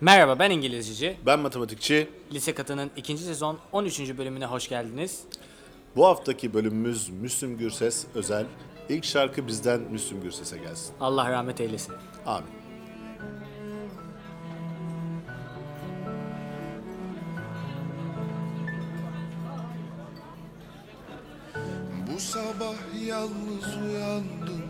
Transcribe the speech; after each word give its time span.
Merhaba 0.00 0.38
ben 0.38 0.50
İngilizceci. 0.50 1.16
Ben 1.26 1.40
matematikçi. 1.40 2.08
Lise 2.32 2.54
Katı'nın 2.54 2.90
ikinci 2.96 3.22
sezon 3.22 3.58
13. 3.72 4.18
bölümüne 4.18 4.46
hoş 4.46 4.68
geldiniz. 4.68 5.22
Bu 5.96 6.06
haftaki 6.06 6.54
bölümümüz 6.54 7.08
Müslüm 7.08 7.58
Gürses 7.58 8.06
özel. 8.14 8.46
İlk 8.88 9.04
şarkı 9.04 9.46
bizden 9.46 9.80
Müslüm 9.80 10.22
Gürses'e 10.22 10.58
gelsin. 10.58 10.94
Allah 11.00 11.30
rahmet 11.30 11.60
eylesin. 11.60 11.94
Amin. 12.26 12.50
Bu 22.14 22.20
sabah 22.20 23.06
yalnız 23.06 23.76
uyandım 23.76 24.62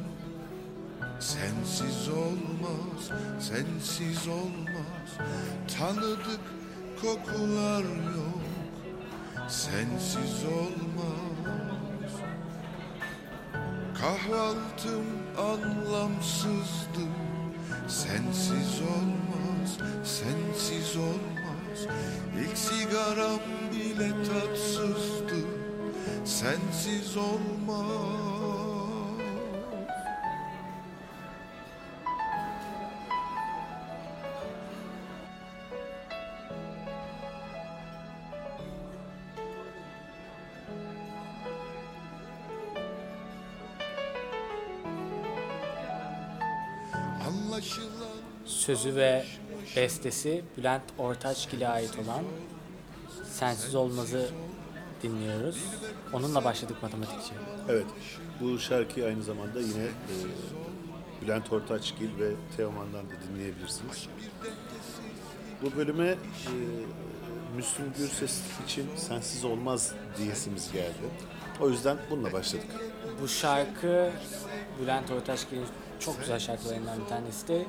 Sensiz 1.20 2.08
olmaz, 2.08 3.10
sensiz 3.40 4.28
olmaz 4.28 4.97
Tanıdık 5.78 6.40
kokular 7.02 7.82
yok. 8.16 8.42
Sensiz 9.48 10.44
olmaz. 10.44 11.28
Kahvaltım 14.00 15.04
anlamsızdı 15.38 17.08
Sensiz 17.88 18.80
olmaz, 18.80 19.78
sensiz 20.04 20.96
olmaz. 20.96 21.96
İlk 22.40 22.58
sigaram 22.58 23.40
bile 23.72 24.10
tatsızdı 24.10 25.46
Sensiz 26.24 27.16
olmaz 27.16 28.37
Sözü 48.68 48.96
ve 48.96 49.24
bestesi 49.76 50.44
Bülent 50.56 50.82
Ortaçgil'e 50.98 51.68
ait 51.68 51.98
olan 51.98 52.24
Sensiz 53.32 53.74
Olmaz'ı 53.74 54.28
dinliyoruz. 55.02 55.64
Onunla 56.12 56.44
başladık 56.44 56.76
matematikçi. 56.82 57.32
Evet, 57.68 57.86
bu 58.40 58.58
şarkıyı 58.58 59.06
aynı 59.06 59.22
zamanda 59.22 59.60
yine 59.60 59.84
e, 59.84 60.14
Bülent 61.22 61.52
Ortaçgil 61.52 62.18
ve 62.18 62.30
Teoman'dan 62.56 63.06
da 63.06 63.12
dinleyebilirsiniz. 63.28 64.08
Bu 65.62 65.76
bölüme 65.76 66.08
e, 66.08 66.16
Müslüm 67.56 67.92
Gürses 67.98 68.40
için 68.66 68.86
Sensiz 68.96 69.44
Olmaz 69.44 69.92
diyesimiz 70.18 70.72
geldi. 70.72 71.08
O 71.60 71.68
yüzden 71.68 71.96
bununla 72.10 72.32
başladık. 72.32 72.70
Bu 73.22 73.28
şarkı 73.28 74.10
Bülent 74.80 75.10
Ortaçgil'in 75.10 75.66
çok 76.00 76.20
güzel 76.20 76.38
şarkılarından 76.38 77.00
bir 77.00 77.06
tanesi 77.06 77.48
de 77.48 77.66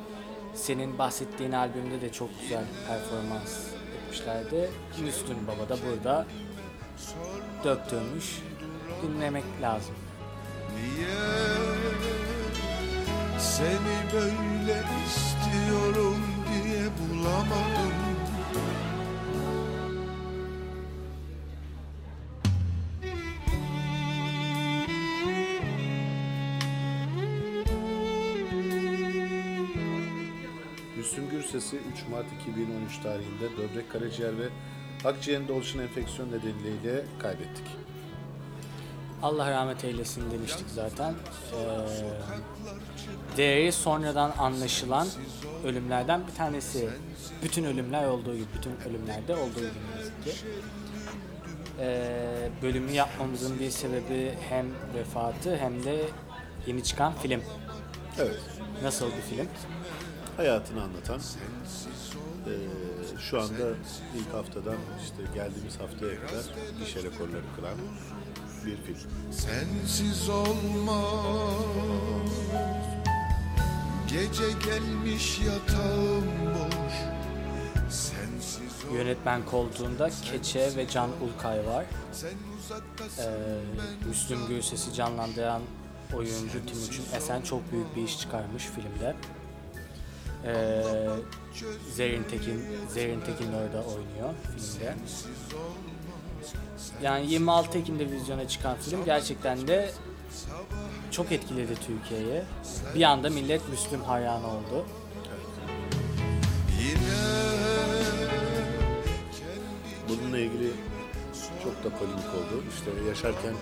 senin 0.55 0.97
bahsettiğin 0.97 1.51
albümde 1.51 2.01
de 2.01 2.11
çok 2.11 2.29
güzel 2.41 2.63
performans 2.87 3.67
etmişlerdi. 3.97 4.69
Müslüm 5.01 5.37
Baba 5.47 5.69
da 5.69 5.77
burada 5.85 6.25
döktürmüş. 7.63 8.41
Dinlemek 9.01 9.43
lazım. 9.61 9.95
Niye 10.75 11.07
seni 13.39 14.13
böyle 14.13 14.83
istiyorum 15.07 16.23
diye 16.53 16.83
bulamadım 16.99 18.08
Gürses'i 31.59 31.77
3 31.77 31.83
Mart 32.11 32.25
2013 32.41 32.97
tarihinde 33.03 33.57
böbrek, 33.57 33.91
karaciğer 33.91 34.37
ve 34.37 34.49
akciğerinde 35.05 35.53
oluşan 35.53 35.81
enfeksiyon 35.81 36.27
nedeniyle 36.27 37.05
kaybettik. 37.19 37.65
Allah 39.23 39.51
rahmet 39.51 39.85
eylesin 39.85 40.31
demiştik 40.31 40.65
zaten. 40.75 41.13
Ee, 41.13 43.37
değeri 43.37 43.71
sonradan 43.71 44.33
anlaşılan 44.37 45.07
ölümlerden 45.65 46.27
bir 46.27 46.35
tanesi. 46.35 46.89
Bütün 47.43 47.63
ölümler 47.63 48.07
olduğu 48.07 48.35
gibi, 48.35 48.45
bütün 48.57 48.89
ölümlerde 48.89 49.35
olduğu 49.35 49.59
gibi 49.59 49.97
yazık 49.97 50.23
ki. 50.23 50.31
Ee, 51.79 52.49
bölümü 52.61 52.91
yapmamızın 52.91 53.59
bir 53.59 53.69
sebebi 53.69 54.33
hem 54.49 54.65
vefatı 54.95 55.57
hem 55.57 55.83
de 55.83 56.01
yeni 56.67 56.83
çıkan 56.83 57.13
film. 57.13 57.41
Evet, 58.19 58.39
Nasıl 58.83 59.05
bir 59.05 59.35
film? 59.35 59.47
Hayatını 60.39 60.83
anlatan, 60.83 61.19
e, 61.19 62.53
şu 63.19 63.41
anda 63.41 63.69
ilk 64.15 64.33
haftadan 64.33 64.75
işte 65.03 65.23
geldiğimiz 65.35 65.79
haftaya 65.79 66.27
kadar 66.27 66.43
gişe 66.79 67.03
rekorları 67.03 67.43
kıran 67.55 67.77
bir 68.65 68.77
film. 68.77 69.11
Sensiz 69.31 70.29
olmaz 70.29 71.59
Gece 74.07 74.51
gelmiş 74.65 75.39
yatağım 75.39 76.25
boş 76.45 76.93
Sensiz 77.89 78.85
ol 78.91 78.95
Yönetmen 78.95 79.45
koltuğunda 79.45 80.09
Keçe 80.23 80.75
ve 80.75 80.87
Can 80.87 81.09
Ulkay 81.21 81.65
var. 81.65 81.85
Ee, 83.19 83.29
Müslüm 84.07 84.47
Gürses'i 84.47 84.93
canlandıran 84.93 85.61
oyuncu 86.13 86.65
Timuçin 86.65 87.03
Esen 87.15 87.41
çok 87.41 87.71
büyük 87.71 87.95
bir 87.95 88.03
iş 88.03 88.19
çıkarmış 88.19 88.63
filmde. 88.63 89.15
Ee, 90.45 90.83
Zerrin 91.95 92.23
Tekin, 92.23 92.63
Zerrin 92.93 93.19
Tekin 93.21 93.53
orada 93.53 93.83
oynuyor 93.83 94.33
filmde. 94.57 94.95
Yani 97.01 97.31
26 97.31 97.77
Ekim'de 97.77 98.11
vizyona 98.11 98.47
çıkan 98.47 98.77
film 98.77 99.05
gerçekten 99.05 99.67
de 99.67 99.91
çok 101.11 101.31
etkiledi 101.31 101.73
Türkiye'yi. 101.75 102.41
Bir 102.95 103.03
anda 103.03 103.29
millet 103.29 103.69
Müslüm 103.69 104.01
hayranı 104.01 104.47
oldu. 104.47 104.85
Bununla 110.09 110.37
ilgili 110.37 110.71
çok 111.63 111.83
da 111.83 111.97
polemik 111.97 112.25
oldu. 112.27 112.63
İşte 112.75 112.91
yaşarken 113.09 113.53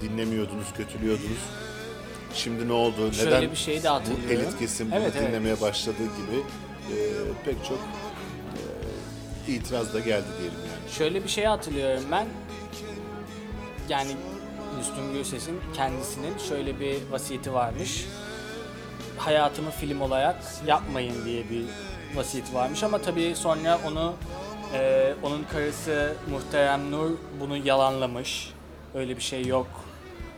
dinlemiyordunuz, 0.00 0.72
kötülüyordunuz. 0.76 1.38
Şimdi 2.34 2.68
ne 2.68 2.72
oldu? 2.72 3.12
Şöyle 3.12 3.36
Neden 3.36 3.50
bir 3.50 3.56
şey 3.56 3.82
de 3.82 3.88
bu 3.88 3.90
hatırlıyorum. 3.92 4.30
elit 4.48 4.58
kesim 4.58 4.90
bunu 4.90 5.00
Evet, 5.00 5.12
evet. 5.18 5.28
dinlemeye 5.28 5.60
başladığı 5.60 5.96
gibi 6.04 6.40
e, 6.90 6.96
pek 7.44 7.64
çok 7.64 7.78
e, 9.48 9.52
itiraz 9.52 9.94
da 9.94 9.98
geldi 10.00 10.26
diyelim 10.38 10.58
yani. 10.58 10.92
Şöyle 10.92 11.24
bir 11.24 11.28
şey 11.28 11.44
hatırlıyorum 11.44 12.04
ben. 12.10 12.26
Yani 13.88 14.10
Müslüm 14.78 15.12
Gürses'in 15.12 15.60
kendisinin 15.76 16.38
şöyle 16.48 16.80
bir 16.80 16.96
vasiyeti 17.10 17.52
varmış. 17.52 18.04
Hayatımı 19.18 19.70
film 19.70 20.00
olarak 20.00 20.36
yapmayın 20.66 21.24
diye 21.24 21.50
bir 21.50 21.64
vasiyeti 22.16 22.54
varmış 22.54 22.82
ama 22.82 22.98
tabii 22.98 23.34
sonra 23.36 23.78
onu 23.86 24.14
e, 24.74 25.14
onun 25.22 25.44
karısı 25.52 26.14
Muhterem 26.30 26.90
Nur 26.90 27.10
bunu 27.40 27.56
yalanlamış. 27.56 28.50
Öyle 28.94 29.16
bir 29.16 29.22
şey 29.22 29.46
yok 29.46 29.66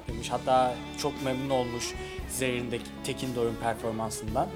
demiş. 0.09 0.29
Hatta 0.31 0.75
çok 0.99 1.25
memnun 1.25 1.51
olmuş 1.51 1.95
Zerrin'deki 2.29 2.85
Tekin 3.05 3.35
Doruk'un 3.35 3.57
performansından. 3.63 4.49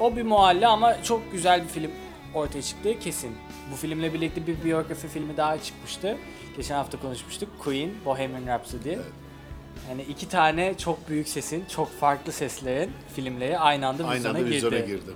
O 0.00 0.16
bir 0.16 0.22
muhalle 0.22 0.66
ama 0.66 1.02
çok 1.02 1.32
güzel 1.32 1.62
bir 1.62 1.68
film 1.68 1.90
ortaya 2.34 2.62
çıktığı 2.62 2.98
kesin. 2.98 3.36
Bu 3.72 3.76
filmle 3.76 4.14
birlikte 4.14 4.46
bir 4.46 4.64
biyografi 4.64 5.08
filmi 5.08 5.36
daha 5.36 5.62
çıkmıştı. 5.62 6.16
Geçen 6.56 6.74
hafta 6.74 7.00
konuşmuştuk. 7.00 7.48
Queen, 7.58 7.90
Bohemian 8.04 8.46
Rhapsody. 8.46 8.96
Yani 9.88 10.02
iki 10.02 10.28
tane 10.28 10.78
çok 10.78 11.08
büyük 11.08 11.28
sesin, 11.28 11.64
çok 11.68 11.92
farklı 12.00 12.32
seslerin 12.32 12.90
filmleri 13.14 13.58
aynı 13.58 13.86
anda 13.86 14.04
Aynı 14.06 14.16
vizyona, 14.18 14.38
anda 14.38 14.50
vizyona 14.50 14.78
girdi. 14.78 14.86
girdi. 14.90 15.10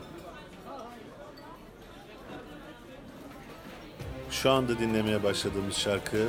Şu 4.31 4.51
anda 4.51 4.79
dinlemeye 4.79 5.23
başladığımız 5.23 5.77
şarkı 5.77 6.29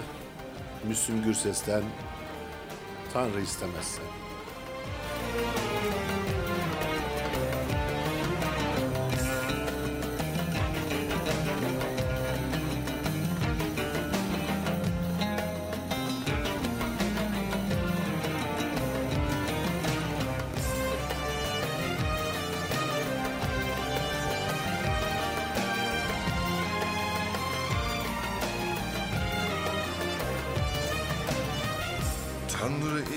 Müslüm 0.87 1.23
Gürses'ten 1.23 1.83
Tanrı 3.13 3.41
istemezse. 3.41 4.01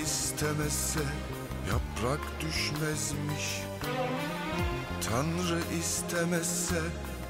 İstemezse 0.03 0.99
yaprak 1.71 2.19
düşmezmiş 2.41 3.61
Tanrı 5.09 5.59
istemezse 5.79 6.81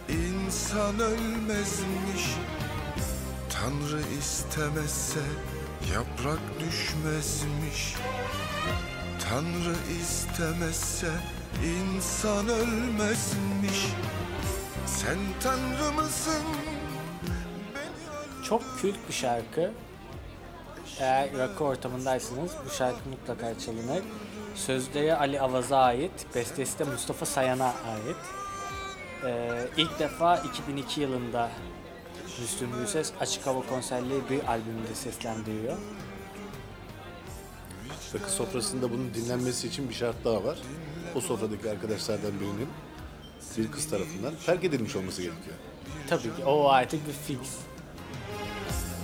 insan 0.09 0.99
ölmezmiş 0.99 2.35
Tanrı 3.49 4.01
istemezse 4.19 5.19
yaprak 5.93 6.39
düşmezmiş 6.59 7.95
Tanrı 9.29 9.75
istemezse 10.01 11.11
insan 11.63 12.49
ölmezmiş 12.49 13.85
Sen 14.85 15.17
Tanrı 15.43 15.91
mısın? 15.91 16.43
Çok 18.43 18.79
kült 18.81 18.95
bir 19.09 19.13
şarkı. 19.13 19.71
Eğer 20.99 21.37
rakı 21.37 21.63
ortamındaysanız 21.63 22.51
bu 22.65 22.69
şarkı 22.69 23.09
mutlaka 23.09 23.59
çalınır. 23.59 24.03
Sözleri 24.55 25.15
Ali 25.15 25.41
Avaz'a 25.41 25.77
ait, 25.77 26.11
bestesi 26.35 26.79
de 26.79 26.83
Mustafa 26.83 27.25
Sayan'a 27.25 27.65
ait. 27.67 28.17
Ee, 29.25 29.67
ilk 29.77 29.99
defa 29.99 30.37
2002 30.37 31.01
yılında 31.01 31.49
Müslüm 32.41 32.71
Gürses 32.71 33.11
Açık 33.19 33.47
Hava 33.47 33.61
konserleri 33.61 34.29
bir 34.29 34.47
albümünde 34.47 34.95
seslendiriyor. 34.95 35.77
Rakı 38.13 38.31
sofrasında 38.31 38.91
bunun 38.91 39.13
dinlenmesi 39.13 39.67
için 39.67 39.89
bir 39.89 39.93
şart 39.93 40.25
daha 40.25 40.43
var. 40.43 40.57
O 41.15 41.21
sofradaki 41.21 41.69
arkadaşlardan 41.69 42.39
birinin 42.39 42.69
bir 43.57 43.71
kız 43.71 43.89
tarafından 43.89 44.33
terk 44.45 44.63
edilmiş 44.63 44.95
olması 44.95 45.21
gerekiyor. 45.21 45.55
Tabii 46.09 46.23
ki 46.23 46.45
o 46.45 46.69
artık 46.69 47.07
bir 47.07 47.13
fix. 47.13 47.39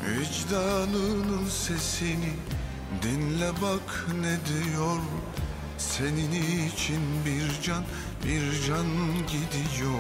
Vicdanının 0.08 1.46
sesini 1.50 2.34
dinle 3.02 3.50
bak 3.62 4.08
ne 4.22 4.38
diyor 4.50 5.00
Senin 5.78 6.32
için 6.68 7.02
bir 7.26 7.62
can 7.62 7.84
bir 8.24 8.68
can 8.68 8.86
gidiyor 9.28 10.00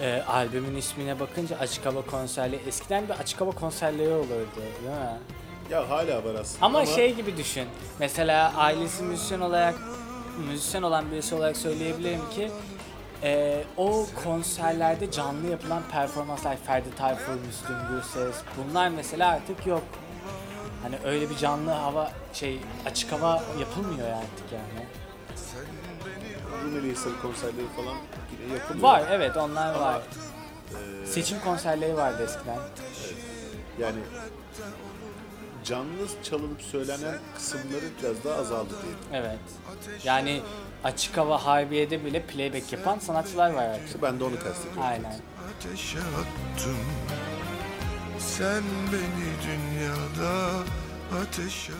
Ee, 0.00 0.22
albümün 0.28 0.76
ismine 0.76 1.20
bakınca 1.20 1.58
Açık 1.58 1.86
Hava 1.86 2.02
konserleri 2.06 2.62
eskiden 2.66 3.04
bir 3.08 3.12
Açık 3.12 3.40
Hava 3.40 3.50
konserleri 3.50 4.12
olurdu 4.14 4.56
değil 4.56 4.96
mi? 4.96 5.18
Ya 5.70 5.90
hala 5.90 6.24
var 6.24 6.34
aslında 6.40 6.66
Ama, 6.66 6.86
şey 6.86 7.14
gibi 7.14 7.36
düşün. 7.36 7.68
Mesela 7.98 8.52
ailesi 8.56 9.02
müzisyen 9.02 9.40
olarak 9.40 9.74
müzisyen 10.48 10.82
olan 10.82 11.10
birisi 11.12 11.34
olarak 11.34 11.56
söyleyebilirim 11.56 12.30
ki 12.30 12.50
e, 13.22 13.62
o 13.76 14.06
konserlerde 14.24 15.10
canlı 15.10 15.46
yapılan 15.46 15.82
performanslar 15.92 16.56
Ferdi 16.56 16.94
Tayfur, 16.94 17.32
Müslüm 17.32 17.76
Gürses 17.90 18.36
bunlar 18.56 18.88
mesela 18.88 19.28
artık 19.30 19.66
yok. 19.66 19.82
Hani 20.82 20.94
öyle 21.04 21.30
bir 21.30 21.36
canlı 21.36 21.70
hava 21.70 22.12
şey 22.32 22.60
açık 22.86 23.12
hava 23.12 23.42
yapılmıyor 23.60 24.08
ya 24.08 24.16
artık 24.16 24.52
yani. 24.52 24.86
Rumeli 26.64 26.92
Hisarı 26.92 27.20
konserleri 27.22 27.66
falan 27.76 27.96
yine 28.42 28.54
yapılıyor. 28.58 28.82
Var 28.82 29.02
evet 29.10 29.36
onlar 29.36 29.74
var. 29.74 30.00
Ee, 31.02 31.06
Seçim 31.06 31.40
konserleri 31.40 31.96
vardı 31.96 32.22
eskiden. 32.24 32.58
yani 33.78 33.98
canlı 35.64 36.08
çalınıp 36.22 36.62
söylenen 36.62 37.18
kısımları 37.34 37.84
biraz 38.02 38.24
daha 38.24 38.34
azaldı 38.34 38.74
diyelim. 38.82 38.98
Evet. 39.12 39.38
Yani 40.04 40.40
açık 40.84 41.16
hava 41.16 41.46
harbiyede 41.46 42.04
bile 42.04 42.22
playback 42.22 42.72
yapan 42.72 42.98
sanatçılar 42.98 43.50
var 43.50 43.64
artık. 43.64 43.86
İşte 43.86 44.02
ben 44.02 44.20
de 44.20 44.24
onu 44.24 44.34
kastediyorum. 44.34 44.82
Aynen. 44.82 45.20
Ateşe 45.58 45.98
attım 45.98 46.76
Sen 48.18 48.62
beni 48.92 49.30
dünyada 49.46 50.50
ateşe 51.22 51.72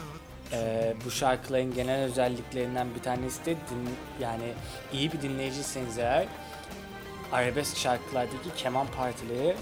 Ee, 0.53 0.95
bu 1.05 1.11
şarkıların 1.11 1.75
genel 1.75 2.01
özelliklerinden 2.03 2.95
bir 2.95 3.03
tanesi 3.03 3.45
de 3.47 3.51
din, 3.51 3.89
yani 4.21 4.53
iyi 4.93 5.13
bir 5.13 5.23
dinleyiciyseniz 5.23 5.99
eğer 5.99 6.27
arabesk 7.33 7.77
şarkılardaki 7.77 8.55
keman 8.57 8.87
partileri 8.87 9.57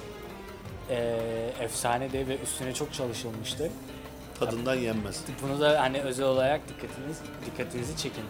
e, 0.90 0.96
efsanedir 1.60 2.28
ve 2.28 2.38
üstüne 2.38 2.74
çok 2.74 2.94
çalışılmıştır. 2.94 3.70
Tadından 4.40 4.74
yenmez. 4.74 5.20
Bunu 5.42 5.60
da 5.60 5.80
hani 5.80 6.00
özel 6.00 6.26
olarak 6.26 6.60
dikkatiniz 6.68 7.16
dikkatinizi 7.46 7.96
çekin. 7.96 8.24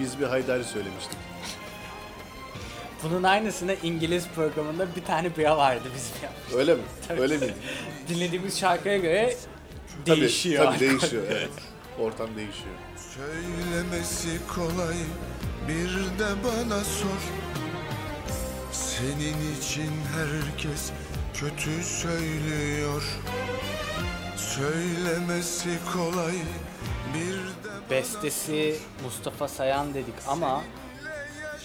Biz 0.00 0.20
bir 0.20 0.24
Haydari 0.24 0.64
söylemiştik. 0.64 1.16
Bunun 3.02 3.22
aynısını 3.22 3.76
İngiliz 3.82 4.28
programında 4.34 4.96
bir 4.96 5.04
tane 5.04 5.36
bira 5.36 5.56
vardı 5.56 5.88
bizim 5.94 6.14
ya. 6.22 6.58
Öyle 6.58 6.74
mi? 6.74 6.80
Öyle 7.20 7.36
miydi? 7.36 7.54
Dinlediğimiz 8.08 8.58
şarkıya 8.58 8.96
göre 8.98 9.36
Tabii, 10.06 10.20
değişiyor. 10.20 10.64
Tabii 10.64 10.80
değişiyor. 10.80 11.22
Evet. 11.30 11.50
Ortam 12.00 12.28
değişiyor. 12.36 12.74
Söylemesi 13.14 14.40
kolay 14.54 14.96
bir 15.68 16.18
de 16.18 16.28
bana 16.44 16.84
sor 16.84 17.22
Senin 18.72 19.52
için 19.60 19.90
herkes 20.14 20.90
kötü 21.34 21.84
söylüyor 21.84 23.02
Söylemesi 24.36 25.78
kolay 25.92 26.34
bir 27.14 27.36
de 27.36 27.90
Bestesi 27.90 28.76
Mustafa 29.04 29.48
Sayan 29.48 29.94
dedik 29.94 30.14
ama 30.28 30.62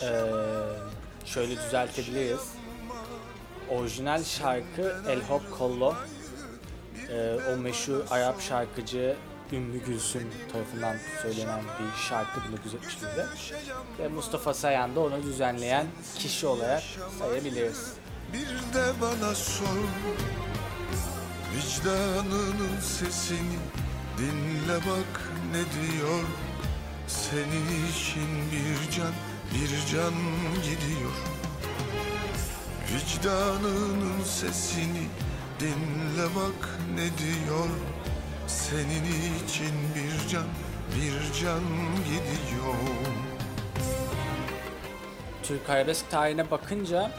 eee, 0.01 0.09
şöyle 1.25 1.57
düzeltebiliriz. 1.57 2.41
Orijinal 3.69 4.23
şarkı 4.23 4.95
El 5.09 5.21
Hop 5.21 5.51
Kollo. 5.57 5.93
Eee, 7.09 7.39
o 7.53 7.57
meşhur 7.57 7.99
Arap 8.11 8.41
şarkıcı 8.41 9.15
Ümmü 9.51 9.85
Gülsüm 9.85 10.27
tarafından 10.51 10.95
söylenen 11.21 11.59
bir 11.59 12.01
şarkı 12.09 12.39
1971'de. 12.39 13.25
Ve 13.99 14.07
Mustafa 14.07 14.53
Sayan 14.53 14.95
da 14.95 14.99
onu 14.99 15.23
düzenleyen 15.23 15.87
kişi 16.17 16.47
olarak 16.47 16.83
sayabiliriz. 17.19 17.93
Bir 18.33 18.73
de 18.73 19.01
bana 19.01 19.35
sor 19.35 19.65
Vicdanının 21.55 22.79
sesini 22.81 23.59
dinle 24.17 24.75
bak 24.75 25.21
ne 25.51 25.57
diyor 25.57 26.23
Senin 27.07 27.89
için 27.91 28.51
bir 28.51 28.91
can 28.91 29.13
bir 29.53 29.91
can 29.91 30.13
gidiyor 30.63 31.11
Vicdanının 32.93 34.23
sesini 34.23 35.07
dinle 35.59 36.35
bak 36.35 36.79
ne 36.95 37.05
diyor 37.17 37.67
Senin 38.49 39.03
için 39.45 39.73
bir 39.95 40.29
can 40.29 40.47
bir 40.95 41.33
can 41.41 41.63
gidiyor 42.05 42.73
Türk 45.43 45.69
arabesk 45.69 46.09
tarihine 46.11 46.51
bakınca 46.51 47.11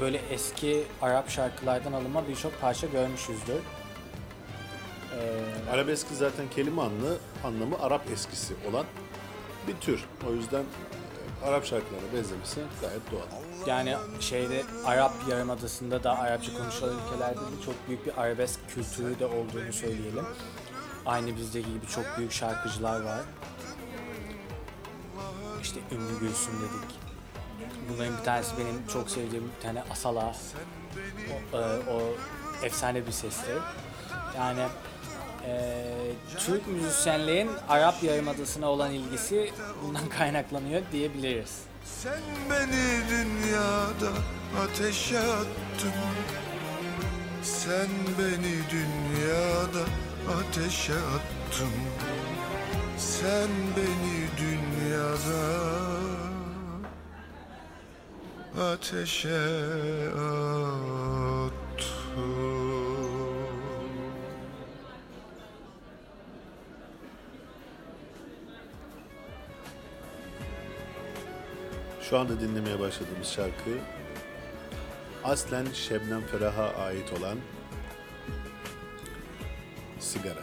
böyle 0.00 0.18
eski 0.30 0.84
Arap 1.02 1.30
şarkılardan 1.30 1.92
alınma 1.92 2.28
birçok 2.28 2.60
parça 2.60 2.86
görmüşüzdür. 2.86 3.60
Ee, 5.14 5.70
Arabeski 5.72 6.14
zaten 6.14 6.50
kelime 6.50 6.82
anlı, 6.82 7.18
anlamı 7.44 7.82
Arap 7.82 8.10
eskisi 8.12 8.54
olan 8.70 8.86
bir 9.68 9.74
tür. 9.74 10.04
O 10.28 10.32
yüzden 10.32 10.62
e, 10.62 11.46
Arap 11.46 11.64
şarkılarına 11.64 12.12
benzemesi 12.14 12.60
gayet 12.80 13.10
doğal. 13.12 13.39
Yani 13.66 13.96
şeyde 14.20 14.62
Arap 14.84 15.12
Yarımadası'nda 15.28 16.04
da 16.04 16.18
Arapça 16.18 16.52
konuşulan 16.58 16.94
ülkelerde 16.98 17.40
de 17.40 17.62
çok 17.64 17.88
büyük 17.88 18.06
bir 18.06 18.20
arabesk 18.20 18.60
kültürü 18.68 19.18
de 19.18 19.26
olduğunu 19.26 19.72
söyleyelim. 19.72 20.24
Aynı 21.06 21.36
bizdeki 21.36 21.68
gibi 21.68 21.86
çok 21.86 22.04
büyük 22.18 22.32
şarkıcılar 22.32 23.00
var. 23.00 23.20
İşte 25.62 25.80
Ümmü 25.92 26.20
Gülsüm 26.20 26.54
dedik. 26.54 26.98
Bunların 27.88 28.18
bir 28.18 28.24
tanesi 28.24 28.58
benim 28.58 28.86
çok 28.86 29.10
sevdiğim 29.10 29.50
bir 29.56 29.62
tane 29.62 29.82
Asala. 29.90 30.34
O, 31.52 31.58
e, 31.58 31.60
o 31.90 32.02
efsane 32.62 33.06
bir 33.06 33.12
sestir. 33.12 33.58
Yani 34.36 34.62
e, 35.46 35.82
Türk 36.38 36.66
müzisyenlerin 36.66 37.50
Arap 37.68 38.02
Yarımadası'na 38.02 38.70
olan 38.70 38.92
ilgisi 38.92 39.52
bundan 39.82 40.08
kaynaklanıyor 40.18 40.82
diyebiliriz. 40.92 41.69
Sen 41.98 42.22
beni 42.50 42.88
dünyada 43.10 44.12
ateşe 44.62 45.18
attın. 45.18 45.92
Sen 47.42 47.88
beni 48.18 48.56
dünyada 48.70 49.84
ateşe 50.38 50.94
attın. 50.94 51.74
Sen 52.98 53.48
beni 53.76 54.28
dünyada 54.38 55.42
ateşe 58.72 59.40
attın 60.08 61.40
Şu 72.10 72.18
anda 72.18 72.40
dinlemeye 72.40 72.80
başladığımız 72.80 73.28
şarkı 73.28 73.70
aslen 75.24 75.66
Şebnem 75.72 76.26
Ferah'a 76.26 76.84
ait 76.84 77.12
olan 77.12 77.38
Sigara. 80.00 80.42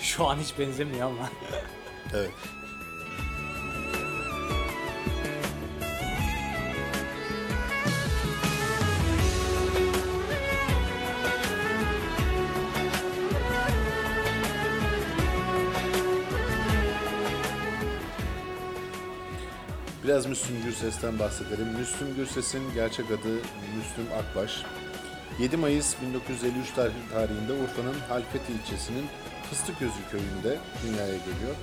Şu 0.00 0.26
an 0.26 0.36
hiç 0.36 0.58
benzemiyor 0.58 1.06
ama. 1.06 1.30
Evet. 2.14 2.30
Biraz 20.18 20.26
Müslüm 20.26 20.62
Gürses'ten 20.64 21.18
bahsedelim. 21.18 21.68
Müslüm 21.78 22.14
Gürses'in 22.16 22.74
gerçek 22.74 23.06
adı 23.06 23.28
Müslüm 23.76 24.06
Akbaş. 24.18 24.62
7 25.38 25.56
Mayıs 25.56 25.94
1953 26.02 26.68
tarih- 26.76 27.12
tarihinde 27.12 27.52
Urfa'nın 27.52 27.94
Halfeti 28.08 28.52
ilçesinin 28.52 29.06
Fıstıközü 29.50 30.08
köyünde 30.10 30.58
dünyaya 30.82 31.16
geliyor. 31.16 31.54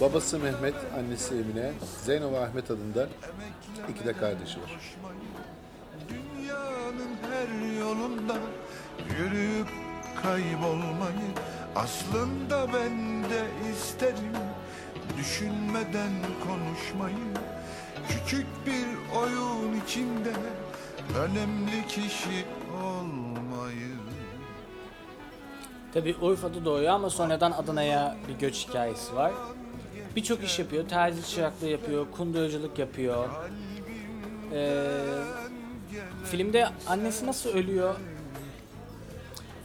Babası 0.00 0.38
Mehmet, 0.38 0.74
annesi 0.98 1.34
Emine, 1.34 1.72
Zeyno 2.04 2.32
ve 2.32 2.38
Ahmet 2.38 2.70
adında 2.70 3.08
iki 3.88 4.04
de 4.06 4.12
kardeşi 4.12 4.60
var. 4.62 4.80
Dünyanın 6.08 7.10
her 7.30 7.78
yolunda 7.80 8.36
yürüyüp 9.18 9.68
kaybolmayı 10.22 11.30
Aslında 11.76 12.66
ben 12.72 13.22
de 13.24 13.46
isterim 13.72 14.36
düşünmeden 15.20 16.12
konuşmayı 16.46 17.16
Küçük 18.08 18.46
bir 18.66 19.16
oyun 19.18 19.80
içinde 19.84 20.32
önemli 21.18 21.86
kişi 21.88 22.44
olmayı 22.84 23.90
Tabi 25.94 26.16
Urfa'da 26.20 26.64
doğuyor 26.64 26.92
ama 26.92 27.10
sonradan 27.10 27.52
Adana'ya 27.52 28.16
bir 28.28 28.34
göç 28.34 28.68
hikayesi 28.68 29.16
var. 29.16 29.32
Birçok 30.16 30.44
iş 30.44 30.58
yapıyor. 30.58 30.88
Terzi 30.88 31.28
çıraklığı 31.28 31.68
yapıyor, 31.68 32.06
kunduracılık 32.16 32.78
yapıyor. 32.78 33.28
Ee, 34.52 34.86
filmde 36.24 36.68
annesi 36.86 37.26
nasıl 37.26 37.50
ölüyor? 37.50 37.94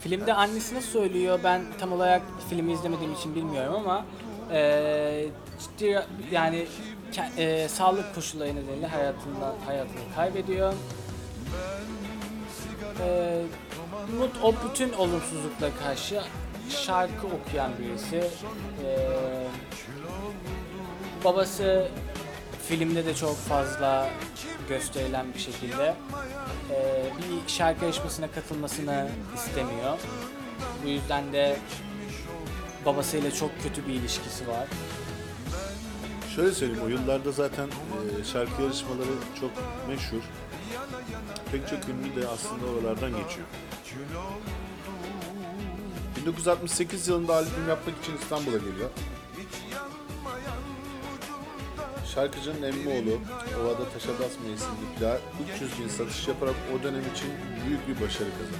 Filmde 0.00 0.34
annesi 0.34 0.74
nasıl 0.74 0.98
ölüyor? 0.98 1.38
Ben 1.44 1.62
tam 1.80 1.92
olarak 1.92 2.22
filmi 2.50 2.72
izlemediğim 2.72 3.12
için 3.12 3.34
bilmiyorum 3.34 3.74
ama 3.74 4.04
ee, 4.52 5.26
ciddi 5.60 6.02
yani 6.30 6.66
ee, 7.38 7.68
sağlık 7.68 8.14
koşulları 8.14 8.56
nedeniyle 8.56 8.86
hayatından 8.86 9.54
hayatını 9.66 10.14
kaybediyor. 10.14 10.74
Ee, 13.00 13.42
Mut 14.18 14.36
o 14.42 14.54
bütün 14.68 14.92
olumsuzluklara 14.92 15.70
karşı 15.84 16.22
şarkı 16.68 17.26
okuyan 17.26 17.70
birisi. 17.78 18.16
Ee, 18.16 19.08
babası 21.24 21.88
filmde 22.68 23.06
de 23.06 23.14
çok 23.14 23.36
fazla 23.36 24.08
gösterilen 24.68 25.34
bir 25.34 25.38
şekilde 25.38 25.94
ee, 26.70 27.04
bir 27.18 27.52
şarkı 27.52 27.84
yarışmasına 27.84 28.30
katılmasını 28.30 29.08
istemiyor. 29.34 29.98
Bu 30.84 30.88
yüzden 30.88 31.32
de 31.32 31.56
babasıyla 32.86 33.30
çok 33.30 33.62
kötü 33.62 33.86
bir 33.88 33.94
ilişkisi 33.94 34.48
var. 34.48 34.66
Şöyle 36.36 36.52
söyleyeyim, 36.52 36.82
o 36.84 36.88
yıllarda 36.88 37.32
zaten 37.32 37.66
e, 37.66 38.24
şarkı 38.24 38.62
yarışmaları 38.62 39.10
çok 39.40 39.50
meşhur. 39.88 40.22
Pek 41.52 41.68
çok 41.68 41.78
ünlü 41.88 42.22
de 42.22 42.28
aslında 42.28 42.66
oralardan 42.66 43.10
geçiyor. 43.10 43.46
1968 46.16 47.08
yılında 47.08 47.34
albüm 47.34 47.68
yapmak 47.68 48.02
için 48.02 48.16
İstanbul'a 48.22 48.56
geliyor. 48.56 48.90
Şarkıcının 52.14 52.62
emmi 52.62 52.88
oğlu 52.88 53.20
Ovada 53.62 53.88
Taşa 53.90 54.12
Basma 54.12 54.46
isimli 54.54 54.98
plağa 54.98 55.18
300 55.56 55.80
bin 55.80 55.88
satış 55.88 56.28
yaparak 56.28 56.54
o 56.74 56.82
dönem 56.82 57.02
için 57.14 57.28
büyük 57.66 57.88
bir 57.88 58.04
başarı 58.04 58.30
kazandı. 58.30 58.58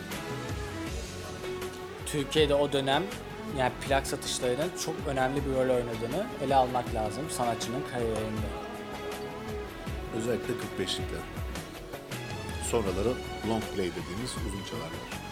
Türkiye'de 2.07 2.55
o 2.55 2.73
dönem 2.73 3.03
yani 3.59 3.73
plak 3.89 4.07
satışlarının 4.07 4.71
çok 4.85 4.95
önemli 5.09 5.47
bir 5.47 5.51
rol 5.51 5.75
oynadığını 5.75 6.27
ele 6.45 6.55
almak 6.55 6.95
lazım 6.95 7.31
sanatçının 7.31 7.83
kariyerinde. 7.93 8.47
Özellikle 10.17 10.55
45'likler. 10.55 11.23
Sonraları 12.71 13.15
long 13.49 13.63
play 13.63 13.91
dediğimiz 13.91 14.37
uzun 14.47 14.65
çalarlar. 14.71 15.27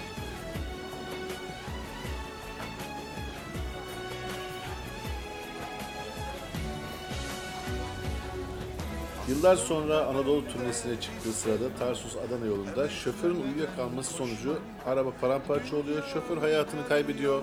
Yıllar 9.29 9.57
sonra 9.57 10.07
Anadolu 10.07 10.49
turnesine 10.49 11.01
çıktığı 11.01 11.33
sırada 11.33 11.75
Tarsus 11.79 12.17
Adana 12.17 12.47
yolunda 12.47 12.89
şoförün 12.89 13.43
uyuyakalması 13.43 14.15
sonucu 14.15 14.59
araba 14.87 15.11
paramparça 15.21 15.77
oluyor. 15.77 16.03
Şoför 16.13 16.39
hayatını 16.39 16.89
kaybediyor. 16.89 17.43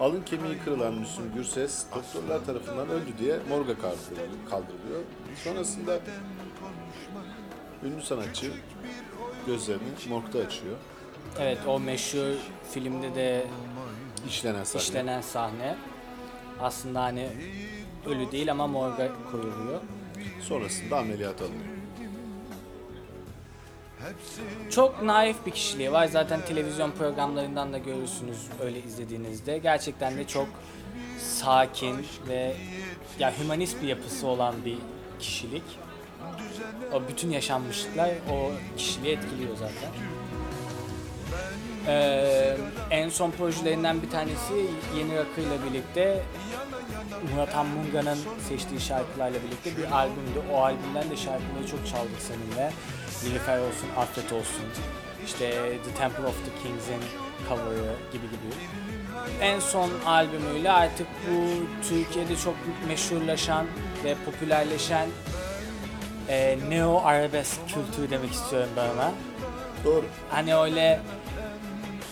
Alın 0.00 0.22
kemiği 0.22 0.58
kırılan 0.58 0.94
Müslüm 0.94 1.32
Gürses 1.34 1.86
doktorlar 1.94 2.44
tarafından 2.46 2.88
öldü 2.88 3.18
diye 3.18 3.36
morga 3.48 3.74
kaldırılıyor. 4.50 5.02
Sonrasında 5.44 5.98
ünlü 7.84 8.02
sanatçı 8.02 8.52
gözlerini 9.46 9.82
morgda 10.08 10.38
açıyor. 10.38 10.76
Evet 11.38 11.58
o 11.66 11.80
meşhur 11.80 12.34
filmde 12.70 13.14
de 13.14 13.46
İşlenen 14.28 14.64
sahne. 14.64 14.82
işlenen 14.82 15.20
sahne 15.20 15.76
aslında 16.60 17.02
hani 17.02 17.28
ölü 18.06 18.32
değil 18.32 18.50
ama 18.50 18.66
morga 18.66 19.12
koyuluyor. 19.30 19.80
Sonrasında 20.40 20.98
ameliyat 20.98 21.42
alınıyor. 21.42 21.75
Çok 24.70 25.02
naif 25.02 25.46
bir 25.46 25.50
kişiliği 25.50 25.92
var. 25.92 26.06
Zaten 26.06 26.40
televizyon 26.44 26.90
programlarından 26.90 27.72
da 27.72 27.78
görürsünüz 27.78 28.38
öyle 28.62 28.78
izlediğinizde. 28.78 29.58
Gerçekten 29.58 30.16
de 30.16 30.26
çok 30.26 30.48
sakin 31.20 32.06
ve 32.28 32.56
ya 33.18 33.32
hümanist 33.38 33.82
bir 33.82 33.88
yapısı 33.88 34.26
olan 34.26 34.54
bir 34.64 34.78
kişilik. 35.20 35.62
O 36.92 37.02
bütün 37.08 37.30
yaşanmışlıklar 37.30 38.10
o 38.30 38.50
kişiliği 38.76 39.12
etkiliyor 39.12 39.56
zaten. 39.56 39.90
Ee, 41.88 42.56
en 42.90 43.08
son 43.08 43.30
projelerinden 43.30 44.02
bir 44.02 44.10
tanesi 44.10 44.54
Yeni 44.96 45.16
Rakı 45.16 45.40
ile 45.40 45.64
birlikte 45.70 46.22
Murat 47.32 47.54
Anmunga'nın 47.54 48.18
seçtiği 48.48 48.80
şarkılarla 48.80 49.38
birlikte 49.42 49.76
bir 49.76 49.92
albümdü. 49.92 50.42
O 50.52 50.62
albümden 50.62 51.10
de 51.10 51.16
şarkıları 51.16 51.66
çok 51.70 51.86
çaldık 51.86 52.20
seninle. 52.20 52.72
Nilüfer 53.24 53.58
olsun, 53.58 53.88
Affet 53.96 54.32
olsun, 54.32 54.64
işte 55.26 55.50
The 55.84 55.94
Temple 55.98 56.26
of 56.26 56.34
the 56.44 56.62
Kings'in 56.62 57.00
cover'ı 57.48 57.96
gibi 58.12 58.26
gibi. 58.26 58.54
En 59.40 59.60
son 59.60 59.90
albümüyle 60.06 60.72
artık 60.72 61.06
bu 61.30 61.44
Türkiye'de 61.88 62.36
çok 62.36 62.54
meşhurlaşan 62.88 63.66
ve 64.04 64.14
popülerleşen 64.24 65.08
e, 66.28 66.58
neo 66.68 67.02
arabesk 67.04 67.60
kültürü 67.68 68.10
demek 68.10 68.32
istiyorum 68.32 68.70
ben 68.76 68.88
ona. 68.88 69.12
Doğru. 69.84 70.04
Hani 70.30 70.56
öyle 70.56 71.00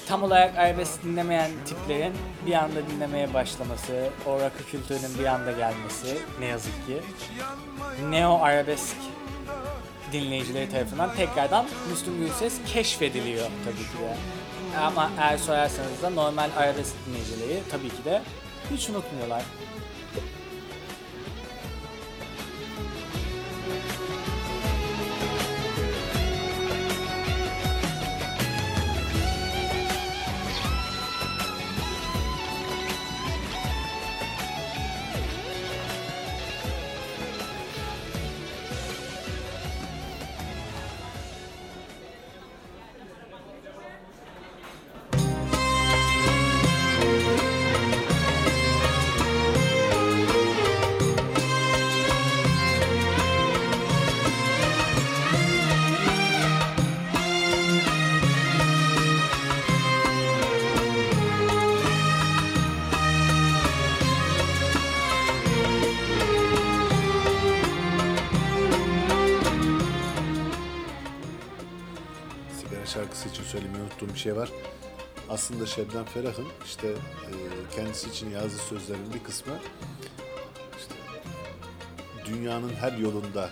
tam 0.09 0.23
olarak 0.23 0.59
arabesk 0.59 1.05
dinlemeyen 1.05 1.51
tiplerin 1.67 2.15
bir 2.47 2.53
anda 2.53 2.89
dinlemeye 2.91 3.35
başlaması, 3.35 4.09
o 4.27 4.41
rakı 4.41 4.65
kültürünün 4.65 5.19
bir 5.19 5.25
anda 5.25 5.53
gelmesi 5.53 6.19
ne 6.41 6.47
yazık 6.47 6.87
ki 6.87 7.01
neo 8.11 8.39
arabesk 8.43 8.97
dinleyicileri 10.13 10.71
tarafından 10.71 11.15
tekrardan 11.15 11.67
Müslüm 11.91 12.19
Gürses 12.19 12.55
keşfediliyor 12.67 13.47
tabii 13.65 13.77
ki 13.77 13.99
de. 14.03 14.17
Ama 14.79 15.11
eğer 15.21 15.39
sorarsanız 15.39 16.03
da 16.03 16.11
normal 16.11 16.51
arabesk 16.57 16.95
dinleyicileri 17.07 17.63
tabii 17.71 17.89
ki 17.89 18.05
de 18.05 18.23
hiç 18.71 18.89
unutmuyorlar. 18.89 19.43
Şey 74.25 74.37
var. 74.37 74.49
Aslında 75.29 75.67
Şebnem 75.67 76.05
Ferah'ın 76.05 76.47
işte 76.65 76.89
e, 76.89 77.33
kendisi 77.77 78.11
için 78.11 78.31
yazdığı 78.31 78.59
sözlerin 78.59 79.15
bir 79.15 79.25
kısmı 79.25 79.53
işte 80.79 80.95
dünyanın 82.27 82.75
her 82.75 82.93
yolunda 82.93 83.51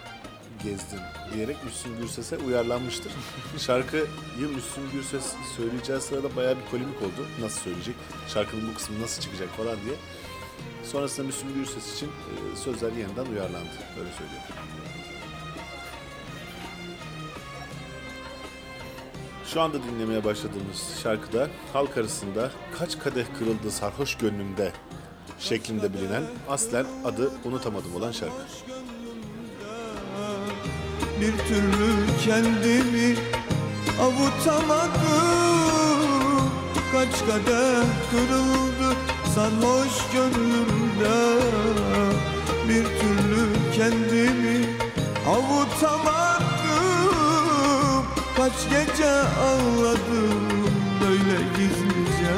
gezdim 0.63 0.99
diyerek 1.35 1.65
Müslüm 1.65 1.97
Gürses'e 2.01 2.37
uyarlanmıştır. 2.39 3.13
Şarkıyı 3.59 4.07
Müslüm 4.39 4.91
Gürses 4.93 5.33
söyleyeceği 5.57 6.01
sırada 6.01 6.37
bayağı 6.37 6.57
bir 6.57 6.65
polemik 6.71 7.03
oldu. 7.03 7.27
Nasıl 7.41 7.61
söyleyecek? 7.61 7.95
Şarkının 8.29 8.71
bu 8.71 8.75
kısmı 8.75 9.01
nasıl 9.01 9.23
çıkacak 9.23 9.49
falan 9.49 9.77
diye. 9.85 9.95
Sonrasında 10.85 11.27
Müslüm 11.27 11.55
Gürses 11.55 11.95
için 11.95 12.07
e, 12.07 12.57
sözler 12.57 12.93
yeniden 12.93 13.27
uyarlandı. 13.27 13.77
Öyle 13.99 14.11
söylüyor. 14.19 14.43
Şu 19.53 19.61
anda 19.61 19.79
dinlemeye 19.83 20.25
başladığımız 20.25 21.01
şarkıda 21.03 21.49
halk 21.73 21.99
arasında 21.99 22.51
kaç 22.79 22.99
kadeh 22.99 23.25
kırıldı 23.39 23.71
sarhoş 23.71 24.15
gönlümde 24.15 24.73
şeklinde 25.39 25.95
bilinen 25.95 26.23
aslen 26.49 26.87
adı 27.05 27.31
unutamadım 27.45 27.97
olan 27.97 28.13
şarkı. 28.13 28.35
Bir 31.21 31.39
türlü 31.39 32.07
kendimi 32.25 33.17
avutamadım. 34.01 34.93
Kaç 36.93 37.19
kadeh 37.21 37.85
kırıldı 38.11 38.97
sarhoş 39.35 40.13
gönlümde? 40.13 41.43
Bir 42.69 42.85
türlü 42.85 43.47
kendimi 43.77 44.67
avutamadım 45.29 46.52
Kaç 48.43 48.69
gece 48.71 49.11
ağladım 49.21 50.49
böyle 51.01 51.39
gizlice. 51.57 52.35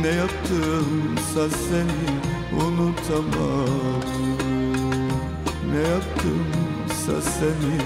Ne 0.00 0.08
yaptımsa 0.08 1.56
seni 1.68 2.06
unutamadım 2.62 4.04
ne 5.72 5.82
yaptımsa 5.88 7.30
seni 7.30 7.76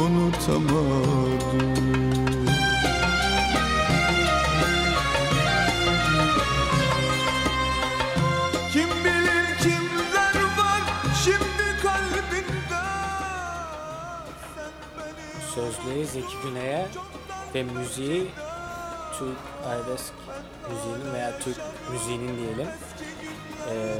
unutamadım 0.00 2.07
Sözleri 15.58 16.06
Zeki 16.06 16.36
Güney'e 16.42 16.86
ve 17.54 17.62
müziği 17.62 18.26
Türk 19.18 19.38
arabesk 19.66 20.12
müziğinin 20.70 21.14
veya 21.14 21.38
Türk 21.38 21.56
müziğinin 21.92 22.36
diyelim 22.36 22.66
ee, 23.70 23.98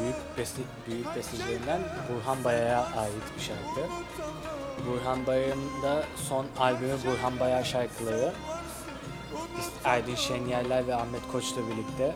büyük 0.00 0.16
beste, 0.38 0.62
büyük 0.88 1.16
bestecilerinden 1.16 1.80
Burhan 2.08 2.44
Bayar'a 2.44 2.80
ait 2.80 3.12
bir 3.36 3.42
şarkı. 3.42 3.92
Burhan 4.86 5.26
Bayar'ın 5.26 5.82
da 5.82 6.04
son 6.28 6.46
albümü 6.58 6.96
Burhan 7.06 7.40
Bayar 7.40 7.64
şarkıları. 7.64 8.32
Aydın 9.84 10.14
Şenyerler 10.14 10.86
ve 10.86 10.94
Ahmet 10.94 11.28
Koç'la 11.32 11.62
birlikte. 11.68 12.14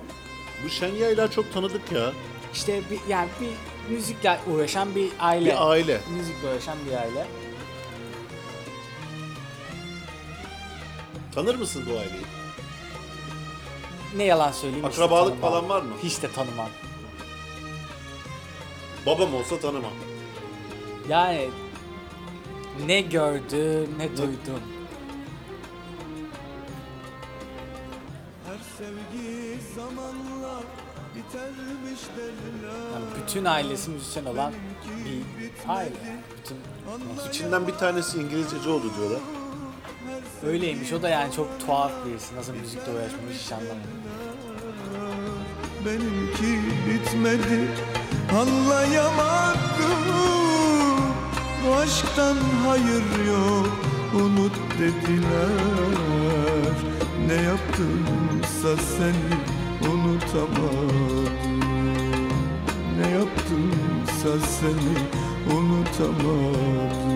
Bu 0.65 0.69
şen 0.69 0.95
yaylar 0.95 1.31
çok 1.31 1.53
tanıdık 1.53 1.93
ya. 1.93 2.13
İşte 2.53 2.81
bir 2.91 3.01
yani 3.09 3.29
bir 3.41 3.51
müzikle 3.95 4.39
uğraşan 4.53 4.95
bir 4.95 5.11
aile. 5.21 5.51
Bir 5.51 5.71
aile. 5.71 6.01
Müzikle 6.17 6.49
uğraşan 6.49 6.77
bir 6.87 6.97
aile. 6.97 7.27
Tanır 11.35 11.55
mısın 11.55 11.83
bu 11.87 11.91
aileyi? 11.99 12.23
Ne 14.17 14.25
yalan 14.25 14.53
söyleyeyim 14.53 14.87
hiç 14.89 14.95
Akrabalık 14.95 15.41
tanımam. 15.43 15.51
falan 15.51 15.69
var 15.69 15.83
mı? 15.83 15.95
Hiç 16.03 16.23
de 16.23 16.33
tanımam. 16.33 16.69
Babam 19.07 19.35
olsa 19.35 19.61
tanımam. 19.61 19.93
Yani 21.09 21.51
ne 22.87 23.01
gördüm 23.01 23.89
ne 23.99 24.17
duydum. 24.17 24.61
Her 28.47 28.59
sevgi 28.79 29.59
zamanla 29.77 30.61
bitermiş 31.17 32.01
derler 32.17 32.93
Yani 32.95 33.05
bütün 33.23 33.45
ailesi 33.45 33.91
müzisyen 33.91 34.25
olan 34.25 34.53
bir 35.05 35.71
aile. 35.73 35.93
Bütün 36.39 37.29
İçinden 37.29 37.67
bir 37.67 37.73
tanesi 37.73 38.19
İngilizceci 38.19 38.69
oldu 38.69 38.91
diyorlar. 38.99 39.21
Öyleymiş. 40.47 40.93
O 40.93 41.03
da 41.03 41.09
yani 41.09 41.33
çok 41.33 41.67
tuhaf 41.67 41.93
birisi. 42.07 42.37
Nasıl 42.37 42.53
müzikle 42.53 42.93
uğraşmış 42.93 43.45
hiç 43.45 43.53
anlamadım. 43.53 44.01
Benimki 45.87 46.61
bitmedi 46.87 47.69
anlayamadım 48.33 49.61
Bu 51.67 51.75
aşktan 51.75 52.37
hayır 52.67 53.27
yok 53.29 53.69
unut 54.15 54.53
dediler 54.79 55.51
Ne 57.27 57.35
yaptımsa 57.35 58.83
seni 58.99 59.31
unutamadım 59.93 61.31
Ne 63.01 63.11
yaptımsa 63.11 64.47
seni 64.47 64.97
unutamadım 65.57 67.10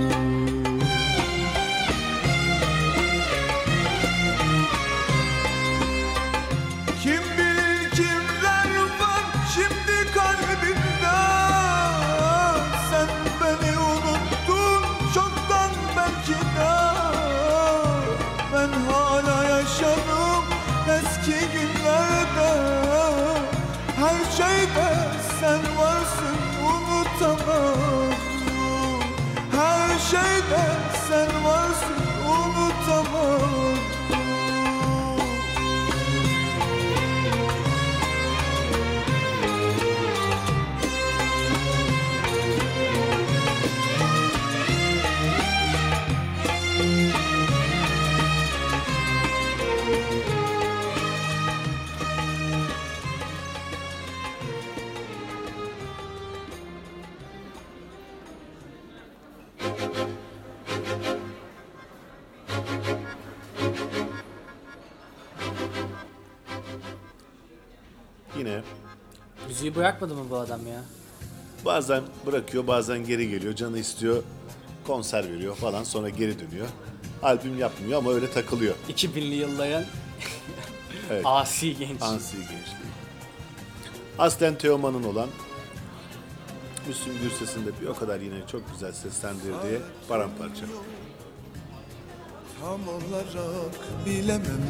bırakmadı 69.85 70.14
mı 70.14 70.25
bu 70.31 70.37
adam 70.37 70.66
ya? 70.66 70.83
bazen 71.64 72.03
bırakıyor 72.27 72.66
bazen 72.66 73.07
geri 73.07 73.31
geliyor. 73.31 73.55
Canı 73.55 73.79
istiyor 73.79 74.23
konser 74.87 75.33
veriyor 75.33 75.55
falan 75.57 75.85
sonra 75.85 76.09
geri 76.09 76.38
dönüyor. 76.38 76.66
Albüm 77.23 77.59
yapmıyor 77.59 77.99
ama 77.99 78.12
öyle 78.12 78.31
takılıyor. 78.31 78.75
2000'li 78.88 79.35
yılların 79.35 79.85
Evet. 81.11 81.23
asi 81.27 81.77
genç. 81.79 82.03
Ansi 82.03 82.37
gençliği. 82.37 82.94
Aslen 84.18 84.59
Teoman'ın 84.59 85.03
olan 85.03 85.29
Müslüm 86.88 87.14
Gürses'in 87.23 87.66
de 87.66 87.70
bir 87.81 87.87
o 87.87 87.94
kadar 87.94 88.20
yine 88.20 88.35
çok 88.53 88.73
güzel 88.73 88.92
seslendirdiği 88.92 89.81
paramparça. 90.09 90.64
Tam 92.61 92.81
olarak 92.88 93.73
bilemem 94.07 94.62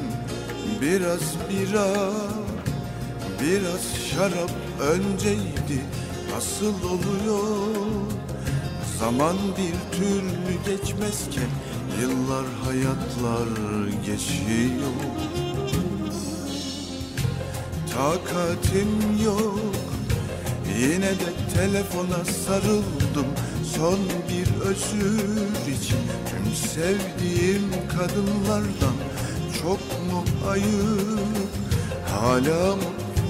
Biraz 0.81 1.35
bira 1.51 2.11
Biraz 3.41 3.97
şarap 4.11 4.51
önceydi 4.81 5.81
Nasıl 6.35 6.75
oluyor. 6.89 7.77
Zaman 8.99 9.37
bir 9.59 9.99
türlü 9.99 10.77
geçmezken 10.77 11.51
Yıllar 12.01 12.47
hayatlar 12.65 13.49
geçiyor. 14.07 14.93
Takatim 17.95 19.25
yok 19.25 19.75
Yine 20.79 21.11
de 21.11 21.55
telefona 21.55 22.25
sarıldım. 22.25 23.27
Son 23.77 23.99
bir 24.29 24.61
özür 24.61 25.73
için 25.73 25.99
Tüm 26.31 26.55
sevdiğim 26.55 27.71
kadınlardan 27.89 28.97
Çok 29.63 29.81
mu 29.81 30.25
ayıp? 30.51 31.19
Hala 32.21 32.77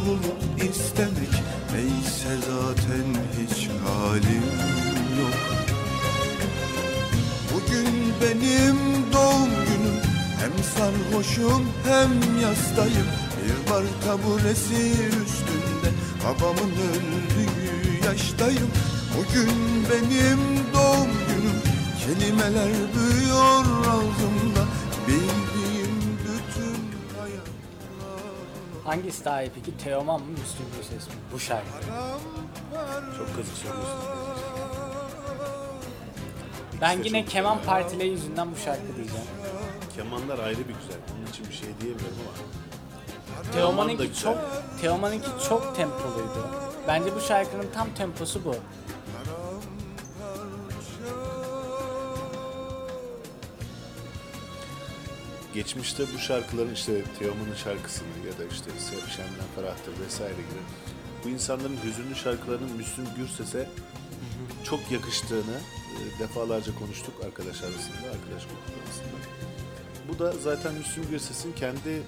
mutluluk 0.04 0.70
istemek 0.70 1.34
Neyse 1.72 2.36
zaten 2.46 3.06
hiç 3.38 3.68
halim 3.68 4.44
yok. 5.20 5.34
Bugün 7.54 7.88
benim 8.22 8.76
doğum 9.12 9.50
günüm 9.50 10.00
Hem 10.40 10.64
sarhoşum 10.64 11.66
hem 11.84 12.40
yastayım. 12.42 13.06
Bir 13.38 13.70
bar 13.70 13.84
taburesi 14.04 14.92
üstünde 15.08 15.90
Babamın 16.24 16.72
öldüğü 16.72 18.06
yaştayım. 18.06 18.70
Bugün 19.18 19.50
benim 19.90 20.38
doğum 20.74 21.08
günüm 21.28 21.60
Kelimeler 22.06 22.72
büyüyor 22.94 23.64
ağzımda 23.88 24.63
Hangisi 28.84 29.24
daha 29.24 29.42
peki? 29.54 29.76
Teoman 29.76 30.20
mı 30.20 30.26
Müslüm 30.30 30.66
Gürses 30.76 31.08
mi? 31.08 31.14
Bu 31.32 31.38
şarkı. 31.40 31.66
Çok 33.18 33.36
söylüyorsun. 33.54 33.98
Ben 36.80 36.96
İşte 36.96 37.08
yine 37.08 37.22
çok 37.22 37.30
keman 37.32 37.56
güzel. 37.58 37.72
yüzünden 38.04 38.52
bu 38.52 38.56
şarkı 38.56 38.96
diyeceğim. 38.96 39.26
Kemanlar 39.96 40.38
ayrı 40.38 40.58
bir 40.58 40.74
güzel. 40.74 40.98
Onun 41.18 41.26
için 41.26 41.46
bir 41.48 41.54
şey 41.54 41.68
diyemiyorum 41.80 42.16
ama. 42.22 43.52
Teoman'ınki 43.52 44.08
güzel. 44.08 44.22
çok 44.22 44.38
Teoman'ınki 44.80 45.28
çok 45.48 45.76
tempoluydu. 45.76 46.46
Bence 46.88 47.14
bu 47.16 47.20
şarkının 47.20 47.66
tam 47.74 47.88
temposu 47.94 48.44
bu. 48.44 48.54
Geçmişte 55.54 56.04
bu 56.14 56.18
şarkıların 56.18 56.74
işte 56.74 57.04
Teoman'ın 57.18 57.54
şarkısını 57.54 58.08
ya 58.26 58.38
da 58.38 58.52
işte 58.52 58.70
Şemden 59.16 59.48
Ferah'tır 59.56 60.04
vesaire 60.04 60.32
gibi 60.32 60.60
bu 61.24 61.28
insanların 61.28 61.76
hüzünlü 61.84 62.14
şarkılarının 62.14 62.76
Müslüm 62.76 63.06
Gürses'e 63.16 63.68
çok 64.64 64.90
yakıştığını 64.90 65.58
e, 65.94 66.18
defalarca 66.18 66.74
konuştuk 66.74 67.14
arkadaş 67.24 67.62
arasında, 67.62 67.96
arkadaş 67.96 68.44
grubu 68.44 68.80
arasında. 68.84 69.18
Bu 70.08 70.18
da 70.18 70.32
zaten 70.32 70.74
Müslüm 70.74 71.04
Gürses'in 71.10 71.52
kendi 71.52 72.02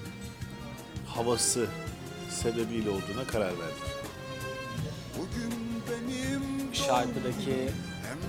havası 1.05 1.67
sebebiyle 2.29 2.89
olduğuna 2.89 3.27
karar 3.27 3.59
verdik. 3.59 3.87
Bugün 5.17 5.53
benim 5.91 6.75
Şarkıdaki 6.75 7.69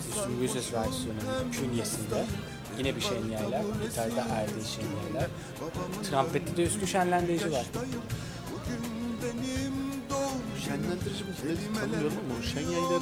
Müslüm 0.09 0.41
Gürses 0.41 0.73
versiyonunun 0.73 1.51
künyesinde 1.53 2.25
yine 2.79 2.97
bir 2.97 3.01
şenyaylar, 3.01 3.63
gitarda 3.83 4.27
Erdil 4.35 4.65
şenyaylar, 4.65 5.31
trompette 6.11 6.57
de 6.57 6.63
Üstü 6.63 6.87
Şenlendirici 6.87 7.53
var. 7.53 7.67
Şenlendirici 10.65 11.25
mi? 11.25 11.31
Tanımıyorum 11.75 12.13
ama 12.25 12.35
o 12.41 12.43
şen 12.43 12.61
yayları 12.61 13.01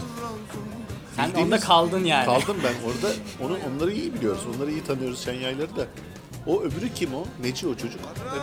Sen 1.16 1.28
Bildiğimiz- 1.28 1.44
onda 1.44 1.60
kaldın 1.60 2.04
yani. 2.04 2.24
Kaldım 2.24 2.56
ben 2.64 2.74
orada. 2.88 3.14
Onu 3.44 3.58
onları 3.68 3.92
iyi 3.92 4.14
biliyoruz. 4.14 4.42
Onları 4.56 4.70
iyi 4.70 4.84
tanıyoruz 4.84 5.24
şen 5.24 5.34
yayları 5.34 5.76
da. 5.76 5.86
O 6.46 6.62
öbürü 6.62 6.94
kim 6.94 7.14
o? 7.14 7.24
Neci 7.42 7.68
o 7.68 7.74
çocuk? 7.74 8.00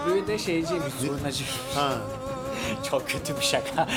Öbürü 0.07 0.27
de 0.27 0.37
şeyciymiş, 0.37 0.93
zurnacı. 1.01 1.43
Ha. 1.75 1.97
Çok 2.89 3.09
kötü 3.09 3.35
bir 3.37 3.45
şaka. 3.45 3.87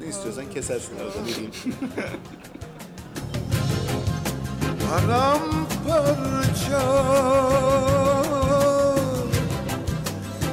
Ne 0.00 0.06
istiyorsan 0.08 0.50
kesersin 0.54 0.92
arada 0.96 1.20
ne 1.22 1.26
diyeyim. 1.34 1.52
Paramparça 4.90 6.82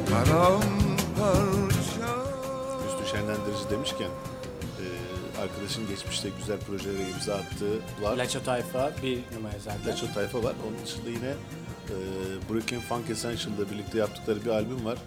Paramparça 0.09 2.07
Üstü 2.87 3.11
şenlendirici 3.11 3.69
demişken 3.69 4.09
e, 4.09 4.85
arkadaşın 5.41 5.87
geçmişte 5.87 6.29
güzel 6.39 6.59
projelere 6.59 7.09
imza 7.09 7.35
attığı 7.35 7.79
var. 8.01 8.17
Laço 8.17 8.43
Tayfa 8.43 8.91
bir 9.03 9.19
numara 9.35 9.59
zaten. 9.59 9.87
Laço 9.87 10.13
tayfa 10.13 10.43
var. 10.43 10.55
Onun 10.67 10.85
dışında 10.85 11.09
yine 11.09 11.29
e, 11.29 11.95
Brooklyn 12.49 12.79
Funk 12.79 13.09
Essential'da 13.09 13.71
birlikte 13.71 13.97
yaptıkları 13.97 14.45
bir 14.45 14.49
albüm 14.49 14.85
var. 14.85 14.97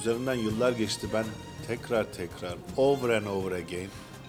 Üzerinden 0.00 0.34
yıllar 0.34 0.72
geçti. 0.72 1.06
Ben 1.12 1.24
tekrar 1.66 2.04
tekrar 2.12 2.54
over 2.76 3.16
and 3.16 3.26
over 3.26 3.52
again 3.52 3.88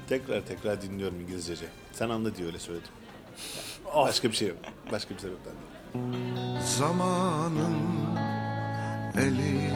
tekrar 0.09 0.41
tekrar 0.41 0.81
dinliyorum 0.81 1.21
İngilizcece. 1.21 1.65
Sen 1.93 2.09
anla 2.09 2.35
diye 2.35 2.47
öyle 2.47 2.59
söyledim. 2.59 2.89
Başka 3.95 4.29
bir 4.29 4.35
şey 4.35 4.47
yok. 4.47 4.57
Başka 4.91 5.15
bir 5.15 5.19
sebepten 5.19 5.53
değil. 5.53 5.71
Zamanın 6.77 7.77
eli 9.17 9.71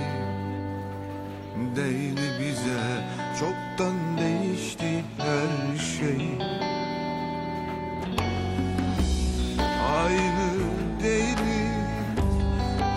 değil 1.75 2.17
bize 2.39 3.05
Çoktan 3.39 4.17
değişti 4.17 5.03
her 5.17 5.77
şey 5.79 6.27
Aynı 10.03 10.51
değiliz 11.03 11.75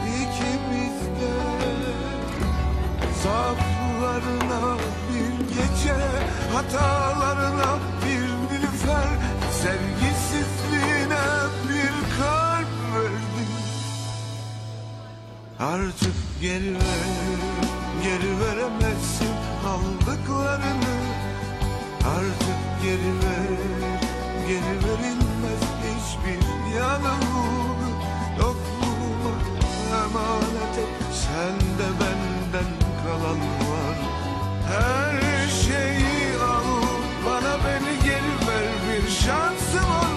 ikimiz 0.07 1.01
de 1.21 1.35
Zaaflarına 3.23 4.77
bir 5.09 5.49
gece 5.49 5.95
Hatalarına 6.53 7.79
bir 8.05 8.55
nilüfer 8.57 9.09
Sevgisizliğine 9.53 9.98
Artık 15.61 16.15
geri 16.41 16.75
ver, 16.75 17.09
geri 18.03 18.41
veremezsin 18.41 19.35
aldıklarını. 19.67 20.99
Artık 22.17 22.83
geri 22.83 23.15
ver, 23.23 23.51
geri 24.49 24.77
verilmez 24.85 25.63
hiçbir 25.85 26.75
yanılgı 26.77 27.89
Yokluğuma 28.39 29.35
emanet 30.05 30.79
et, 30.79 31.15
sende 31.15 31.89
benden 32.01 32.71
kalan 33.05 33.41
var. 33.41 33.97
Her 34.69 35.49
şeyi 35.49 36.37
al, 36.43 36.83
bana 37.27 37.57
beni 37.65 38.05
geri 38.05 38.49
ver 38.49 38.69
bir 38.89 39.11
şansım 39.11 39.91
olsun 39.91 40.08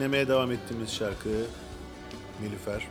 Dinlemeye 0.00 0.28
devam 0.28 0.52
ettiğimiz 0.52 0.92
şarkı 0.92 1.28
Nilüfer. 2.42 2.88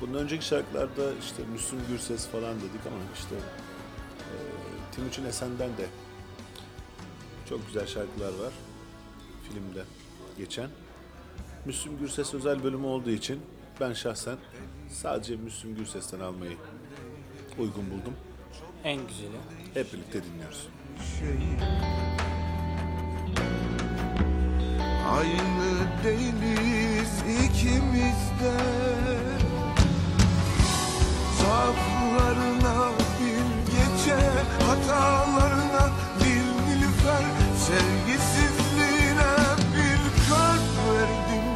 Bundan 0.00 0.20
önceki 0.20 0.44
şarkılarda 0.44 1.12
işte 1.20 1.42
Müslüm 1.52 1.80
Gürses 1.88 2.26
falan 2.26 2.56
dedik 2.56 2.86
ama 2.86 2.96
işte 3.14 3.34
e, 4.18 4.34
Timuçin 4.92 5.24
Esen'den 5.24 5.68
de 5.68 5.86
çok 7.48 7.66
güzel 7.66 7.86
şarkılar 7.86 8.28
var 8.28 8.52
filmde 9.48 9.84
geçen. 10.38 10.68
Müslüm 11.64 11.98
Gürses 11.98 12.34
özel 12.34 12.64
bölümü 12.64 12.86
olduğu 12.86 13.10
için 13.10 13.40
ben 13.80 13.92
şahsen 13.92 14.36
sadece 14.90 15.36
Müslüm 15.36 15.74
Gürses'ten 15.74 16.20
almayı 16.20 16.56
uygun 17.58 17.90
buldum. 17.90 18.14
En 18.84 19.06
güzeli. 19.06 19.36
Hep 19.74 19.92
birlikte 19.92 20.22
dinliyoruz. 20.24 20.68
şey 21.18 22.35
Aynı 25.14 26.04
değiliz 26.04 27.10
ikimiz 27.44 28.22
de. 28.40 28.56
Zaaflarına 31.38 32.90
bir 33.20 33.70
gece 33.70 34.16
Hatalarına 34.66 35.90
bir 36.20 36.70
nilüfer. 36.70 37.24
Sevgisizliğine 37.66 39.32
bir 39.76 40.28
kalp 40.28 40.66
verdim 40.88 41.46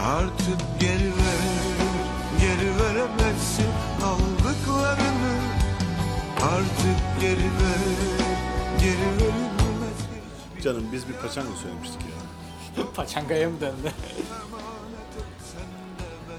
Artık 0.00 0.80
geri 0.80 1.06
ver 1.08 1.66
Geri 2.40 2.70
veremezsin 2.80 3.66
aldıklarını. 4.04 5.36
Artık 6.42 7.20
geri 7.20 7.38
ver 7.38 7.96
Geri 8.80 9.10
veremezsin 9.20 10.62
Canım 10.62 10.84
biz 10.92 11.08
bir 11.08 11.14
paçanga 11.14 11.56
söylemiştik 11.62 12.00
ya. 12.00 12.25
Paçangaya 12.94 13.50
mı 13.50 13.60
döndü? 13.60 13.92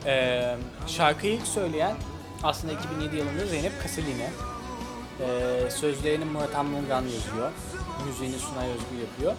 Ee, 0.06 0.58
şarkıyı 0.88 1.34
ilk 1.34 1.48
söyleyen 1.48 1.96
aslında 2.44 2.74
2007 2.74 3.16
yılında 3.16 3.46
Zeynep 3.46 3.82
Kaseline. 3.82 4.30
Ee, 5.20 5.70
sözlerini 5.72 6.26
Murat 6.26 6.56
Anmungan 6.56 7.02
yazıyor. 7.02 7.52
Müziğini 8.08 8.40
Sunay 8.40 8.70
Özgür 8.70 8.98
yapıyor. 9.02 9.34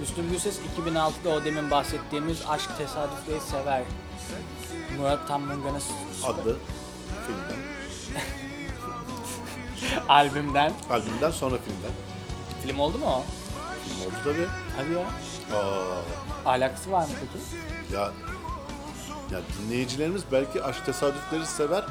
Müslüm 0.00 0.30
Gürses 0.30 0.58
2006'da 0.78 1.30
o 1.30 1.44
demin 1.44 1.70
bahsettiğimiz 1.70 2.42
Aşk 2.48 2.78
Tesadüfleri 2.78 3.40
Sever 3.40 3.82
Murat 4.98 5.30
Anmungan'ın 5.30 5.82
Adlı 6.24 6.56
filmden. 7.26 7.60
albümden. 10.08 10.72
Albümden 10.90 11.30
sonra 11.30 11.56
filmden. 11.58 11.92
Film 12.62 12.78
oldu 12.78 12.98
mu 12.98 13.06
o? 13.06 13.22
Film 13.84 14.06
oldu 14.06 14.14
tabii. 14.24 14.46
Hadi 14.76 14.92
ya. 14.92 15.04
Aa, 15.54 16.50
Alakası 16.50 16.92
var 16.92 17.02
mı 17.02 17.08
peki? 17.20 17.44
ya 17.96 18.12
ya 19.32 19.40
dinleyicilerimiz 19.58 20.22
belki 20.32 20.62
Aşk 20.64 20.86
Tesadüfleri 20.86 21.46
sever. 21.46 21.84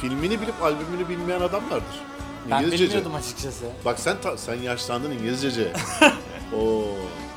Filmini 0.00 0.40
bilip 0.40 0.62
albümünü 0.62 1.08
bilmeyen 1.08 1.40
adamlardır. 1.40 2.00
Ben 2.50 2.56
İngilizcece. 2.56 2.84
bilmiyordum 2.84 3.14
açıkçası. 3.14 3.64
Bak 3.84 3.98
sen 3.98 4.16
ta- 4.22 4.38
sen 4.38 4.54
yaşlandın 4.54 5.10
İngilizcece. 5.10 5.72
Oo. 6.56 6.82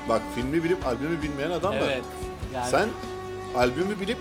Bak 0.10 0.22
filmi 0.36 0.64
bilip 0.64 0.86
albümü 0.88 1.22
bilmeyen 1.22 1.52
adam 1.52 1.72
var. 1.74 1.80
Evet. 1.84 2.04
Yani 2.54 2.70
Sen 2.72 2.90
albümü 3.58 4.00
bilip 4.00 4.18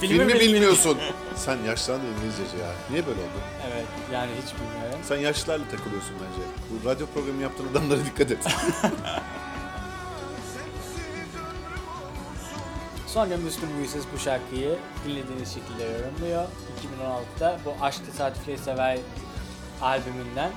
filmi 0.00 0.28
bilmiyorsun. 0.40 0.98
sen 1.36 1.58
yaşlandın 1.66 2.06
İngilizcece 2.06 2.56
ya. 2.64 2.70
Niye 2.90 3.06
böyle 3.06 3.20
oldu? 3.20 3.40
Evet 3.72 3.84
yani 4.12 4.30
hiç 4.44 4.54
bilmiyorum. 4.54 4.98
Sen 5.08 5.16
yaşlılarla 5.16 5.64
takılıyorsun 5.68 6.12
bence. 6.14 6.48
Bu 6.70 6.88
radyo 6.88 7.06
programı 7.06 7.42
yaptığın 7.42 7.68
adamlara 7.72 8.04
dikkat 8.04 8.30
et. 8.30 8.38
Sonra 13.14 13.36
Müslüm 13.36 13.68
Gürses 13.78 14.04
bu 14.14 14.18
şarkıyı 14.18 14.76
dinlediğiniz 15.04 15.54
şekilde 15.54 15.82
yorumluyor. 15.84 16.44
2016'da 17.38 17.58
bu 17.64 17.84
Aşk 17.84 18.06
Tesadüfleri 18.06 18.58
Sever 18.58 18.98
albümünden 19.82 20.50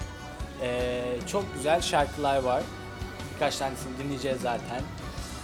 eee, 0.62 1.04
çok 1.28 1.54
güzel 1.54 1.82
şarkılar 1.82 2.44
var. 2.44 2.64
Birkaç 3.34 3.58
tanesini 3.58 3.98
dinleyeceğiz 3.98 4.42
zaten. 4.42 4.82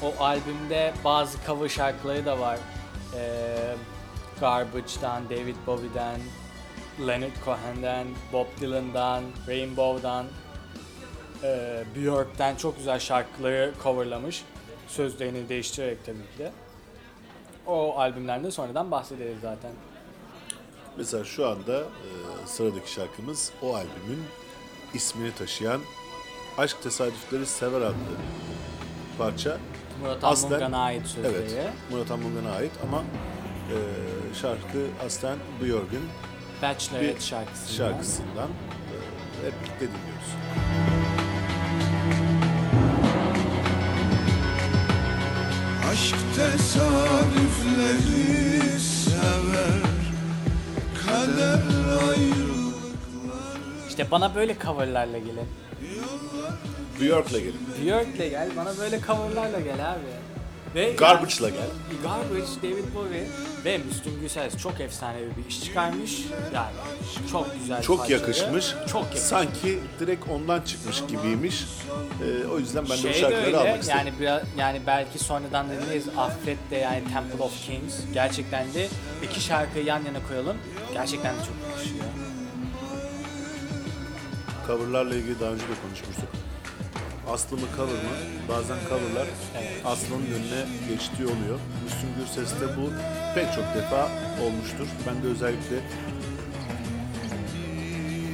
O 0.02 0.24
albümde 0.24 0.94
bazı 1.04 1.38
cover 1.48 1.70
şarkıları 1.70 2.26
da 2.26 2.40
var. 2.40 2.60
Eee 3.14 3.76
Garbage'dan, 4.40 5.30
David 5.30 5.56
Bowie'den, 5.68 6.20
Leonard 7.08 7.44
Cohen'den, 7.46 8.08
Bob 8.34 8.48
Dylan'dan, 8.62 9.24
Rainbow'dan, 9.48 10.26
eee 11.44 11.84
Björk'ten 11.96 12.56
çok 12.56 12.78
güzel 12.78 13.00
şarkıları 13.00 13.74
coverlamış. 13.84 14.44
Sözlerini 14.88 15.50
değiştirerek 15.50 16.06
tabii 16.06 16.18
ki 16.18 16.40
de. 16.40 16.52
O 17.68 17.98
albümlerden 18.00 18.50
sonradan 18.50 18.92
bahsederiz 18.92 19.38
zaten. 19.42 19.72
Mesela 20.98 21.24
şu 21.24 21.48
anda 21.48 21.80
e, 21.80 22.08
sıradaki 22.46 22.92
şarkımız 22.92 23.52
o 23.62 23.76
albümün 23.76 24.24
ismini 24.94 25.36
taşıyan 25.36 25.82
Aşk 26.58 26.84
Tesadüfleri 26.84 27.46
Sever 27.46 27.82
adlı 27.82 27.96
parça. 29.18 29.58
Murat 30.02 30.24
Anmungan'a 30.24 30.78
ait 30.84 31.08
sözleri. 31.08 31.34
Evet, 31.36 31.74
Murat 31.92 32.12
Anmungan'a 32.12 32.52
ait 32.56 32.72
ama 32.88 33.04
e, 33.70 33.78
şarkı 34.36 34.88
aslen 35.06 35.38
Björk'ün 35.62 36.04
Bachelorette 36.62 37.20
şarkısından. 37.22 37.90
şarkısından 37.90 38.50
e, 38.50 39.46
hep 39.46 39.54
birlikte 39.62 39.80
dinliyoruz. 39.80 40.93
Aşk 45.94 46.16
tesadüfleri 46.36 47.90
sever 48.80 49.84
Kader 51.06 51.62
ayrılıklar 52.10 53.58
İşte 53.90 54.12
bana 54.12 54.36
böyle 54.36 54.56
coverlarla 54.66 55.18
gelin. 55.18 55.48
Björk'le 57.02 57.32
gelin. 57.32 57.60
Björk'le 57.82 58.30
gel, 58.30 58.50
bana 58.58 58.78
böyle 58.78 59.02
coverlarla 59.02 59.60
gel 59.60 59.92
abi. 59.92 60.00
Ve 60.76 60.92
Garbage'la 60.92 61.50
gel. 61.50 61.68
Garbage, 62.04 62.52
David 62.64 62.96
Bowie 62.96 63.28
ve 63.66 63.78
Müslüm 63.78 64.20
Gürses 64.22 64.58
çok 64.58 64.80
efsanevi 64.80 65.30
bir 65.38 65.50
iş 65.50 65.64
çıkarmış. 65.64 66.12
Yani 66.54 66.72
çok 67.32 67.60
güzel 67.60 67.82
Çok 67.82 68.10
yakışmış. 68.10 68.74
Çok 68.92 69.04
yakışmış. 69.04 69.24
Sanki 69.24 69.80
direkt 70.00 70.30
ondan 70.30 70.62
çıkmış 70.62 71.02
gibiymiş. 71.08 71.66
E, 72.24 72.48
o 72.48 72.60
yüzden 72.60 72.84
ben 72.84 72.90
de 72.90 72.94
bu 72.94 72.98
Şey 72.98 73.14
de 73.14 73.20
şarkıları 73.20 73.46
öyle, 73.46 73.58
almak 73.58 73.82
istedim. 73.82 73.98
yani 73.98 74.12
biraz 74.20 74.42
yani 74.58 74.82
belki 74.88 75.20
sonradan 75.20 75.68
dinleriz 75.70 76.06
Affet 76.18 76.58
de 76.72 76.76
yani 76.76 77.02
Temple 77.14 77.44
of 77.44 77.66
Kings 77.66 77.96
gerçekten 78.14 78.74
de 78.74 78.88
iki 79.24 79.42
şarkıyı 79.42 79.86
yan 79.86 80.06
yana 80.06 80.28
koyalım 80.28 80.58
gerçekten 80.94 81.36
de 81.36 81.40
çok 81.40 81.70
yakışıyor. 81.72 82.06
Coverlarla 84.68 85.16
ilgili 85.16 85.40
daha 85.40 85.50
önce 85.50 85.64
de 85.64 85.74
konuşmuştuk. 85.84 86.43
Aslı 87.32 87.58
mı 87.58 87.68
cover 87.78 87.94
mı? 87.94 88.16
Bazen 88.50 88.78
coverlar 88.90 89.28
Aslı'nın 89.86 90.26
önüne 90.26 90.66
geçtiği 90.90 91.26
oluyor. 91.26 91.60
Müslüm 91.84 92.10
Gürses'te 92.20 92.78
bu 92.78 92.90
pek 93.36 93.54
çok 93.54 93.66
defa 93.76 94.10
olmuştur. 94.46 94.88
Ben 95.08 95.24
de 95.24 95.28
özellikle 95.28 95.76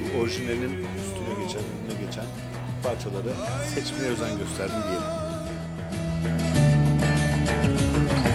bu 0.04 0.22
orijinalinin 0.22 0.88
üstüne 0.98 1.44
geçen, 1.44 1.62
önüne 1.62 2.06
geçen 2.06 2.26
parçaları 2.84 3.34
seçmeye 3.76 4.12
özen 4.12 4.38
gösterdim 4.38 4.84
diyelim. 4.84 5.10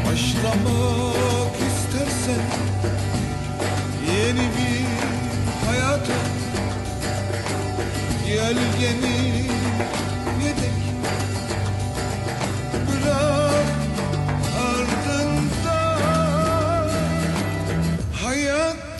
Başlamak 0.07 1.57
istersen 1.57 2.45
Yeni 4.13 4.41
bir 4.41 4.85
hayata 5.67 6.13
Gölgeni 8.27 9.25
yedek 9.25 10.14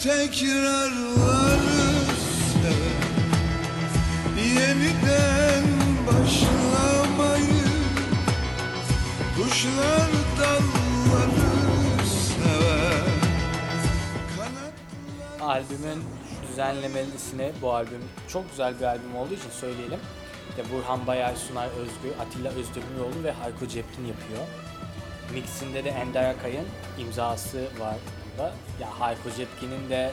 Hayat 0.05 0.33
tekrarları 0.33 2.05
sever 2.53 3.05
Yeniden 4.39 5.65
başlamayı 6.07 7.65
Kuşlar 9.37 10.11
dalları 10.39 11.55
Albümün 15.41 16.05
düzenlemelisini 16.49 17.53
bu 17.63 17.75
albüm 17.75 18.03
çok 18.29 18.51
güzel 18.51 18.81
bir 18.81 18.85
albüm 18.85 19.17
olduğu 19.17 19.35
için 19.35 19.51
söyleyelim. 19.51 20.01
İşte 20.51 20.63
Burhan 20.73 21.07
Bayar, 21.07 21.37
Sunay 21.37 21.69
Özgür, 21.69 22.21
Atilla 22.21 22.51
Özdemiroğlu 22.51 23.25
ve 23.25 23.33
Hayko 23.33 23.67
Cepkin 23.67 24.07
yapıyor. 24.07 24.41
Mixinde 25.35 25.85
de 25.85 25.89
Ender 25.89 26.31
Akay'ın 26.31 26.67
imzası 26.99 27.59
var 27.81 27.97
bunda. 28.39 28.53
Ya 28.81 28.89
Hayko 29.01 29.31
Cepkin'in 29.37 29.91
de 29.91 30.13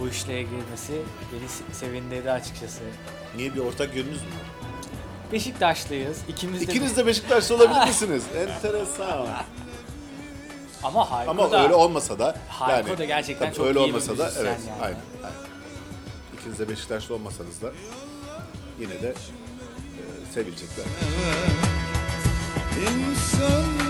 bu 0.00 0.08
işlere 0.08 0.42
girmesi 0.42 0.92
beni 1.32 1.44
se- 1.44 1.74
sevindirdi 1.74 2.30
açıkçası. 2.30 2.80
Niye 3.36 3.54
bir 3.54 3.60
ortak 3.60 3.96
yönünüz 3.96 4.22
mü 4.22 4.28
var? 4.28 4.46
Beşiktaşlıyız. 5.32 6.18
İkimiz 6.28 6.60
de 6.60 6.64
İkiniz 6.64 6.96
de 6.96 7.06
Beşiktaşlı 7.06 7.54
olabilir 7.56 7.80
misiniz? 7.86 8.22
Enteresan. 8.36 9.26
ama 10.82 11.10
Hayko 11.10 11.30
Ama 11.30 11.50
da 11.50 11.62
öyle 11.62 11.74
olmasa 11.74 12.18
da 12.18 12.36
Hayko 12.48 12.88
yani 12.88 12.98
da 12.98 13.04
gerçekten 13.04 13.46
tabii 13.46 13.56
çok 13.56 13.66
öyle 13.66 13.78
iyi 13.80 13.82
bir 13.88 13.88
olmasa 13.92 14.18
da 14.18 14.24
müzisyen 14.24 14.44
evet 14.46 14.60
yani. 14.68 14.82
aynen, 14.82 14.98
aynen. 15.24 15.36
İkiniz 16.40 16.58
de 16.58 16.68
Beşiktaşlı 16.68 17.14
olmasanız 17.14 17.62
da 17.62 17.72
yine 18.80 19.02
de 19.02 19.08
e, 19.08 20.32
sevilecekler. 20.34 20.84
insanlar 22.76 23.85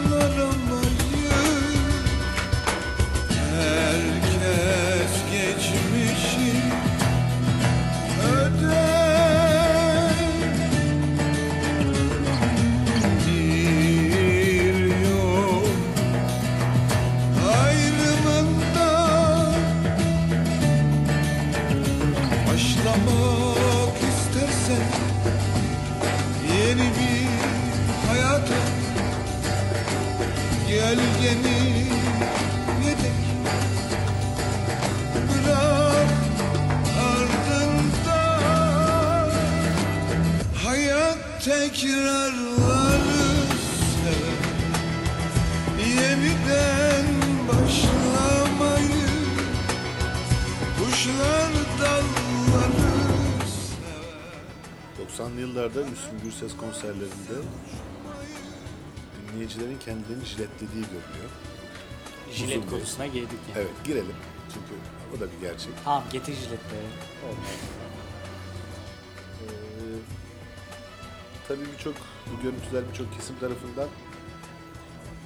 Gölgeni 30.87 31.87
yedek 32.87 33.18
Bırak 35.29 36.09
ardında 37.09 38.20
Hayat 40.64 41.44
tekrarları 41.44 42.37
sever 44.03 44.38
Yeniden 45.88 47.07
başlamayı 47.49 49.09
Kuşlar 50.79 51.53
dalları 51.81 52.96
90'lı 54.99 55.40
yıllarda 55.40 55.81
Müslüm 55.81 56.20
Gürses 56.25 56.57
konserlerinde 56.57 57.37
dinleyicilerin 59.37 59.79
kendilerini 59.79 60.25
jiletlediği 60.25 60.83
görünüyor. 60.85 61.31
Jilet 62.33 62.59
Uzun 62.59 62.68
konusuna 62.70 63.07
girdik 63.07 63.38
yani. 63.49 63.59
Evet 63.59 63.85
girelim 63.85 64.14
çünkü 64.55 64.81
o 65.16 65.20
da 65.20 65.33
bir 65.33 65.40
gerçek. 65.49 65.70
Tamam 65.85 66.05
getir 66.12 66.35
jiletleri. 66.35 66.87
Olmaz. 67.27 67.51
Ee, 69.42 69.46
tabii 71.49 71.64
birçok 71.79 71.94
bu 72.27 72.42
görüntüler 72.42 72.83
birçok 72.92 73.14
kesim 73.14 73.38
tarafından 73.38 73.88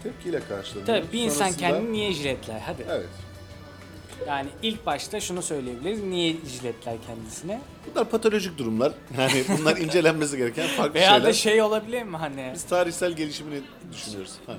tepkiyle 0.03 0.41
karşılanıyor. 0.41 0.87
Tabii 1.03 1.13
bir 1.13 1.23
insan 1.23 1.37
Sonrasında- 1.39 1.59
kendini 1.69 1.93
niye 1.93 2.13
jiletler? 2.13 2.61
Hadi. 2.61 2.87
Evet. 2.91 3.09
Yani 4.27 4.49
ilk 4.63 4.87
başta 4.87 5.21
şunu 5.21 5.43
söyleyebiliriz. 5.43 6.03
Niye 6.05 6.37
jiletler 6.47 6.95
kendisine? 7.07 7.61
Bunlar 7.91 8.11
patolojik 8.11 8.59
durumlar. 8.59 8.93
Yani 9.19 9.45
bunlar 9.59 9.77
incelenmesi 9.77 10.37
gereken 10.37 10.67
farklı 10.69 10.95
Veya 10.95 11.11
şeyler. 11.11 11.25
da 11.29 11.33
şey 11.33 11.63
olabilir 11.63 12.03
mi 12.03 12.17
hani? 12.17 12.51
Biz 12.55 12.63
tarihsel 12.65 13.13
gelişimini 13.13 13.61
düşünüyoruz. 13.93 14.33
Ha. 14.47 14.53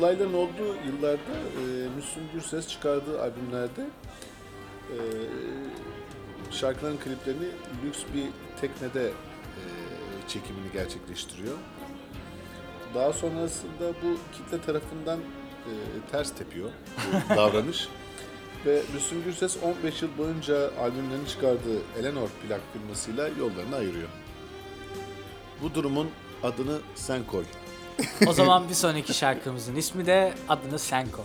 Olayların 0.00 0.32
olduğu 0.32 0.76
yıllarda 0.86 1.36
e, 1.56 1.88
Müslüm 1.96 2.24
Gürses 2.34 2.68
çıkardığı 2.68 3.22
albümlerde 3.22 3.86
e, 4.90 4.96
şarkıların 6.50 6.96
kliplerini 6.96 7.48
lüks 7.84 7.98
bir 8.14 8.26
teknede 8.60 9.06
e, 9.06 9.62
çekimini 10.28 10.72
gerçekleştiriyor. 10.72 11.54
Daha 12.94 13.12
sonrasında 13.12 13.88
bu 14.02 14.16
kitle 14.36 14.60
tarafından 14.60 15.18
e, 15.18 15.72
ters 16.12 16.34
tepiyor 16.34 16.70
bu 16.96 17.34
davranış. 17.36 17.88
Ve 18.66 18.82
Müslüm 18.94 19.24
Gürses 19.24 19.56
15 19.62 20.02
yıl 20.02 20.18
boyunca 20.18 20.70
albümlerini 20.78 21.28
çıkardığı 21.28 21.78
Eleanor 22.00 22.28
plak 22.28 22.60
firmasıyla 22.72 23.28
yollarını 23.28 23.76
ayırıyor. 23.76 24.08
Bu 25.62 25.74
durumun 25.74 26.10
adını 26.42 26.78
sen 26.94 27.24
koy. 27.24 27.44
O 28.26 28.32
zaman 28.32 28.68
bir 28.68 28.74
sonraki 28.74 29.14
şarkımızın 29.14 29.76
ismi 29.76 30.06
de 30.06 30.32
adını 30.48 30.78
sen 30.78 31.10
koy. 31.10 31.24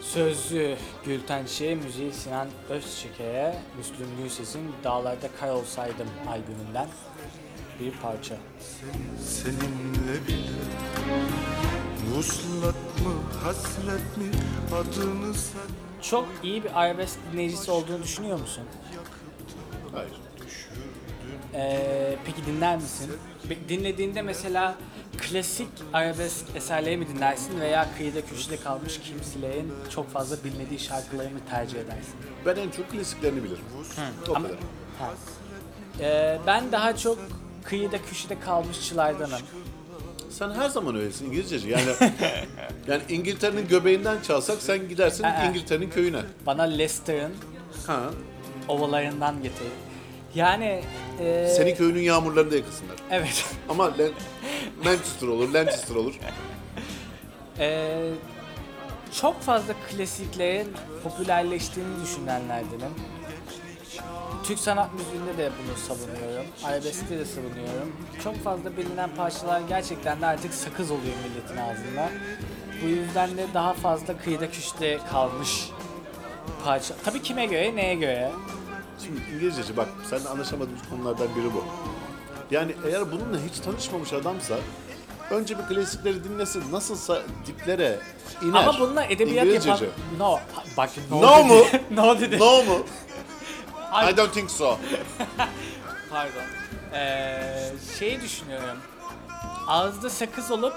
Sözlü 0.00 0.76
Gülten 1.04 1.46
Çiğ, 1.46 1.76
müziği 1.76 2.12
Sinan 2.12 2.48
Özçeke'ye, 2.68 3.54
Müslüm 3.78 4.08
Gürses'in 4.22 4.72
Dağlarda 4.84 5.28
Kar 5.40 5.48
Olsaydım 5.48 6.08
albümünden 6.28 6.88
bir 7.80 7.92
parça. 7.92 8.36
Seninle 9.26 10.26
bile 10.26 10.58
Vuslat 12.14 12.74
mı 12.74 13.12
hasret 13.44 14.16
mi 14.16 14.30
adını 14.72 15.34
sen 15.34 15.60
Çok 16.02 16.28
iyi 16.42 16.64
bir 16.64 16.80
arabesk 16.80 17.18
dinleyicisi 17.32 17.70
olduğunu 17.70 18.02
düşünüyor 18.02 18.40
musun? 18.40 18.64
Hayır. 19.94 20.12
Ee, 21.54 22.16
peki 22.26 22.46
dinler 22.46 22.76
misin? 22.76 23.10
Dinlediğinde 23.68 24.22
mesela 24.22 24.74
klasik 25.18 25.68
arabesk 25.92 26.44
eserleri 26.56 26.96
mi 26.96 27.08
dinlersin 27.08 27.60
veya 27.60 27.88
kıyıda 27.96 28.26
köşede 28.26 28.56
kalmış 28.56 29.00
kimselerin 29.00 29.72
çok 29.90 30.10
fazla 30.10 30.36
bilmediği 30.44 30.78
şarkıları 30.78 31.30
mı 31.30 31.38
tercih 31.50 31.78
edersin? 31.78 32.14
Ben 32.46 32.56
en 32.56 32.70
çok 32.70 32.90
klasiklerini 32.90 33.44
bilirim. 33.44 33.64
O 34.28 34.34
Ama- 34.34 34.48
kadar. 34.48 34.58
Ha. 34.98 35.10
Ee, 36.00 36.38
ben 36.46 36.72
daha 36.72 36.96
çok 36.96 37.18
kıyıda 37.64 38.02
köşede 38.02 38.40
kalmışçılardanım. 38.40 39.40
Sen 40.30 40.50
her 40.50 40.68
zaman 40.68 40.96
öylesin 40.96 41.26
İngilizceci. 41.26 41.68
Yani 41.68 41.84
yani 42.88 43.02
İngiltere'nin 43.08 43.68
göbeğinden 43.68 44.16
çalsak 44.22 44.62
sen 44.62 44.88
gidersin 44.88 45.24
Aa. 45.24 45.44
İngiltere'nin 45.44 45.90
köyüne. 45.90 46.20
Bana 46.46 46.62
Leicester'ın 46.62 47.34
Ha. 47.86 48.00
ovalarından 48.68 49.42
getir. 49.42 49.66
Yani... 50.34 50.82
ee, 51.20 51.48
Senin 51.56 51.74
köyünün 51.76 52.00
yağmurlarında 52.02 52.56
yakasınlar. 52.56 52.96
Evet. 53.10 53.44
Ama 53.68 53.84
Lan- 53.84 54.10
Manchester 54.84 55.28
olur, 55.28 55.54
Lancaster 55.54 55.94
olur. 55.94 56.14
Ee, 57.58 58.10
çok 59.20 59.40
fazla 59.42 59.74
klasiklerin 59.90 60.68
popülerleştiğini 61.04 62.02
düşünenlerdenim. 62.04 62.94
Türk 64.44 64.58
sanat 64.58 64.90
müziğinde 64.94 65.38
de 65.38 65.50
bunu 65.58 65.76
savunuyorum. 65.76 66.46
Arabeskte 66.64 67.18
de 67.18 67.24
savunuyorum. 67.24 67.92
Çok 68.24 68.44
fazla 68.44 68.76
bilinen 68.76 69.10
parçalar 69.16 69.60
gerçekten 69.68 70.20
de 70.20 70.26
artık 70.26 70.54
sakız 70.54 70.90
oluyor 70.90 71.14
milletin 71.24 71.56
ağzında. 71.56 72.08
Bu 72.82 72.88
yüzden 72.88 73.36
de 73.36 73.46
daha 73.54 73.74
fazla 73.74 74.16
kıyıda 74.18 74.50
köşede 74.50 74.98
kalmış 75.12 75.70
parça. 76.64 76.94
Tabii 77.04 77.22
kime 77.22 77.46
göre, 77.46 77.76
neye 77.76 77.94
göre? 77.94 78.30
Şimdi 79.04 79.20
İngilizceci 79.34 79.76
bak 79.76 79.88
seninle 80.10 80.28
anlaşamadığımız 80.28 80.80
konulardan 80.90 81.28
biri 81.36 81.54
bu. 81.54 81.64
Yani 82.50 82.72
eğer 82.86 83.12
bununla 83.12 83.38
hiç 83.50 83.58
tanışmamış 83.60 84.12
adamsa 84.12 84.54
önce 85.30 85.58
bir 85.58 85.62
klasikleri 85.62 86.24
dinlesin. 86.24 86.72
Nasılsa 86.72 87.22
diplere 87.46 87.98
iner. 88.42 88.60
Ama 88.66 88.80
bununla 88.80 89.04
edebiyat 89.04 89.46
yapan... 89.46 89.48
İngilizceci. 89.48 89.90
No. 90.18 90.38
Bak 90.76 90.90
no, 91.10 91.22
No 91.22 91.38
dedi. 91.38 91.48
mu? 91.48 91.64
no 92.02 92.20
dedi. 92.20 92.38
No 92.38 92.62
mu? 92.64 92.78
I 93.92 94.16
don't 94.16 94.32
think 94.34 94.50
so. 94.50 94.78
Pardon. 96.10 96.42
Ee, 96.92 97.70
şeyi 97.98 98.20
düşünüyorum. 98.22 98.78
Ağızda 99.66 100.10
sakız 100.10 100.50
olup 100.50 100.74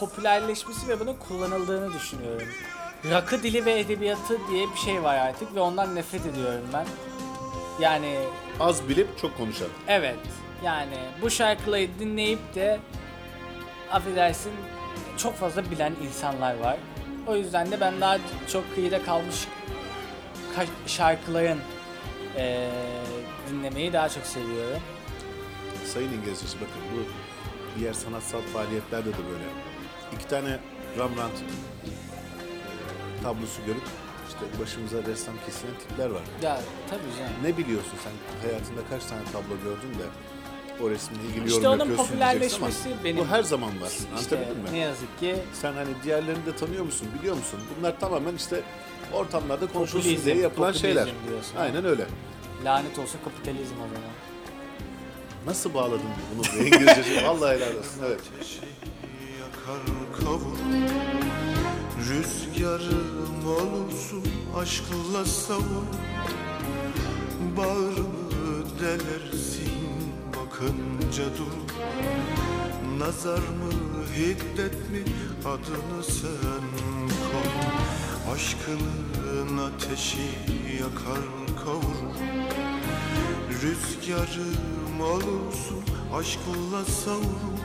popülerleşmesi 0.00 0.88
ve 0.88 1.00
bunun 1.00 1.14
kullanıldığını 1.14 1.92
düşünüyorum. 1.92 2.48
Rakı 3.10 3.42
dili 3.42 3.64
ve 3.64 3.78
edebiyatı 3.78 4.38
diye 4.50 4.66
bir 4.70 4.76
şey 4.78 5.02
var 5.02 5.16
artık 5.16 5.54
ve 5.54 5.60
ondan 5.60 5.94
nefret 5.94 6.26
ediyorum 6.26 6.64
ben. 6.72 6.86
Yani 7.80 8.18
Az 8.60 8.88
bilip 8.88 9.18
çok 9.18 9.36
konuşan. 9.36 9.68
evet 9.88 10.16
yani 10.64 10.96
bu 11.22 11.30
şarkıları 11.30 11.86
dinleyip 12.00 12.54
de 12.54 12.80
affedersin 13.92 14.52
çok 15.18 15.36
fazla 15.36 15.70
bilen 15.70 15.92
insanlar 16.08 16.58
var. 16.58 16.76
O 17.26 17.36
yüzden 17.36 17.70
de 17.70 17.80
ben 17.80 18.00
daha 18.00 18.18
çok 18.52 18.74
kıyıda 18.74 19.02
kalmış 19.04 19.36
ka- 20.56 20.88
şarkıların 20.90 21.58
eee, 22.36 22.68
dinlemeyi 23.50 23.92
daha 23.92 24.08
çok 24.08 24.26
seviyorum. 24.26 24.80
Sayın 25.86 26.12
İngilizcesi 26.12 26.56
bakın 26.56 26.82
bu 26.96 27.00
diğer 27.80 27.92
sanatsal 27.92 28.40
faaliyetlerde 28.40 29.08
de 29.08 29.16
böyle. 29.32 29.44
İki 30.16 30.28
tane 30.28 30.58
Rembrandt 30.98 31.34
e, 31.36 33.22
tablosu 33.22 33.64
görüp 33.66 33.82
işte 34.28 34.62
başımıza 34.62 34.96
ressam 35.10 35.34
kesilen 35.46 35.74
tipler 35.78 36.10
var. 36.10 36.22
Ya 36.42 36.60
tabii 36.90 37.18
canım. 37.18 37.32
Ne 37.42 37.56
biliyorsun 37.56 37.98
sen 38.04 38.12
hayatında 38.48 38.80
kaç 38.90 39.04
tane 39.04 39.22
tablo 39.24 39.54
gördün 39.64 39.98
de 39.98 40.04
o 40.82 40.90
resmle 40.90 41.18
ilgili 41.28 41.46
İşte 41.46 41.56
yorum 41.56 41.66
onun 41.66 41.78
yapıyorsun 41.78 42.04
ama 42.04 42.08
popülerleşmesi 42.08 42.88
benim- 43.04 43.16
Bu 43.18 43.26
her 43.26 43.42
zaman 43.42 43.80
var. 43.80 43.88
İşte 43.88 44.08
Anlatabildim 44.36 44.62
mi? 44.62 44.72
ne 44.72 44.78
yazık 44.78 45.20
ki 45.20 45.36
Sen 45.52 45.72
hani 45.72 45.88
diğerlerini 46.04 46.46
de 46.46 46.56
tanıyor 46.56 46.84
musun, 46.84 47.08
biliyor 47.18 47.36
musun? 47.36 47.60
Bunlar 47.78 48.00
tamamen 48.00 48.34
işte 48.34 48.60
ortamlarda 49.14 49.66
konuşulsun 49.66 49.98
Popülizm, 50.10 50.24
diye 50.26 50.36
yapılan 50.36 50.66
popülizm 50.72 50.86
şeyler. 50.86 51.04
diyorsun. 51.28 51.56
Aynen 51.58 51.84
öyle. 51.84 52.06
lanet 52.64 52.98
olsun 52.98 53.18
kapitalizm 53.24 53.74
o 53.74 53.86
zaman. 53.94 54.10
Nasıl 55.46 55.74
bağladın 55.74 56.00
bunu 56.34 56.42
bu 56.54 56.64
İngilizcesi? 56.64 57.24
Vallahi 57.26 57.56
helal 57.56 57.68
olsun. 57.76 58.00
Evet. 58.06 58.20
yakar 59.40 59.80
kavur 60.20 60.58
Rüzgarım 62.08 63.46
olursun 63.46 64.24
aşkla 64.58 65.24
savur 65.24 65.86
Bağrımı 67.56 68.64
delersin 68.80 69.72
bakınca 70.28 71.24
dur 71.38 71.72
Nazar 72.98 73.38
mı 73.38 73.72
hiddet 74.16 74.74
mi 74.90 75.02
adını 75.44 76.04
sen 76.04 76.62
koy 77.32 77.81
Aşkının 78.34 79.58
ateşi 79.58 80.28
yakar 80.80 81.24
kavurur. 81.64 82.16
Rüzgarım 83.62 85.00
olursun 85.00 85.84
aşkınla 86.14 86.84
savrul 86.84 87.58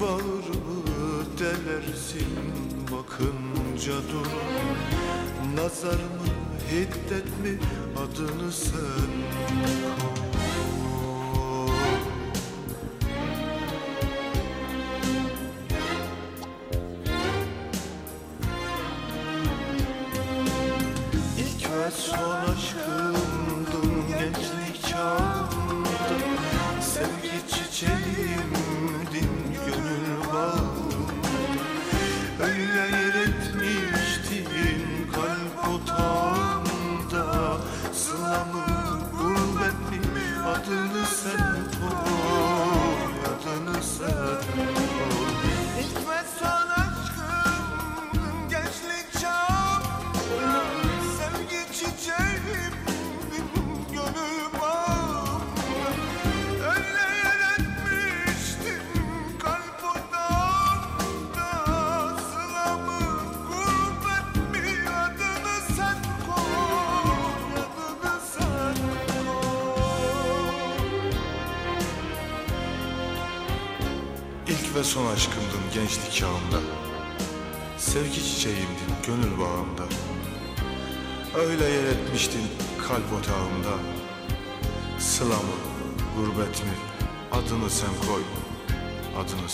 Bağrımı 0.00 1.24
delersin 1.38 2.28
bakınca 2.92 3.92
dur 3.92 4.26
Nazar 5.56 5.94
mı 5.94 6.26
hiddet 6.70 7.40
mi 7.42 7.58
adını 7.96 8.52
sen 8.52 9.10
koy 10.00 10.15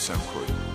Adını 0.02 0.18
sen 0.18 0.71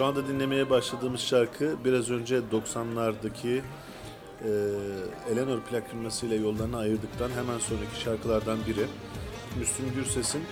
Şu 0.00 0.06
anda 0.06 0.28
dinlemeye 0.28 0.70
başladığımız 0.70 1.20
şarkı 1.20 1.76
biraz 1.84 2.10
önce 2.10 2.40
90'lardaki 2.52 3.60
e, 4.44 4.50
Eleanor 5.32 5.60
plak 5.60 5.90
firmasıyla 5.90 6.36
yollarını 6.36 6.78
ayırdıktan 6.78 7.30
hemen 7.30 7.58
sonraki 7.58 8.00
şarkılardan 8.04 8.58
biri. 8.66 8.86
Müslüm 9.58 9.94
Gürses'in 9.94 10.42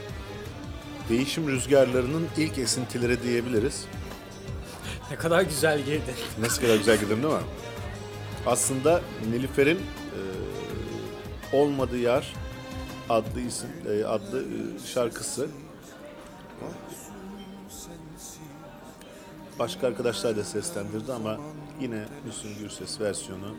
değişim 1.08 1.48
rüzgarlarının 1.48 2.26
ilk 2.36 2.58
esintileri 2.58 3.22
diyebiliriz. 3.22 3.84
Ne 5.10 5.16
kadar 5.16 5.42
güzel 5.42 5.82
girdi. 5.82 6.14
Nasıl 6.40 6.62
kadar 6.62 6.76
güzel 6.76 6.98
girdin 7.00 7.22
değil 7.22 7.34
mi? 7.34 7.40
Aslında 8.46 9.00
Nilüfer'in 9.30 9.78
e, 9.78 10.20
Olmadı 11.56 11.98
Yar 11.98 12.34
adlı 13.08 13.40
isim 13.40 13.70
e, 13.88 14.04
adlı 14.04 14.42
e, 14.42 14.86
şarkısı. 14.86 15.48
Başka 19.58 19.86
arkadaşlar 19.86 20.36
da 20.36 20.44
seslendirdi 20.44 21.12
ama 21.12 21.36
yine 21.80 22.04
Müslüm 22.26 22.50
Gürses 22.58 23.00
versiyonu 23.00 23.54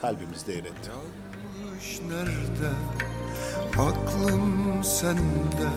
kalbimizde 0.00 0.52
yer 0.52 0.64
etti. 0.64 0.90
Nerede? 2.08 2.70
Aklım 3.78 4.84
sende. 4.84 5.68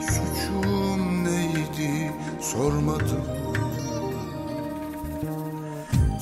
Suçum 0.00 1.24
neydi 1.24 2.12
sormadım. 2.40 3.24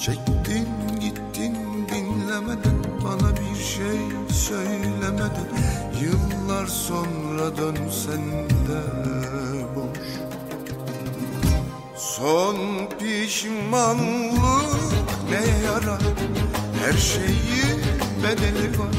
Çektin 0.00 0.68
gittin 1.00 1.56
dinlemeden 1.88 2.84
bana 3.04 3.30
bir 3.36 3.62
şey 3.62 3.98
söylemeden 4.32 5.46
Yıllar 6.02 6.66
sonra 6.66 7.56
dönsen 7.56 8.48
de 8.48 9.45
Son 12.16 12.56
pişmanlık 12.98 14.96
ne 15.30 15.66
yarar 15.66 16.00
Her 16.84 16.92
şeyin 16.92 17.82
bedeli 18.22 18.78
var 18.78 18.94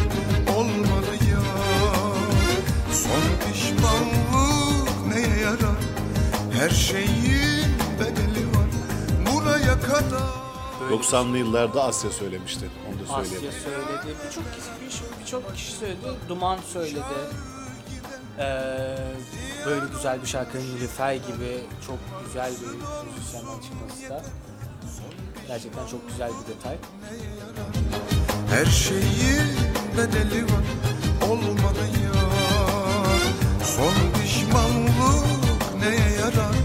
olmadı 0.57 1.13
ya 1.32 1.41
Son 2.93 3.51
pişmanlık 3.51 5.15
neye 5.15 5.39
yarar 5.39 5.78
Her 6.53 6.70
şeyin 6.70 7.76
bedeli 7.99 8.47
var 8.47 8.70
buraya 9.26 9.80
kadar 9.82 10.38
90'lı 10.91 11.38
yıllarda 11.38 11.84
Asya 11.84 12.11
söylemişti. 12.11 12.70
Onu 12.89 13.09
da 13.09 13.13
Asya 13.13 13.26
söyleyelim. 13.26 13.59
söyledi. 13.63 14.18
Birçok 14.26 14.43
kişi, 14.55 15.01
birçok 15.22 15.55
kişi 15.55 15.72
söyledi. 15.72 15.97
Duman 16.30 16.57
söyledi. 16.74 16.99
Ee, 18.39 18.97
böyle 19.68 19.86
güzel 19.95 20.22
bir 20.22 20.28
şarkının 20.28 20.63
Nilüfer 20.63 21.13
gibi 21.13 21.59
çok 21.88 21.97
güzel 22.26 22.51
bir 22.51 22.68
müzisyenden 23.15 23.59
çıkması 23.61 24.09
da 24.09 24.24
gerçekten 25.47 25.88
çok 25.88 26.09
güzel 26.09 26.30
bir 26.30 26.53
detay. 26.53 26.76
Her 28.49 28.65
şeyin 28.65 29.47
bedeli 29.97 30.43
var 30.43 30.65
olmadı 31.30 31.84
ya. 32.03 32.22
Son 33.65 34.22
pişmanlık 34.22 35.80
neye 35.80 36.11
yarar? 36.20 36.55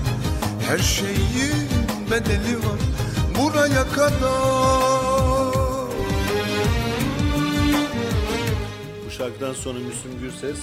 Her 0.68 0.78
şeyin 0.78 1.68
bedeli 2.10 2.56
var 2.56 2.80
buraya 3.38 3.88
kadar. 3.88 5.12
Bu 9.06 9.10
şarkıdan 9.10 9.52
sonra 9.52 9.78
Müslüm 9.78 10.20
Gürses 10.20 10.58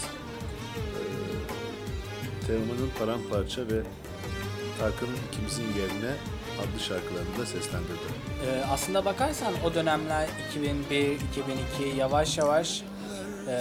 Teoman'ın 2.50 2.92
Paramparça 3.00 3.62
ve 3.62 3.82
Tarkan'ın 4.80 5.18
ikimizin 5.32 5.64
yerine 5.64 6.12
adlı 6.60 6.80
şarkılarını 6.80 7.38
da 7.38 7.46
seslendirdi. 7.46 8.08
Ee, 8.46 8.64
aslında 8.72 9.06
bakarsan 9.06 9.54
o 9.66 9.74
dönemler 9.74 10.28
2001, 10.50 11.12
2002 11.12 11.98
yavaş 11.98 12.38
yavaş 12.38 12.84
e, 13.48 13.56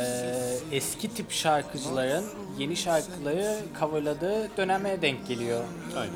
eski 0.73 1.15
tip 1.15 1.33
şarkıcıların 1.33 2.25
yeni 2.59 2.77
şarkıları 2.77 3.59
coverladığı 3.81 4.57
döneme 4.57 5.03
denk 5.03 5.29
geliyor. 5.29 5.65
Aynen. 5.97 6.13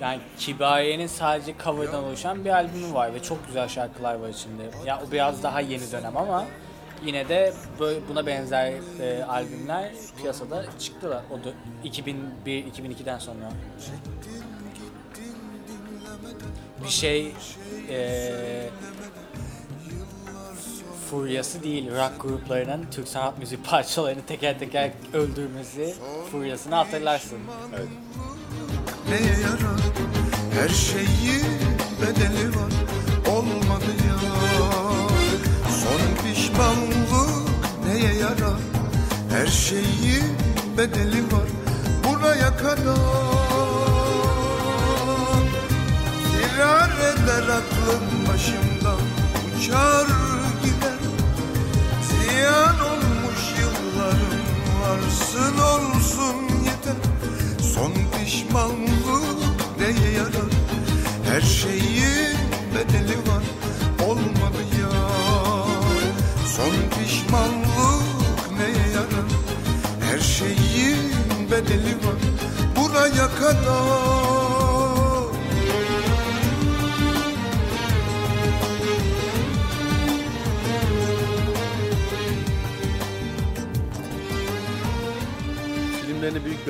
Yani 0.00 0.20
Kibariye'nin 0.38 1.06
sadece 1.06 1.54
coverdan 1.64 2.04
oluşan 2.04 2.44
bir 2.44 2.50
albümü 2.50 2.94
var 2.94 3.14
ve 3.14 3.22
çok 3.22 3.46
güzel 3.46 3.68
şarkılar 3.68 4.14
var 4.14 4.28
içinde. 4.28 4.70
Ya 4.86 5.02
o 5.08 5.12
biraz 5.12 5.42
daha 5.42 5.60
yeni 5.60 5.92
dönem 5.92 6.16
ama 6.16 6.46
yine 7.04 7.28
de 7.28 7.52
böyle 7.80 8.00
buna 8.08 8.26
benzer 8.26 8.72
e, 9.00 9.24
albümler 9.24 9.90
piyasada 10.16 10.64
çıktılar 10.78 11.22
o 11.30 11.34
dö- 11.34 11.90
2001-2002'den 12.46 13.18
sonra. 13.18 13.52
Bir 16.84 16.88
şey 16.88 17.32
e, 17.90 18.30
furyası 21.10 21.62
değil, 21.62 21.90
rock 21.90 22.22
gruplarının 22.22 22.86
Türk 22.90 23.08
sanat 23.08 23.38
müziği 23.38 23.60
parçalarını 23.64 24.22
teker 24.26 24.58
teker 24.58 24.90
öldürmesi 25.12 25.94
furyasını 26.30 26.74
hatırlarsın. 26.74 27.38
Evet. 27.76 27.88
yarar 29.10 29.80
Her 30.52 30.68
şeyin 30.68 31.46
bedeli 32.00 32.48
var 32.56 32.89
Pişmanlık 36.60 37.86
neye 37.86 38.14
yarar? 38.14 38.60
Her 39.30 39.46
şeyin 39.46 40.24
bedeli 40.78 41.22
var 41.22 41.48
buraya 42.04 42.56
kadar. 42.56 42.96
Firar 46.32 46.90
eder 46.90 47.42
aklım 47.42 48.29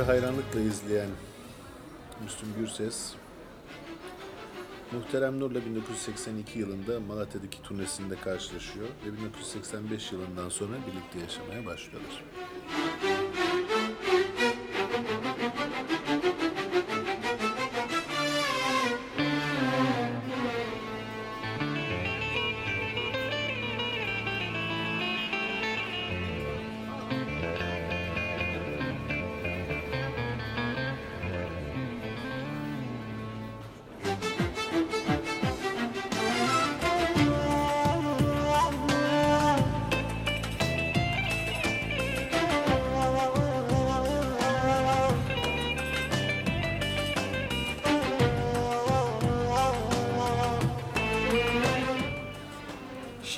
bir 0.01 0.05
hayranlıkla 0.05 0.61
izleyen 0.61 1.09
Müslüm 2.25 2.49
Gürses, 2.59 3.13
Muhterem 4.93 5.41
Nur'la 5.41 5.65
1982 5.67 6.59
yılında 6.59 7.01
Malatya'daki 7.01 7.63
turnesinde 7.63 8.17
karşılaşıyor 8.17 8.87
ve 9.07 9.13
1985 9.13 10.13
yılından 10.13 10.49
sonra 10.49 10.73
birlikte 10.87 11.19
yaşamaya 11.19 11.67
başlıyorlar. 11.67 12.25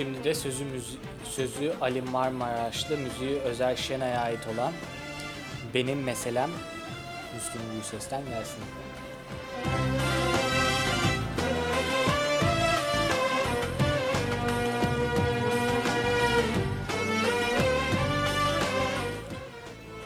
Şimdi 0.02 0.24
de 0.24 0.34
sözü, 0.34 0.64
müzi- 0.64 1.30
sözü 1.30 1.72
Ali 1.80 2.02
Marmaraşlı, 2.02 2.98
müziği 2.98 3.38
Özer 3.40 3.76
Şenay'a 3.76 4.20
ait 4.20 4.46
olan 4.54 4.72
Benim 5.74 6.02
Meselem 6.02 6.50
Müslüm 7.34 7.62
Gürses'ten 7.76 8.22
gelsin. 8.24 8.64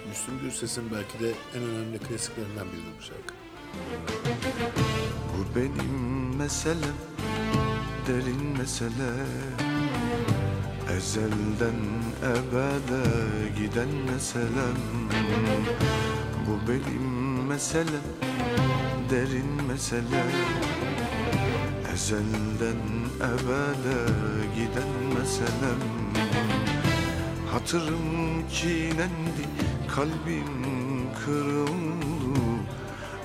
Müslüm 0.09 0.41
Gürses'in 0.43 0.91
belki 0.93 1.21
de 1.25 1.33
en 1.57 1.63
önemli 1.63 1.99
klasiklerinden 1.99 2.67
biridir 2.73 2.93
bu 2.99 3.03
şarkı. 3.03 3.35
Bu 5.33 5.57
benim 5.59 6.37
meselem 6.37 6.97
Derin 8.07 8.59
mesele 8.59 9.13
Ezelden 10.97 11.81
ebede 12.23 13.05
giden 13.59 13.89
meselem. 14.13 14.79
Bu 16.47 16.69
benim 16.69 17.47
meselem 17.47 18.07
Derin 19.11 19.63
mesele 19.69 20.25
Ezelden 21.95 22.83
ebede 23.21 23.99
giden 24.55 25.19
meselem. 25.19 25.83
Hatırım 27.53 28.49
çiğnendi, 28.53 29.45
kalbim 29.89 30.65
kırıldı. 31.25 32.37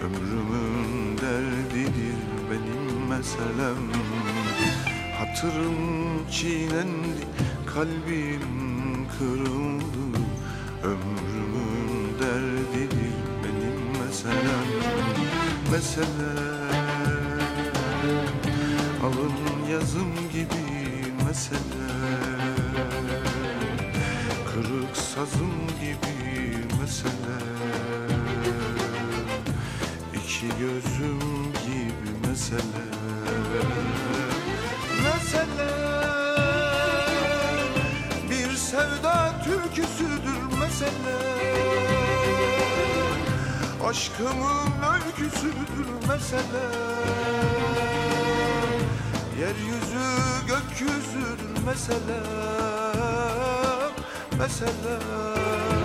Ömrümün 0.02 1.18
derdidir 1.18 2.22
benim 2.50 3.08
meselem. 3.10 3.92
Hatırım 5.22 6.30
çiğnendi, 6.32 7.24
kalbim 7.74 9.08
kırıldı 9.18 10.18
Ömrümün 10.84 12.20
derdidir 12.20 13.14
benim 13.44 14.06
meselem 14.06 14.68
Meselem. 15.72 16.62
Alın 19.04 19.72
yazım 19.72 20.14
gibi 20.34 21.14
meselem 21.26 22.52
Kırık 24.54 24.98
sazım 24.98 25.68
gibi 25.82 26.58
mesele 26.82 27.38
İki 30.14 30.48
gözüm 30.48 31.20
gibi 31.66 32.28
mesele 32.28 32.86
Mesele 35.04 35.82
Bir 36.16 36.21
sevda 38.72 39.32
türküsüdür 39.44 40.60
mesele. 40.60 41.18
Aşkımın 43.90 44.72
öyküsüdür 44.94 46.08
mesele. 46.08 46.66
Yeryüzü 49.40 50.08
gökyüzüdür 50.48 51.66
mesele 51.66 52.20
Mesele 54.40 55.81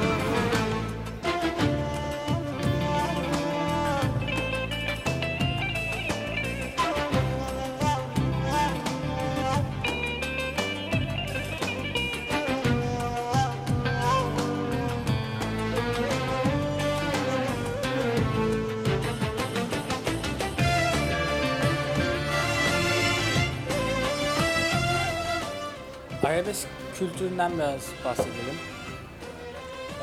kültüründen 26.99 27.53
biraz 27.55 27.87
bahsedelim. 28.05 28.57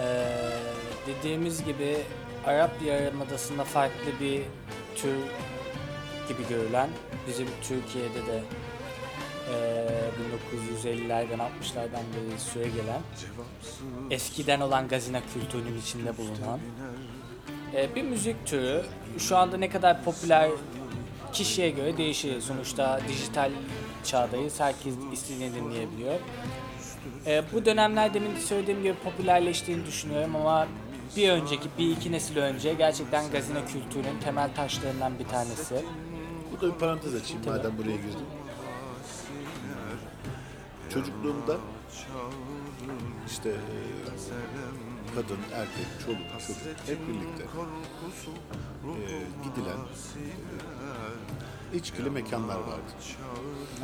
Ee, 0.02 0.26
dediğimiz 1.08 1.66
gibi 1.66 1.98
Arap 2.46 2.72
Yarımadası'nda 2.86 3.64
farklı 3.64 4.20
bir 4.22 4.41
tür 4.96 5.16
gibi 6.28 6.48
görülen, 6.50 6.89
bizim 7.28 7.48
Türkiye'de 7.62 8.28
de 8.28 8.44
ee, 9.50 9.88
1950'lerden 10.86 11.39
60'lardan 11.39 12.04
beri 12.14 12.39
süre 12.39 12.64
gelen, 12.64 13.02
eskiden 14.10 14.60
olan 14.60 14.88
gazina 14.88 15.22
kültürünün 15.34 15.82
içinde 15.82 16.18
bulunan 16.18 16.60
ee, 17.76 17.96
bir 17.96 18.04
müzik 18.04 18.46
türü. 18.46 18.86
Şu 19.18 19.38
anda 19.38 19.58
ne 19.58 19.70
kadar 19.70 20.04
popüler 20.04 20.50
kişiye 21.34 21.70
göre 21.70 21.98
değişir. 21.98 22.41
Sonuçta 22.41 23.00
dijital 23.08 23.52
çağdayız. 24.04 24.60
Herkes 24.60 24.94
istediğini 25.14 25.56
dinleyebiliyor. 25.56 26.20
Ee, 27.26 27.43
bu 27.54 27.66
dönemler 27.66 28.14
demin 28.14 28.36
söylediğim 28.36 28.84
gibi 28.84 28.93
popülerleştiğini 29.04 29.86
düşünüyorum 29.86 30.36
ama 30.36 30.68
bir 31.16 31.30
önceki, 31.30 31.70
bir 31.78 31.91
iki 31.91 32.12
nesil 32.12 32.38
önce 32.38 32.74
gerçekten 32.74 33.32
gazino 33.32 33.66
kültürünün 33.66 34.20
temel 34.24 34.56
taşlarından 34.56 35.20
bir 35.20 35.26
tanesi. 35.26 35.86
Burada 36.51 36.74
bir 36.74 36.80
parantez 36.80 37.16
açayım 37.16 37.45
madem 37.45 37.78
buraya 37.78 37.95
girdim. 37.95 38.26
Çocukluğumda 40.93 41.58
işte 43.28 43.49
e, 43.49 43.56
kadın, 45.16 45.38
erkek, 45.54 45.88
çoluk, 46.06 46.18
çocuk 46.47 46.62
hep 46.88 47.08
birlikte 47.08 47.43
e, 47.43 49.16
gidilen 49.43 49.78
e, 51.74 51.78
içkili 51.78 52.10
mekanlar 52.10 52.56
vardı. 52.56 52.93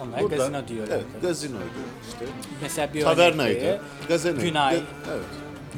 Onlar 0.08 0.22
Burada- 0.22 0.36
gazino 0.36 0.68
diyorlar. 0.68 0.96
Evet, 0.96 1.06
gazinoydu 1.22 1.66
işte. 2.10 2.26
Mesela 2.62 2.94
bir 2.94 3.02
Tavernaydı. 3.02 3.60
örnek 3.68 3.80
Gazenaydı. 4.08 4.42
Günay. 4.46 4.76
Ga- 4.76 4.82
evet. 5.12 5.26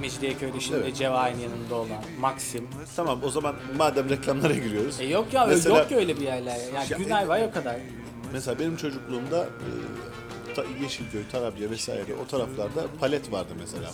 Mecidiyeköy'de 0.01 0.59
şimdi 0.59 0.79
Evet. 0.83 0.95
Cevahir'in 0.95 1.39
yanında 1.39 1.75
olan 1.75 2.03
Maxim. 2.19 2.67
Tamam 2.95 3.19
o 3.23 3.29
zaman 3.29 3.55
madem 3.77 4.09
reklamlara 4.09 4.53
giriyoruz. 4.53 4.99
E 4.99 5.05
yok 5.05 5.33
ya 5.33 5.45
Mesela- 5.45 5.77
yok 5.77 5.89
ki 5.89 5.95
öyle 5.95 6.15
bir 6.17 6.21
yerler. 6.21 6.57
Yani 6.75 6.87
Ya- 6.91 6.97
Günay 6.97 7.27
var 7.27 7.41
o 7.41 7.51
kadar. 7.51 7.75
Mesela 8.33 8.59
benim 8.59 8.77
çocukluğumda 8.77 9.43
e, 9.43 10.53
ta- 10.55 10.63
Yeşilköy, 10.83 11.21
Tarabya 11.31 11.69
vesaire 11.69 12.15
o 12.25 12.27
taraflarda 12.27 12.81
palet 12.99 13.31
vardı 13.31 13.53
mesela. 13.59 13.89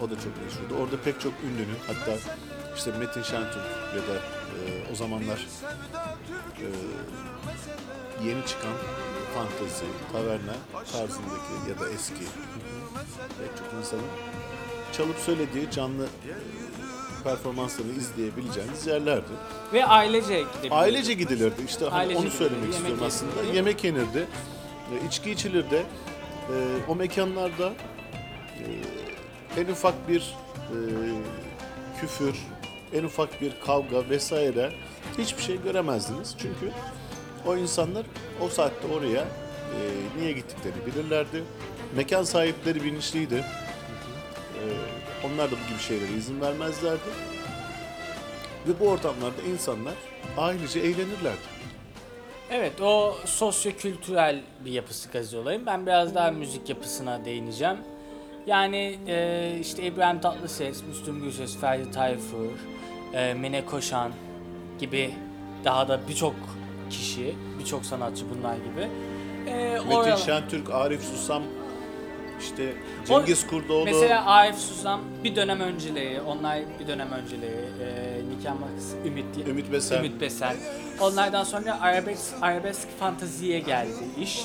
O 0.00 0.10
da 0.10 0.14
çok 0.14 0.32
meşhurdu. 0.44 0.82
Orada 0.82 0.96
pek 1.04 1.20
çok 1.20 1.32
ünlünün 1.44 1.76
hatta 1.86 2.16
işte 2.76 2.90
Metin 2.98 3.22
Şentürk 3.22 3.56
ya 3.96 4.02
da 4.14 4.14
e, 4.16 4.92
o 4.92 4.94
zamanlar 4.94 5.46
e, 6.58 6.66
yeni 8.28 8.46
çıkan 8.46 8.72
fantezi, 9.34 9.84
taverna 10.12 10.56
tarzındaki 10.92 11.52
ya 11.70 11.80
da 11.80 11.90
eski 11.90 12.24
pek 13.38 13.56
çok 13.58 13.66
insanın 13.80 14.04
çalıp 14.92 15.16
söylediği 15.18 15.70
canlı 15.70 16.04
e, 16.04 17.22
performanslarını 17.24 17.92
izleyebileceğiniz 17.92 18.86
yerlerdi. 18.86 19.30
Ve 19.72 19.86
ailece 19.86 20.40
gidebiliyor. 20.40 20.76
Ailece 20.76 21.14
gidilirdi. 21.14 21.62
İşte 21.66 21.84
hani 21.84 21.94
Ailece 21.94 22.18
onu 22.18 22.30
söylemek 22.30 22.62
yemek 22.62 22.74
istiyorum 22.78 23.04
aslında. 23.06 23.32
yenirdi. 23.42 23.56
Yemek 23.56 23.84
yenirdi. 23.84 24.26
e, 25.02 25.06
içki 25.06 25.30
içilirdi. 25.30 25.74
E, 25.76 26.54
o 26.88 26.94
mekanlarda 26.96 27.72
e, 29.56 29.60
en 29.60 29.66
ufak 29.72 30.08
bir 30.08 30.34
e, 30.56 30.76
küfür, 32.00 32.34
en 32.92 33.04
ufak 33.04 33.40
bir 33.40 33.52
kavga 33.66 34.08
vesaire 34.10 34.72
hiçbir 35.18 35.42
şey 35.42 35.62
göremezdiniz. 35.62 36.34
Çünkü 36.38 36.72
o 37.46 37.56
insanlar 37.56 38.06
o 38.40 38.48
saatte 38.48 38.86
oraya 38.86 39.20
e, 39.20 39.78
niye 40.18 40.32
gittiklerini 40.32 40.86
bilirlerdi. 40.86 41.42
Mekan 41.96 42.22
sahipleri 42.22 42.84
bilinçliydi. 42.84 43.44
E, 44.54 44.62
onlar 45.26 45.50
da 45.50 45.54
bu 45.54 45.68
gibi 45.68 45.80
şeylere 45.80 46.12
izin 46.12 46.40
vermezlerdi. 46.40 47.10
Ve 48.68 48.80
bu 48.80 48.88
ortamlarda 48.88 49.42
insanlar 49.42 49.94
ailece 50.38 50.80
eğlenirlerdi. 50.80 51.60
Evet 52.50 52.80
o 52.80 53.16
sosyo-kültürel 53.24 54.40
bir 54.64 54.72
yapısı 54.72 55.10
gazi 55.10 55.36
olayım. 55.36 55.62
Ben 55.66 55.86
biraz 55.86 56.14
daha 56.14 56.30
müzik 56.30 56.68
yapısına 56.68 57.24
değineceğim. 57.24 57.76
Yani 58.46 58.98
e, 59.06 59.56
işte 59.60 59.82
İbrahim 59.82 60.20
Tatlıses, 60.20 60.82
Müslüm 60.88 61.22
Gürses, 61.22 61.56
Ferdi 61.56 61.90
Tayfur, 61.90 62.50
e, 63.14 63.34
Mine 63.34 63.66
Koşan 63.66 64.12
gibi 64.78 65.14
daha 65.64 65.88
da 65.88 66.00
birçok 66.08 66.34
kişi, 66.90 67.34
birçok 67.58 67.84
sanatçı 67.84 68.24
bunlar 68.30 68.54
gibi. 68.56 68.88
E, 69.50 69.78
Metin 69.88 70.16
Şentürk, 70.16 70.70
Arif 70.70 71.02
Susam, 71.02 71.42
işte 72.40 72.72
Cengiz 73.08 73.46
Kurdoğlu. 73.46 73.84
Mesela 73.84 74.26
Arif 74.26 74.56
Susam 74.56 75.00
bir 75.24 75.36
dönem 75.36 75.60
önceleri, 75.60 76.20
onlar 76.20 76.58
bir 76.80 76.86
dönem 76.86 77.12
önceleri, 77.12 77.64
e, 77.82 78.20
Nikah 78.30 78.60
Makas, 78.60 79.06
Ümit, 79.06 79.48
Ümit 79.48 79.72
Besen. 79.72 79.98
Ümit 79.98 80.20
Besen. 80.20 80.56
Onlardan 81.00 81.44
sonra 81.44 81.80
arabesk, 81.80 82.34
arabesk 82.42 82.88
fantaziye 83.00 83.58
geldi 83.58 84.04
iş. 84.20 84.40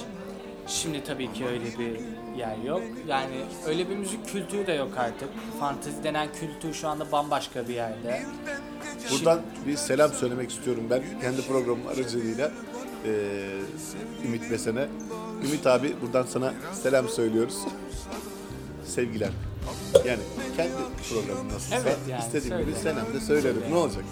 Şimdi 0.67 1.03
tabii 1.03 1.33
ki 1.33 1.45
öyle 1.45 1.65
bir 1.79 1.99
yer 2.37 2.57
yok. 2.57 2.81
Yani 3.07 3.35
öyle 3.67 3.89
bir 3.89 3.95
müzik 3.95 4.27
kültürü 4.29 4.67
de 4.67 4.73
yok 4.73 4.91
artık. 4.97 5.29
Fantezi 5.59 6.03
denen 6.03 6.27
kültür 6.39 6.73
şu 6.73 6.87
anda 6.87 7.11
bambaşka 7.11 7.67
bir 7.67 7.73
yerde. 7.73 8.23
Buradan 9.11 9.41
bir 9.67 9.75
selam 9.75 10.11
söylemek 10.11 10.51
istiyorum 10.51 10.83
ben 10.89 11.03
kendi 11.21 11.41
programım 11.41 11.87
aracılığıyla 11.87 12.51
eee 13.05 13.11
Ümit 14.25 14.51
Besen'e. 14.51 14.87
Ümit 15.47 15.67
abi 15.67 15.95
buradan 16.01 16.23
sana 16.23 16.53
selam 16.83 17.09
söylüyoruz. 17.09 17.57
Sevgiler. 18.85 19.29
Yani 20.05 20.19
kendi 20.57 20.71
programın 21.09 21.49
nasılsa 21.49 21.75
Evet 21.75 21.97
yani, 22.09 22.21
istediğim 22.21 22.57
gibi 22.57 22.75
selam 22.83 23.13
da 23.13 23.19
söylerim. 23.19 23.61
Ne 23.69 23.75
olacak? 23.75 24.03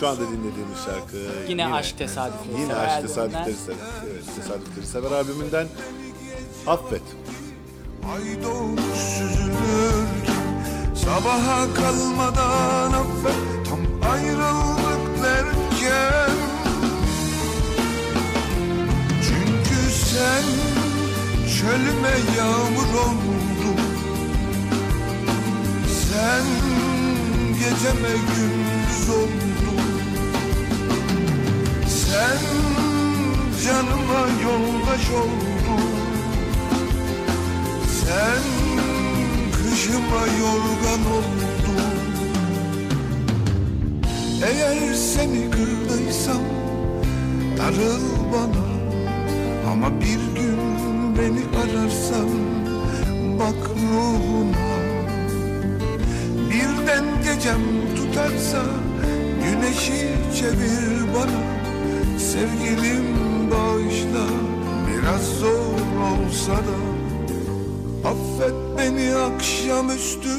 Şu 0.00 0.08
anda 0.08 0.20
dinlediğimiz 0.20 0.78
şarkı 0.86 1.16
Yine 1.48 1.74
Aşk 1.74 1.98
Tesadüfleri 1.98 2.60
Yine 2.60 2.66
Sever 2.74 2.86
Aşk. 2.86 3.02
Tesadüfleri 3.02 3.54
Sever. 3.54 3.76
Evet, 4.12 4.24
Tesadüfleri 4.36 4.86
Sever 4.86 5.10
albümünden 5.10 5.66
Affet. 6.66 7.02
Ay 8.14 8.42
doğmuş 8.44 8.98
süzülürken 8.98 10.46
Sabaha 11.04 11.74
kalmadan 11.74 12.92
affet 12.92 13.66
Tam 13.68 14.10
ayrıldık 14.12 15.22
derken 15.22 16.36
Çünkü 19.22 19.90
sen 19.92 20.44
çölüme 21.58 22.14
yağmur 22.38 22.94
oldun 23.00 23.80
Sen 26.12 26.44
geceme 27.58 28.08
gündüz 28.12 28.85
oldun 29.08 29.96
Sen 31.86 32.38
canıma 33.64 34.20
yoldaş 34.44 35.10
oldun. 35.10 35.84
Sen 38.00 38.42
kışıma 39.52 40.20
yorgan 40.40 41.12
oldun. 41.12 41.96
Eğer 44.46 44.94
seni 44.94 45.50
kırdıysam 45.50 46.42
darıl 47.58 48.02
bana. 48.32 48.66
Ama 49.72 50.00
bir 50.00 50.40
gün 50.40 50.58
beni 51.18 51.42
ararsan 51.60 52.28
bak 53.38 53.70
ruhuna 53.92 54.76
Birden 56.50 57.04
gecem 57.24 57.60
tutarsa 57.96 58.85
güneşi 59.46 60.08
çevir 60.38 61.14
bana 61.14 61.56
Sevgilim 62.18 63.06
bağışla. 63.50 64.26
Biraz 64.86 65.22
zor 65.22 65.78
olsa 66.10 66.52
da 66.52 66.78
Affet 68.08 68.54
beni 68.78 69.14
akşamüstü. 69.14 70.36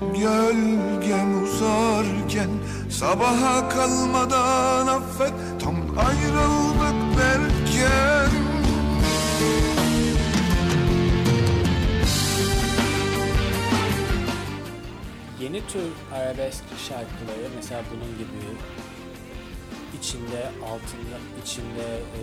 Gölgem 0.00 1.44
uzarken 1.44 2.50
Sabaha 2.90 3.68
kalmadan 3.68 4.86
affet. 4.86 5.32
Tam 5.62 5.76
ayrıldık 6.06 7.18
derken 7.18 8.35
Yeni 15.56 15.68
tür 15.68 15.82
arabesk 16.14 16.64
şarkıları 16.88 17.50
mesela 17.56 17.82
bunun 17.90 18.18
gibi 18.18 18.46
içinde 20.00 20.50
altında 20.64 21.18
içinde 21.44 21.86
e, 22.18 22.22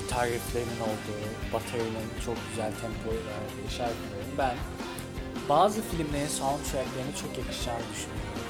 gitar 0.00 0.28
rifflerinin 0.28 0.80
olduğu, 0.80 1.52
baterinin 1.52 2.08
çok 2.26 2.36
güzel 2.50 2.72
tempo 2.80 3.10
verdiği 3.10 3.70
şarkıların 3.70 4.38
ben 4.38 4.56
bazı 5.48 5.82
filmlerin 5.82 6.28
soundtracklerine 6.28 7.14
çok 7.22 7.38
yakışacağını 7.38 7.82
düşünüyorum. 7.92 8.40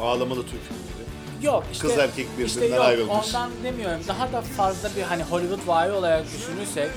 Ağlamalı 0.00 0.42
Türk 0.42 0.62
filmleri. 0.62 1.06
Yok 1.42 1.64
işte 1.72 1.88
Kız 1.88 1.98
erkek 1.98 2.26
birbirinden 2.38 2.62
işte 2.62 2.66
yok, 2.66 2.84
ayrılmış. 2.84 3.26
Ondan 3.26 3.50
demiyorum. 3.64 4.00
Daha 4.08 4.32
da 4.32 4.42
fazla 4.42 4.90
bir 4.96 5.02
hani 5.02 5.22
Hollywood 5.22 5.68
vari 5.68 5.92
olarak 5.92 6.24
düşünürsek 6.24 6.90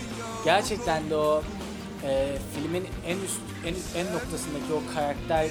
gerçekten 0.46 1.10
de 1.10 1.16
o 1.16 1.44
e, 2.04 2.38
filmin 2.56 2.88
en 3.08 3.18
üst 3.18 3.40
en, 3.66 4.00
en 4.02 4.14
noktasındaki 4.14 4.74
o 4.74 4.94
karakter 4.96 5.48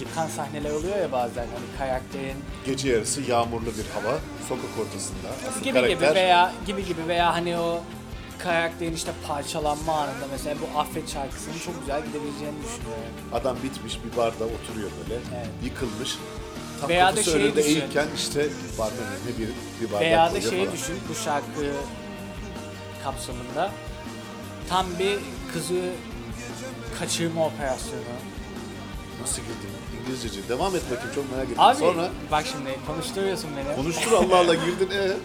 yıkan 0.00 0.26
sahneler 0.26 0.70
oluyor 0.70 0.96
ya 0.96 1.12
bazen 1.12 1.46
hani 1.46 1.78
karakterin 1.78 2.36
Gece 2.66 2.88
yarısı 2.88 3.20
yağmurlu 3.20 3.66
bir 3.66 3.86
hava, 3.94 4.18
sokak 4.48 4.70
ortasında. 4.86 5.48
Asıl 5.48 5.60
gibi 5.60 5.72
karakter 5.74 5.96
gibi 6.06 6.14
veya 6.14 6.52
gibi 6.66 6.84
gibi 6.84 7.08
veya 7.08 7.34
hani 7.34 7.58
o 7.58 7.80
karakterin 8.38 8.94
işte 8.94 9.10
parçalanma 9.28 9.92
anında 9.94 10.26
mesela 10.32 10.54
bu 10.60 10.78
Affet 10.78 11.12
şarkısının 11.12 11.58
çok 11.64 11.80
güzel 11.80 12.00
gidebileceğini 12.06 12.56
düşünüyorum. 12.64 13.14
adam 13.34 13.56
bitmiş 13.62 13.98
bir 14.04 14.16
barda 14.16 14.44
oturuyor 14.44 14.90
böyle, 15.02 15.20
Evet. 15.36 15.46
yıkılmış. 15.64 16.18
Tam 16.80 16.88
Veya 16.90 17.16
da 17.16 17.22
şeyi 17.22 17.56
düşün. 17.56 17.68
eğilken 17.68 18.06
işte 18.16 18.46
barmen 18.78 18.96
eline 18.96 19.38
bir, 19.38 19.48
bir 19.80 19.92
bardak 19.92 20.00
Veya 20.00 20.34
da 20.34 20.40
şeyi 20.40 20.64
falan. 20.64 20.72
düşün 20.72 20.96
bu 21.10 21.14
şarkı 21.14 21.72
kapsamında 23.04 23.70
tam 24.68 24.86
bir 24.98 25.18
kızı 25.54 25.90
kaçırma 26.98 27.46
operasyonu. 27.46 28.00
Nasıl 29.20 29.42
girdin? 29.42 29.70
İngilizceci. 30.02 30.48
Devam 30.48 30.76
et 30.76 30.82
bakayım 30.90 31.14
çok 31.14 31.30
merak 31.32 31.44
ettim. 31.44 31.60
Abi 31.60 31.76
Sonra 31.76 32.10
bak 32.30 32.44
şimdi 32.46 32.78
konuşturuyorsun 32.86 33.50
beni. 33.56 33.76
konuştur 33.76 34.12
Allah 34.12 34.36
Allah 34.38 34.54
girdin. 34.54 34.90
Ee? 34.92 35.12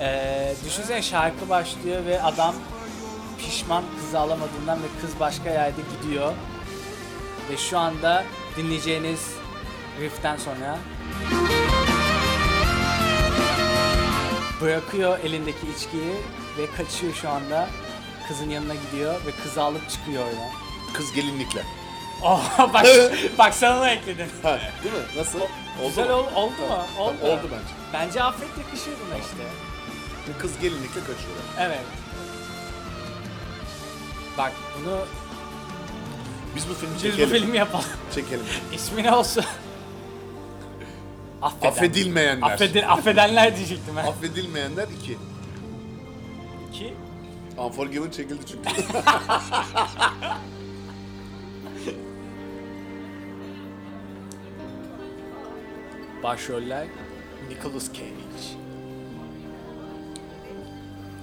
Ee, 0.00 0.54
düşünsene 0.64 1.02
şarkı 1.02 1.48
başlıyor 1.48 2.04
ve 2.06 2.22
adam 2.22 2.54
pişman 3.38 3.84
kızı 4.00 4.18
alamadığından 4.18 4.78
ve 4.78 4.86
kız 5.00 5.20
başka 5.20 5.50
yerde 5.50 5.80
gidiyor. 6.02 6.32
Ve 7.50 7.56
şu 7.56 7.78
anda 7.78 8.24
dinleyeceğiniz 8.56 9.20
rifften 10.00 10.36
sonra 10.36 10.78
bırakıyor 14.60 15.18
elindeki 15.18 15.66
içkiyi 15.76 16.14
ve 16.58 16.66
kaçıyor 16.76 17.14
şu 17.14 17.28
anda. 17.30 17.68
Kızın 18.28 18.50
yanına 18.50 18.74
gidiyor 18.74 19.14
ve 19.26 19.30
kızı 19.42 19.62
alıp 19.62 19.90
çıkıyor 19.90 20.22
oradan. 20.26 20.50
Kız 20.94 21.12
gelinlikle. 21.12 21.62
Oh, 22.22 22.58
bak, 22.74 22.86
bak 23.38 23.54
sen 23.54 23.76
onu 23.76 23.88
ekledin. 23.88 24.26
Ha, 24.42 24.58
değil 24.84 24.94
mi? 24.94 25.00
Nasıl? 25.16 25.40
Oldu 25.40 25.48
Güzel 25.88 26.06
mu? 26.08 26.12
ol, 26.14 26.26
oldu 26.34 26.52
mu? 26.68 26.78
Oldu. 26.98 27.16
Oldu 27.22 27.42
bence. 27.52 27.74
Bence 27.92 28.22
affet 28.22 28.48
yakışır 28.58 28.92
buna 29.06 29.16
işte. 29.18 29.36
Kız 30.38 30.58
gelinlikle 30.60 31.00
kaçıyorlar. 31.00 31.44
Evet. 31.60 31.80
Bak 34.38 34.52
bunu 34.80 34.98
Biz 36.56 36.68
bu 36.68 36.74
filmi 36.74 36.94
biz 36.94 37.02
çekelim. 37.02 37.30
bu 37.30 37.34
filmi 37.34 37.56
yapalım. 37.56 37.84
Çekelim. 38.14 38.44
İsmi 38.72 39.02
ne 39.02 39.12
olsun? 39.14 39.44
Affeden. 41.42 41.68
Affedilmeyenler. 41.68 42.46
Affedil, 42.52 42.92
affedenler 42.92 43.56
diyecektim 43.56 43.96
ben. 43.96 44.04
Affedilmeyenler 44.06 44.88
2. 45.02 45.18
Unforgiven 47.58 48.10
çekildi 48.10 48.46
çünkü. 48.46 48.70
başroller 56.26 56.86
Nicolas 57.48 57.86
Cage. 57.92 58.46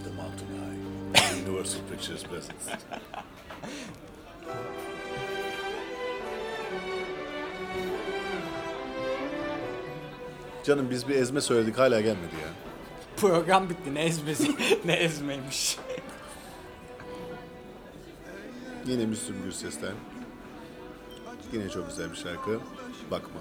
The 0.03 0.09
Mountain 0.09 0.47
High. 0.53 1.47
Universal 1.47 1.79
Pictures 1.91 2.23
presents. 2.23 2.67
Canım 10.63 10.89
biz 10.89 11.07
bir 11.07 11.15
ezme 11.15 11.41
söyledik 11.41 11.77
hala 11.77 12.01
gelmedi 12.01 12.35
ya. 12.43 12.49
Program 13.17 13.69
bitti. 13.69 13.93
Ne 13.93 14.01
ezmesi, 14.01 14.51
ne 14.85 14.93
ezmeymiş. 14.93 15.77
Yine 18.85 19.05
Müslüm 19.05 19.35
Gürses'ten. 19.43 19.93
Yine 21.53 21.69
çok 21.69 21.87
güzel 21.89 22.11
bir 22.11 22.15
şarkı. 22.15 22.59
Bakma. 23.11 23.39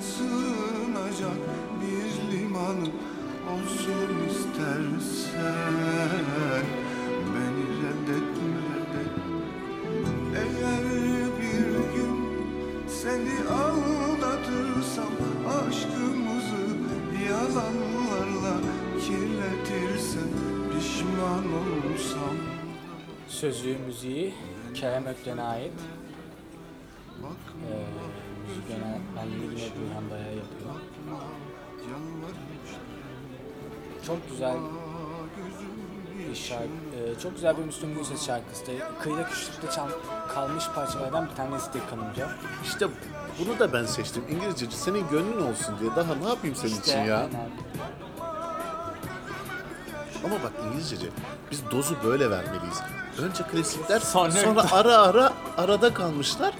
Sığınacak 0.00 1.36
bir 1.80 2.36
limanı 2.38 2.88
olsun 3.52 4.28
istersen 4.30 5.34
Beni 7.32 7.64
reddetme 7.82 8.62
reddetme 8.68 9.38
Eğer 10.36 10.84
bir 11.40 11.94
gün 11.94 12.18
seni 12.88 13.48
aldatırsam 13.50 15.12
Aşkımızı 15.48 16.66
yalanlarla 17.28 18.54
kirletirsen 19.00 20.30
Pişman 20.72 21.44
olsam 21.44 22.36
Sözü, 23.42 23.78
müziği 23.86 24.34
Kerem 24.74 25.06
Ökten'e 25.06 25.42
ait. 25.42 25.72
Ee, 27.22 27.84
müzik 28.48 28.70
yönetmenliği 28.70 29.50
yine 29.50 29.70
Burhan 29.76 30.10
Daya 30.10 30.26
yapıyor. 30.26 30.70
Çok 34.06 34.30
güzel 34.30 34.56
bir 36.28 36.34
şarkı, 36.34 36.64
e, 36.64 37.20
çok 37.22 37.34
güzel 37.34 37.56
bir 37.56 37.62
Müslüm 37.62 37.94
Gürses 37.94 38.26
şarkısı. 38.26 38.66
da. 38.66 38.72
Kıyıda 39.00 39.26
küçükte 39.28 39.70
çal, 39.70 39.88
kalmış 40.28 40.64
parçalardan 40.74 41.28
bir 41.30 41.34
tanesi 41.34 41.74
de 41.74 41.78
kanımca. 41.90 42.28
İşte 42.64 42.86
bunu 43.38 43.58
da 43.58 43.72
ben 43.72 43.84
seçtim. 43.84 44.24
İngilizce 44.30 44.66
senin 44.70 45.08
gönlün 45.08 45.40
olsun 45.40 45.74
diye. 45.80 45.90
Daha 45.96 46.14
ne 46.14 46.28
yapayım 46.28 46.56
senin 46.56 46.80
için 46.80 46.98
ya? 46.98 47.16
aynen. 47.18 47.50
Ama 50.24 50.34
bak 50.34 50.52
İngilizcece 50.66 51.06
biz 51.50 51.70
dozu 51.70 51.96
böyle 52.04 52.30
vermeliyiz. 52.30 52.80
Önce 53.18 53.42
klasikler 53.42 54.00
Sonra- 54.00 54.30
sonra, 54.30 54.72
ara 54.72 54.96
ara 54.98 55.32
arada 55.56 55.94
kalmışlar. 55.94 56.54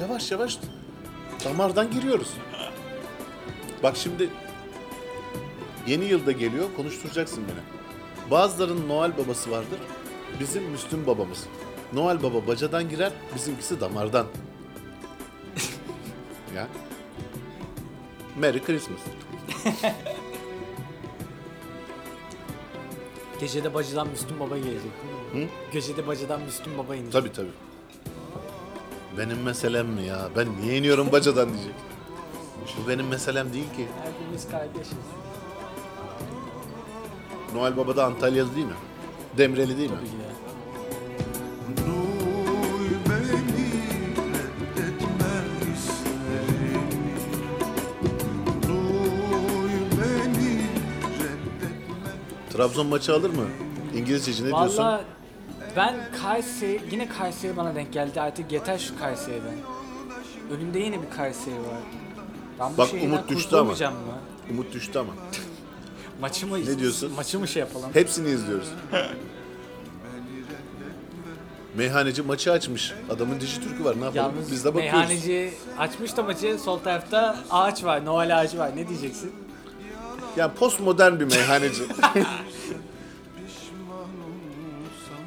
Yavaş 0.00 0.30
yavaş 0.30 0.58
damardan 1.44 1.90
giriyoruz. 1.90 2.28
Bak 3.82 3.96
şimdi 3.96 4.30
yeni 5.86 6.04
yılda 6.04 6.32
geliyor 6.32 6.68
konuşturacaksın 6.76 7.44
beni. 7.48 7.62
Bazılarının 8.30 8.88
Noel 8.88 9.18
babası 9.18 9.50
vardır. 9.50 9.78
Bizim 10.40 10.62
Müslüm 10.64 11.06
babamız. 11.06 11.44
Noel 11.92 12.22
baba 12.22 12.46
bacadan 12.46 12.88
girer, 12.88 13.12
bizimkisi 13.34 13.80
damardan. 13.80 14.26
ya. 16.56 16.68
Merry 18.38 18.64
Christmas. 18.64 19.00
Gecede 23.42 23.74
bacıdan 23.74 24.08
Müslüm 24.08 24.40
Baba 24.40 24.58
gelecek 24.58 24.82
değil 25.34 25.44
mi? 25.44 25.50
Gecede 25.72 26.06
bacıdan 26.06 26.40
Müslüm 26.40 26.78
Baba 26.78 26.94
inecek. 26.96 27.12
Tabii 27.12 27.32
tabii. 27.32 27.50
Benim 29.18 29.42
meselem 29.42 29.86
mi 29.86 30.02
ya? 30.02 30.28
Ben 30.36 30.48
niye 30.60 30.76
iniyorum 30.78 31.12
bacadan 31.12 31.54
diyecek. 31.54 31.74
Bu 32.84 32.88
benim 32.88 33.08
meselem 33.08 33.52
değil 33.52 33.64
ki. 33.76 33.86
Hepimiz 34.04 34.50
kardeşiz. 34.50 34.96
Noel 37.54 37.76
Baba 37.76 37.96
da 37.96 38.04
Antalyalı 38.04 38.54
değil 38.56 38.66
mi? 38.66 38.72
Demreli 39.38 39.78
değil 39.78 39.90
mi? 39.90 39.96
Tabii 39.96 40.06
ki 40.10 40.16
de. 41.82 41.92
Trabzon 52.52 52.86
maçı 52.86 53.14
alır 53.14 53.30
mı? 53.30 53.44
İngilizceci 53.96 54.42
ne 54.44 54.46
diyorsun? 54.48 54.78
Valla 54.78 55.04
ben 55.76 55.94
Kayseri, 56.22 56.80
yine 56.90 57.08
Kayseri 57.08 57.56
bana 57.56 57.74
denk 57.74 57.92
geldi 57.92 58.20
artık 58.20 58.52
yeter 58.52 58.78
şu 58.78 58.98
Kayseri'den. 58.98 59.54
Önümde 60.50 60.78
yine 60.78 61.02
bir 61.02 61.10
Kayseri 61.16 61.54
var. 61.54 61.80
Ben 62.60 62.72
bu 62.72 62.78
Bak, 62.78 62.88
umut 62.92 63.02
düştü 63.02 63.56
ama. 63.56 63.70
kurtulamayacağım 63.70 63.94
mı? 63.94 64.00
Umut 64.50 64.72
düştü 64.74 64.98
ama. 64.98 65.12
Maçı 66.20 66.46
mı, 66.46 66.60
Ne 66.66 66.78
diyorsun? 66.78 67.12
Maçı 67.16 67.38
mı 67.40 67.48
şey 67.48 67.60
yapalım? 67.60 67.90
Hepsini 67.92 68.28
izliyoruz. 68.30 68.68
Meyhaneci 71.76 72.22
maçı 72.22 72.52
açmış. 72.52 72.92
Adamın 73.10 73.40
dişi 73.40 73.60
türkü 73.60 73.84
var. 73.84 74.00
Ne 74.00 74.04
yapalım? 74.04 74.16
Yalnız 74.34 74.52
Biz 74.52 74.64
de 74.64 74.74
bakıyoruz. 74.74 74.92
meyhaneci 74.98 75.54
açmış 75.78 76.16
da 76.16 76.22
maçı 76.22 76.58
sol 76.58 76.78
tarafta 76.78 77.36
ağaç 77.50 77.84
var, 77.84 78.04
Noel 78.04 78.40
ağacı 78.40 78.58
var. 78.58 78.76
Ne 78.76 78.88
diyeceksin? 78.88 79.32
Yani 80.36 80.52
postmodern 80.54 81.20
bir 81.20 81.24
meyhaneci. 81.24 81.82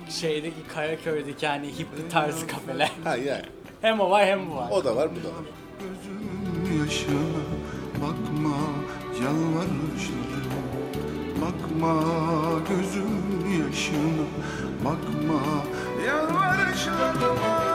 Şeydeki 0.09 0.55
Karaköy'deki 0.73 1.47
hani 1.47 1.67
hippi 1.67 2.09
tarzı 2.09 2.47
kafeler. 2.47 2.91
ha 3.03 3.15
yani. 3.15 3.45
hem 3.81 3.99
o 3.99 4.09
var 4.09 4.25
hem 4.25 4.51
bu 4.51 4.55
var. 4.55 4.69
O 4.71 4.83
da 4.83 4.95
var, 4.95 5.09
bu 5.11 5.23
da 5.23 5.27
var. 5.27 5.43
Gözümün 5.79 6.79
yaşına 6.83 7.43
bakma 8.01 8.57
yalvarışlarıma 9.23 10.65
Bakma 11.41 12.03
gözümün 12.69 13.63
yaşına 13.63 14.25
bakma 14.85 15.41
yalvarışlarıma 16.07 17.74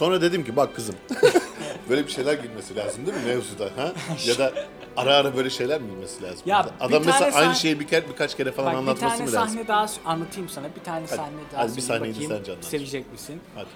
Sonra 0.00 0.20
dedim 0.22 0.44
ki 0.44 0.56
bak 0.56 0.76
kızım. 0.76 0.94
böyle 1.90 2.06
bir 2.06 2.10
şeyler 2.12 2.34
girmesi 2.34 2.76
lazım 2.76 3.06
değil 3.06 3.16
mi 3.18 3.24
mevzuda? 3.26 3.64
Ha? 3.76 3.92
Ya 4.26 4.38
da 4.38 4.52
ara 4.96 5.14
ara 5.14 5.36
böyle 5.36 5.50
şeyler 5.50 5.80
mi 5.80 5.90
girmesi 5.90 6.22
lazım? 6.22 6.42
Ya 6.46 6.58
burada? 6.64 6.74
bir 6.80 6.84
Adam 6.84 7.02
mesela 7.06 7.30
tane 7.30 7.42
aynı 7.42 7.52
sah- 7.52 7.56
şeyi 7.58 7.80
bir 7.80 7.86
kere 7.86 8.08
birkaç 8.08 8.36
kere 8.36 8.52
falan 8.52 8.66
Bak 8.66 8.72
bir 8.74 8.78
anlatması 8.78 9.16
tane 9.18 9.30
mı 9.30 9.36
lazım? 9.36 9.48
sahne 9.48 9.68
daha 9.68 9.86
anlatayım 10.04 10.48
sana. 10.48 10.66
Bir 10.76 10.84
tane 10.84 11.06
sahne 11.06 11.32
daha 11.52 11.62
hadi 11.62 11.76
bir 11.76 11.80
söyleyeyim 11.82 12.14
sahneyi 12.14 12.14
de 12.14 12.24
bakayım. 12.24 12.30
sen 12.36 12.44
canlandır. 12.44 12.68
Sevecek 12.68 13.12
misin? 13.12 13.40
Hadi. 13.54 13.68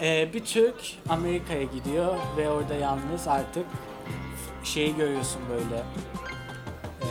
Ee, 0.00 0.30
bir 0.34 0.44
Türk 0.44 0.74
Amerika'ya 1.08 1.62
gidiyor 1.62 2.14
ve 2.36 2.50
orada 2.50 2.74
yalnız 2.74 3.28
artık 3.28 3.66
şeyi 4.64 4.96
görüyorsun 4.96 5.40
böyle. 5.50 5.82
Ee, 7.02 7.06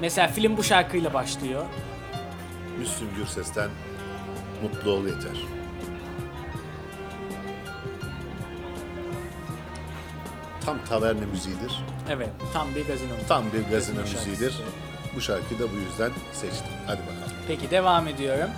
mesela 0.00 0.28
film 0.28 0.56
bu 0.56 0.62
şarkıyla 0.62 1.14
başlıyor. 1.14 1.64
Müslüm 2.78 3.08
Gürses'ten 3.16 3.70
Mutlu 4.62 4.90
ol 4.90 5.06
yeter. 5.06 5.53
Tam 10.64 10.84
taverne 10.88 11.26
müziğidir. 11.26 11.84
Evet, 12.10 12.28
tam 12.52 12.74
bir 12.74 12.86
gazino. 12.86 13.12
Tam 13.28 13.44
bir 13.52 13.70
gazino 13.74 14.00
müziğidir. 14.00 14.54
Bu 15.16 15.20
şarkıyı 15.20 15.60
da 15.60 15.64
bu 15.72 15.76
yüzden 15.76 16.10
seçtim. 16.32 16.66
Hadi 16.86 17.00
bakalım. 17.00 17.36
Peki 17.48 17.70
devam 17.70 18.08
ediyorum. 18.08 18.50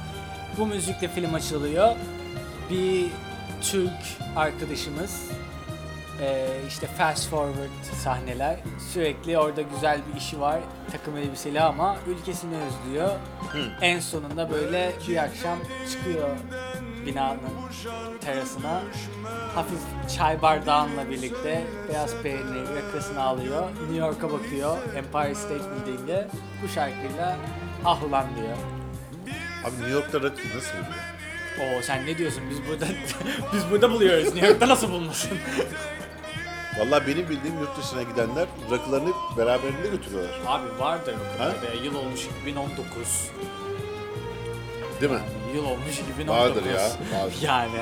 Bu 0.59 0.67
müzikle 0.67 1.09
film 1.09 1.35
açılıyor. 1.35 1.95
Bir 2.71 3.07
Türk 3.63 3.91
arkadaşımız 4.37 5.23
eee, 6.21 6.47
işte 6.69 6.87
fast 6.87 7.29
forward 7.31 7.95
sahneler. 8.03 8.57
Sürekli 8.93 9.39
orada 9.39 9.63
güzel 9.63 10.01
bir 10.13 10.21
işi 10.21 10.41
var. 10.41 10.61
Takım 10.93 11.17
elbiseli 11.17 11.61
ama 11.61 11.97
ülkesini 12.07 12.55
özlüyor. 12.57 13.11
En 13.81 14.01
sonunda 14.01 14.51
böyle 14.51 14.93
bir 15.09 15.17
akşam 15.17 15.59
çıkıyor 15.93 16.29
binanın 17.07 17.41
terasına. 18.21 18.83
Hafif 19.55 19.79
çay 20.17 20.43
bardağınla 20.43 21.11
birlikte 21.11 21.65
beyaz 21.89 22.15
peyniri 22.23 22.77
rakısını 22.77 23.23
alıyor. 23.23 23.69
New 23.81 23.97
York'a 23.97 24.33
bakıyor. 24.33 24.77
Empire 24.97 25.35
State 25.35 25.65
Building'e 25.87 26.29
bu 26.63 26.69
şarkıyla 26.69 27.37
ah 27.85 28.03
ulan 28.05 28.27
diyor. 28.37 28.57
Abi 29.65 29.73
New 29.73 29.91
York'ta 29.91 30.19
rakı 30.23 30.43
nasıl 30.57 30.73
oluyor? 30.79 31.79
Oo 31.79 31.83
sen 31.83 32.07
ne 32.07 32.19
diyorsun? 32.19 32.43
Biz 32.51 32.59
burada 32.69 32.87
biz 33.53 33.71
burada 33.71 33.91
buluyoruz. 33.91 34.25
New 34.25 34.47
York'ta 34.47 34.69
nasıl 34.69 34.91
bulmasın? 34.93 35.39
Vallahi 36.79 37.07
benim 37.07 37.29
bildiğim 37.29 37.59
yurt 37.59 37.79
dışına 37.79 38.03
gidenler 38.03 38.47
rakılarını 38.71 39.11
beraberinde 39.39 39.89
götürüyorlar. 39.89 40.41
Abi 40.47 40.69
kadar 40.79 41.15
Ha? 41.39 41.53
be. 41.63 41.85
Yıl 41.85 41.95
olmuş 41.95 42.21
2019. 42.43 43.31
Değil 45.01 45.13
mi? 45.13 45.21
Yıl 45.57 45.65
olmuş 45.65 45.99
2019. 45.99 46.29
Vardır 46.29 46.71
ya, 46.71 46.83
vardır. 47.21 47.37
Yani. 47.43 47.79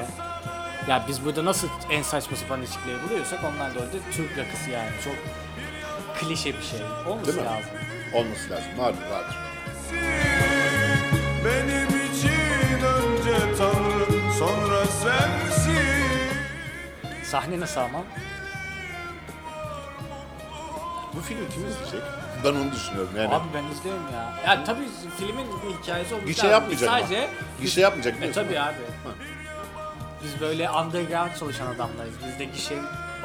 Ya 0.88 1.04
biz 1.08 1.24
burada 1.24 1.44
nasıl 1.44 1.68
en 1.90 2.02
saçma 2.02 2.36
sapan 2.36 2.62
içkileri 2.62 3.02
buluyorsak 3.08 3.40
onlar 3.44 3.74
da 3.74 3.78
orada 3.78 3.96
Türk 4.12 4.38
rakısı 4.38 4.70
yani. 4.70 4.90
Çok 5.04 5.14
klişe 6.20 6.48
bir 6.58 6.62
şey. 6.62 6.80
Olması 7.08 7.26
Değil 7.26 7.38
mi? 7.38 7.44
lazım. 7.44 7.70
Olması 8.14 8.50
lazım. 8.50 8.78
Vardır 8.78 9.10
vardır. 9.10 9.36
Benim 11.44 11.88
için 11.88 12.84
önce 12.84 13.56
Tanrı 13.58 14.34
sonra 14.38 14.86
sensin 14.86 15.74
Sahne 17.24 17.60
nasıl 17.60 17.80
ama? 17.80 18.02
Bu 21.16 21.20
filmi 21.20 21.48
kim 21.48 21.66
izleyecek? 21.68 22.02
Ben 22.44 22.50
onu 22.50 22.72
düşünüyorum 22.72 23.10
yani. 23.16 23.34
Abi 23.34 23.44
ben 23.54 23.64
izliyorum 23.64 24.02
ya. 24.12 24.52
Ya 24.52 24.64
tabii 24.64 24.88
filmin 25.18 25.46
bir 25.62 25.82
hikayesi 25.82 26.14
olmuş. 26.14 26.26
Gişe 26.26 26.46
yapmayacak 26.46 26.88
ama. 26.88 26.98
Sadece 26.98 27.28
Gişe 27.62 27.80
yapmayacak 27.80 28.22
E 28.22 28.32
tabii 28.32 28.60
abi. 28.60 28.76
Biz 30.24 30.40
böyle 30.40 30.70
underground 30.70 31.30
çalışan 31.38 31.66
adamlarız. 31.66 32.14
Bizde 32.28 32.44
gişe 32.44 32.74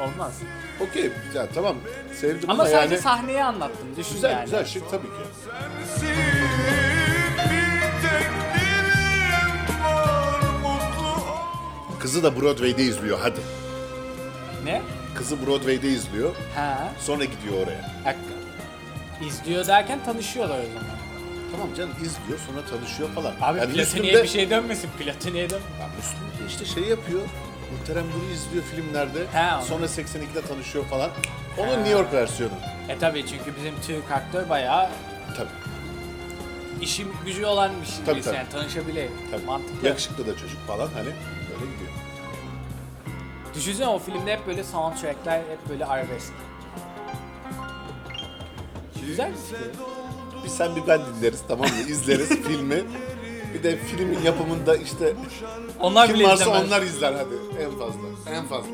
olmaz. 0.00 0.38
Okey. 0.80 1.12
Ya, 1.34 1.46
tamam. 1.54 1.76
Sevdim 2.20 2.50
Ama 2.50 2.62
ama, 2.62 2.72
sadece 2.72 2.94
yani... 2.94 3.02
sahneyi 3.02 3.44
anlattım. 3.44 3.88
Düşün 3.96 4.14
Güzel 4.14 4.30
yani. 4.32 4.44
güzel 4.44 4.64
şık 4.64 4.90
tabii 4.90 5.06
ki. 5.06 5.12
Bir 7.44 8.02
tek 8.02 8.30
dilim 8.54 9.84
var 9.84 10.40
mutlu 10.62 11.98
Kızı 12.00 12.22
da 12.22 12.40
Broadway'de 12.40 12.82
izliyor 12.82 13.18
hadi. 13.22 13.40
Ne? 14.64 14.82
Kızı 15.20 15.46
Broadway'de 15.46 15.88
izliyor. 15.88 16.34
Ha. 16.54 16.92
Sonra 17.00 17.24
gidiyor 17.24 17.54
oraya. 17.66 17.90
Dakika. 18.04 18.34
İzliyor 19.26 19.66
derken 19.66 20.04
tanışıyorlar 20.04 20.58
o 20.58 20.66
zaman. 20.66 20.96
Tamam 21.52 21.68
canım 21.74 21.90
izliyor 22.04 22.38
sonra 22.46 22.66
tanışıyor 22.66 23.08
falan. 23.10 23.32
Abi 23.40 23.58
yani 23.58 23.72
platoniye 23.72 23.84
Müslüm 23.84 24.04
de- 24.18 24.22
bir 24.22 24.28
şey 24.28 24.50
dönmesin. 24.50 24.90
Platoniye 24.98 25.50
dön. 25.50 25.60
Ya 25.80 25.88
Müslüm 25.96 26.46
de 26.46 26.48
işte 26.52 26.64
şey 26.64 26.82
yapıyor. 26.82 27.20
Muhterem 27.78 28.04
Duru 28.12 28.32
izliyor 28.34 28.64
filmlerde. 28.64 29.18
He, 29.32 29.54
onu- 29.54 29.64
sonra 29.64 29.84
82'de 29.88 30.42
tanışıyor 30.48 30.84
falan. 30.84 31.10
Onun. 31.58 31.70
New 31.70 31.90
York 31.90 32.12
versiyonu. 32.12 32.52
E 32.88 32.98
tabii 32.98 33.26
çünkü 33.26 33.56
bizim 33.56 33.74
Türk 33.86 34.10
aktör 34.12 34.48
bayağı 34.48 34.88
Tabii. 35.36 35.48
işim 36.80 37.08
gücü 37.26 37.44
olan 37.44 37.70
bir 37.82 37.86
şey. 37.86 37.96
Tabii, 38.04 38.14
birisi 38.14 38.28
tabii. 38.28 38.36
yani 38.36 38.48
tanışabilir. 38.48 39.08
tabii. 39.30 39.44
Mantıklı. 39.44 39.88
Yakışıklı 39.88 40.26
da 40.26 40.36
çocuk 40.38 40.66
falan 40.66 40.88
hani. 40.94 41.08
Düşünsene 43.54 43.88
o 43.88 43.98
filmde 43.98 44.32
hep 44.32 44.46
böyle 44.46 44.64
soundtrackler 44.64 45.38
hep 45.38 45.68
böyle 45.68 45.86
arabesk. 45.86 46.32
Güzel 49.06 49.30
bir 49.32 49.36
fikir. 49.36 49.70
Bir 50.44 50.48
sen 50.48 50.76
bir 50.76 50.86
ben 50.86 51.00
dinleriz 51.16 51.40
tamam 51.48 51.66
mı? 51.66 51.74
İzleriz 51.88 52.28
filmi. 52.46 52.82
Bir 53.54 53.62
de 53.62 53.76
filmin 53.76 54.22
yapımında 54.22 54.76
işte 54.76 55.14
Onlar 55.80 56.06
kim 56.06 56.14
bile 56.16 56.24
varsa 56.24 56.42
izlemez. 56.44 56.62
onlar 56.66 56.82
izler 56.82 57.12
hadi 57.12 57.62
en 57.64 57.70
fazla. 57.78 58.00
En 58.34 58.46
fazla. 58.46 58.70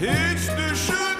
Hiç 0.00 0.40
düşünme 0.58 1.15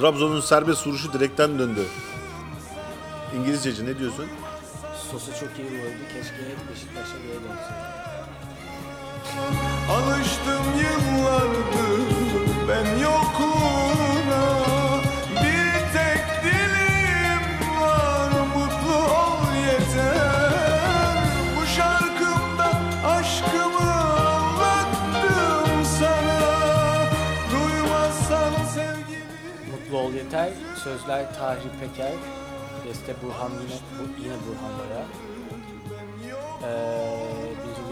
Trabzon'un 0.00 0.40
serbest 0.40 0.86
vuruşu 0.86 1.12
direkten 1.12 1.58
döndü. 1.58 1.80
İngilizceci 3.36 3.86
ne 3.86 3.98
diyorsun? 3.98 4.26
Sosu 5.10 5.30
çok 5.40 5.58
iyi 5.58 5.66
oldu. 5.66 6.02
Keşke 6.12 6.34
hep 6.34 6.70
Beşiktaş'a 6.70 7.18
geri 7.18 7.42
dönse. 7.44 7.74
Alıştım 9.90 10.64
yıllardır 10.80 11.60
ben 12.68 12.98
yokluğuna 12.98 13.49
Sözler 30.84 31.34
Tahir 31.34 31.70
Peker. 31.80 32.12
Beste 32.84 33.14
Burhan 33.22 33.50
yine, 33.50 33.80
bu, 33.98 34.22
yine 34.22 34.34
Burhan 34.46 34.72
Baya. 34.78 35.04
Ee, 36.62 37.30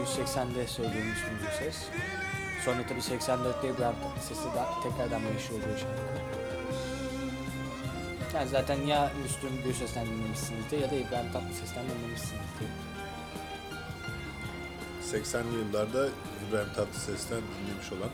1980'de 0.05 0.67
söylemiş 0.67 1.19
bu 1.43 1.63
ses. 1.63 1.77
Sonra 2.65 2.77
tabii 2.89 2.99
84'te 2.99 3.69
İbrahim 3.69 3.95
Tatlıses'e 4.03 4.43
de 4.43 4.63
tekrardan 4.83 5.21
meşhur 5.21 5.53
oluyor 5.53 5.77
şarkı. 5.77 6.19
Yani 8.35 8.49
zaten 8.49 8.81
ya 8.81 9.11
Müslüm 9.23 9.63
Gürses'ten 9.63 10.05
dinlemişsinizdir 10.05 10.77
ya 10.79 10.91
da 10.91 10.95
İbrahim 10.95 11.31
Tatlıses'ten 11.31 11.83
dinlemişsinizdir. 11.89 12.69
80'li 15.11 15.57
yıllarda 15.57 16.07
İbrahim 16.49 16.73
Tatlıses'ten 16.73 17.41
dinlemiş 17.41 17.91
olan 17.91 18.09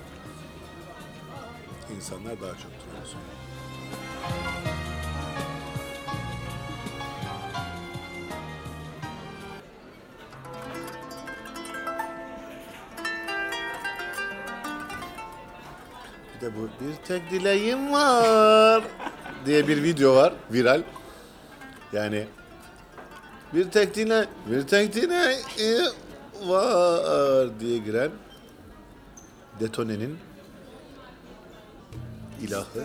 insanlar 1.95 2.41
daha 2.41 2.51
çoktur. 2.51 2.87
en 2.99 3.34
bu 16.57 16.85
bir 16.85 16.95
tek 17.07 17.31
dileğim 17.31 17.93
var 17.93 18.83
diye 19.45 19.67
bir 19.67 19.83
video 19.83 20.15
var 20.15 20.33
viral. 20.51 20.81
Yani 21.93 22.27
bir 23.53 23.71
tek 23.71 23.95
dile, 23.95 24.25
bir 24.49 24.67
tek 24.67 24.93
dileğim 24.93 25.93
var 26.43 27.59
diye 27.59 27.77
giren 27.77 28.11
Detone'nin 29.59 30.17
ilahı. 32.41 32.83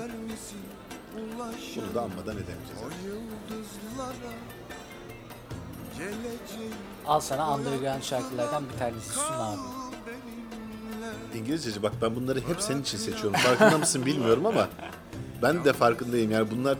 Bunu 1.76 1.94
da 1.94 2.00
anmadan 2.02 2.36
edemeyeceğiz. 2.36 2.80
Al 7.06 7.20
sana 7.20 7.54
underground 7.54 8.02
şarkılardan 8.02 8.64
bir 8.72 8.78
tanesi 8.78 9.10
sun 9.10 9.34
abi. 9.34 9.79
İngilizceci 11.34 11.82
bak 11.82 11.92
ben 12.02 12.16
bunları 12.16 12.40
hep 12.40 12.62
senin 12.62 12.82
için 12.82 12.98
seçiyorum. 12.98 13.32
Farkında 13.32 13.78
mısın 13.78 14.06
bilmiyorum 14.06 14.46
ama 14.46 14.68
ben 15.42 15.64
de 15.64 15.72
farkındayım. 15.72 16.30
Yani 16.30 16.50
bunlar 16.50 16.78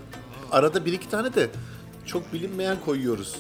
arada 0.53 0.85
bir 0.85 0.93
iki 0.93 1.09
tane 1.11 1.35
de 1.35 1.51
çok 2.07 2.33
bilinmeyen 2.33 2.77
koyuyoruz. 2.85 3.37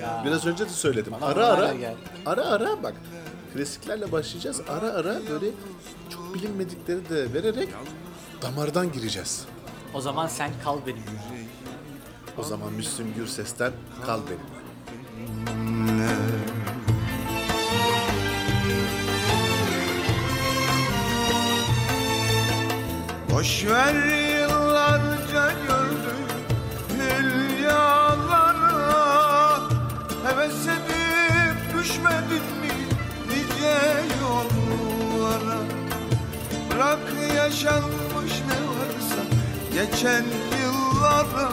Ya. 0.00 0.22
Biraz 0.26 0.46
önce 0.46 0.64
de 0.64 0.68
söyledim. 0.70 1.12
Bana 1.20 1.26
Ara 1.30 1.46
ara 1.46 1.74
gel. 1.74 1.94
ara 2.26 2.44
ara 2.44 2.82
bak 2.82 2.94
klasiklerle 3.54 4.12
başlayacağız. 4.12 4.60
Ara 4.68 4.90
ara 4.92 5.20
böyle 5.30 5.46
çok 6.10 6.34
bilinmedikleri 6.34 7.08
de 7.08 7.34
vererek 7.34 7.68
damardan 8.42 8.92
gireceğiz. 8.92 9.44
O 9.94 10.00
zaman 10.00 10.26
sen 10.26 10.50
kal 10.64 10.78
benimle. 10.86 11.02
O 12.38 12.42
zaman 12.42 12.72
Müslüm 12.72 13.14
Gürses'ten 13.16 13.72
kal 14.06 14.20
benimle. 14.26 14.62
Boş 23.32 23.64
ver 23.64 23.94
yıllarca 24.40 25.52
gördüm 25.68 26.22
hülyalara 26.98 28.38
Heves 30.24 30.66
edip 30.66 31.78
düşmedin 31.78 32.46
mi 32.60 32.74
nice 33.28 33.78
yollara? 34.22 35.60
Bırak 36.70 37.06
yaşanmış 37.36 38.32
ne 38.48 38.58
varsa 38.68 39.22
geçen 39.72 40.24
yıllara. 40.62 41.52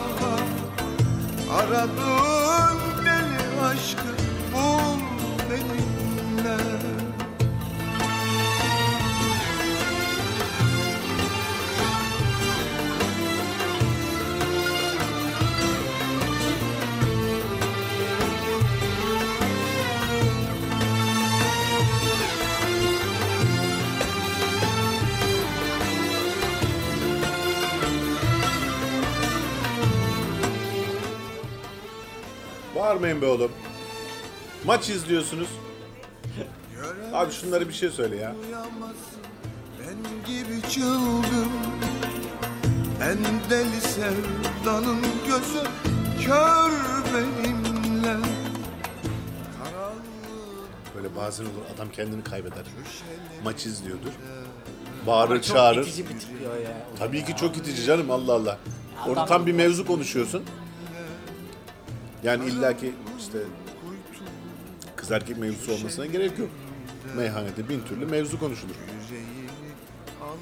Aradığın 1.53 2.79
deli 3.05 3.61
aşkı 3.65 4.11
bul 4.53 4.99
benimle 5.49 6.78
Bağırmayın 32.99 33.21
be 33.21 33.25
oğlum. 33.25 33.51
Maç 34.65 34.89
izliyorsunuz. 34.89 35.47
Abi 37.13 37.31
şunları 37.31 37.67
bir 37.67 37.73
şey 37.73 37.89
söyle 37.89 38.15
ya. 38.15 38.35
Ben 39.79 40.25
gibi 40.25 40.69
çılgın 40.69 41.49
En 43.03 43.17
deli 43.49 43.81
sevdanın 43.81 45.01
gözü 45.27 45.63
kör 46.25 46.71
benimle 47.13 48.15
Böyle 50.95 51.15
bazen 51.15 51.43
olur 51.43 51.51
adam 51.75 51.89
kendini 51.91 52.23
kaybeder. 52.23 52.63
Maç 53.43 53.65
izliyordur. 53.65 54.11
Bağırır 55.07 55.35
Çok 55.41 55.43
çağırır. 55.55 55.81
itici 55.87 56.03
bir 56.09 56.19
tip 56.19 56.29
ya. 56.43 56.69
ya. 56.69 56.77
Tabii 56.99 57.25
ki 57.25 57.35
çok 57.35 57.57
itici 57.57 57.83
canım 57.85 58.11
Allah 58.11 58.33
Allah. 58.33 58.57
Orada 59.07 59.25
tam 59.25 59.45
bir 59.45 59.53
mevzu 59.53 59.87
konuşuyorsun. 59.87 60.43
Yani 62.23 62.45
illaki 62.45 62.93
işte 63.19 63.37
kız 64.95 65.11
erkek 65.11 65.37
mevzusu 65.37 65.73
olmasına 65.73 66.05
gerek 66.05 66.39
yok. 66.39 66.49
Meyhanede 67.15 67.69
bin 67.69 67.81
türlü 67.81 68.05
mevzu 68.05 68.39
konuşulur. 68.39 68.75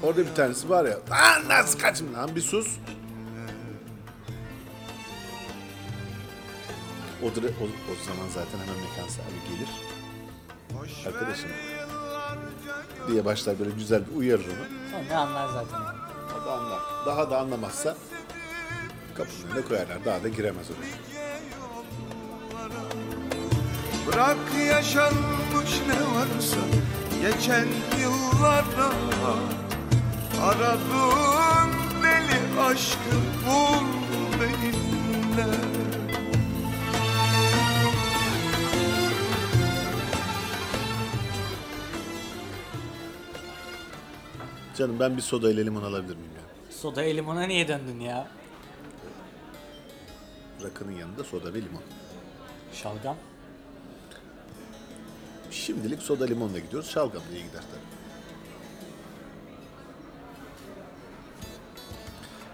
Orada 0.02 0.20
bir 0.26 0.34
tanesi 0.34 0.68
var 0.68 0.84
ya, 0.84 0.98
Aa, 1.10 1.48
nasıl 1.48 1.78
kaçım 1.78 2.14
lan 2.14 2.36
bir 2.36 2.40
sus. 2.40 2.76
O, 7.22 7.26
o, 7.26 7.30
o 7.30 8.04
zaman 8.06 8.28
zaten 8.34 8.58
hemen 8.58 8.80
mekan 8.80 9.08
sahibi 9.08 9.54
gelir. 9.54 9.68
Arkadaşım 11.06 11.50
diye 13.08 13.24
başlar 13.24 13.58
böyle 13.58 13.70
güzel 13.70 14.02
bir 14.10 14.16
uyarır 14.16 14.44
onu. 14.46 14.90
Sonra 14.90 15.02
ne 15.08 15.16
anlar 15.16 15.48
zaten. 15.48 15.80
O 16.42 16.46
da 16.46 16.52
anlar. 16.52 16.80
Daha 17.06 17.30
da 17.30 17.38
anlamazsa 17.38 17.96
kapının 19.14 19.50
önüne 19.52 19.64
koyarlar. 19.64 20.04
Daha 20.04 20.22
da 20.22 20.28
giremez 20.28 20.66
oraya. 20.70 21.07
Bırak 24.06 24.38
yaşanmış 24.68 25.80
ne 25.88 26.00
varsa 26.16 26.60
geçen 27.22 27.66
yıllara 28.00 28.92
Aradığın 30.42 31.72
deli 32.02 32.60
aşkı 32.60 33.16
bul 33.46 33.86
benimle 34.40 35.54
Canım 44.78 45.00
ben 45.00 45.16
bir 45.16 45.22
soda 45.22 45.50
ile 45.50 45.66
limon 45.66 45.82
alabilir 45.82 46.16
miyim 46.16 46.30
ya? 46.36 46.72
Soda 46.76 47.00
limona 47.00 47.42
niye 47.42 47.68
döndün 47.68 48.00
ya? 48.00 48.28
Rakının 50.62 50.92
yanında 50.92 51.24
soda 51.24 51.54
ve 51.54 51.62
limon. 51.62 51.82
Şalgam. 52.72 53.16
Şimdilik 55.50 56.02
soda 56.02 56.24
limonla 56.24 56.58
gidiyoruz. 56.58 56.90
Şalgam 56.90 57.22
diye 57.32 57.40
gider 57.40 57.60
tabii. 57.72 57.88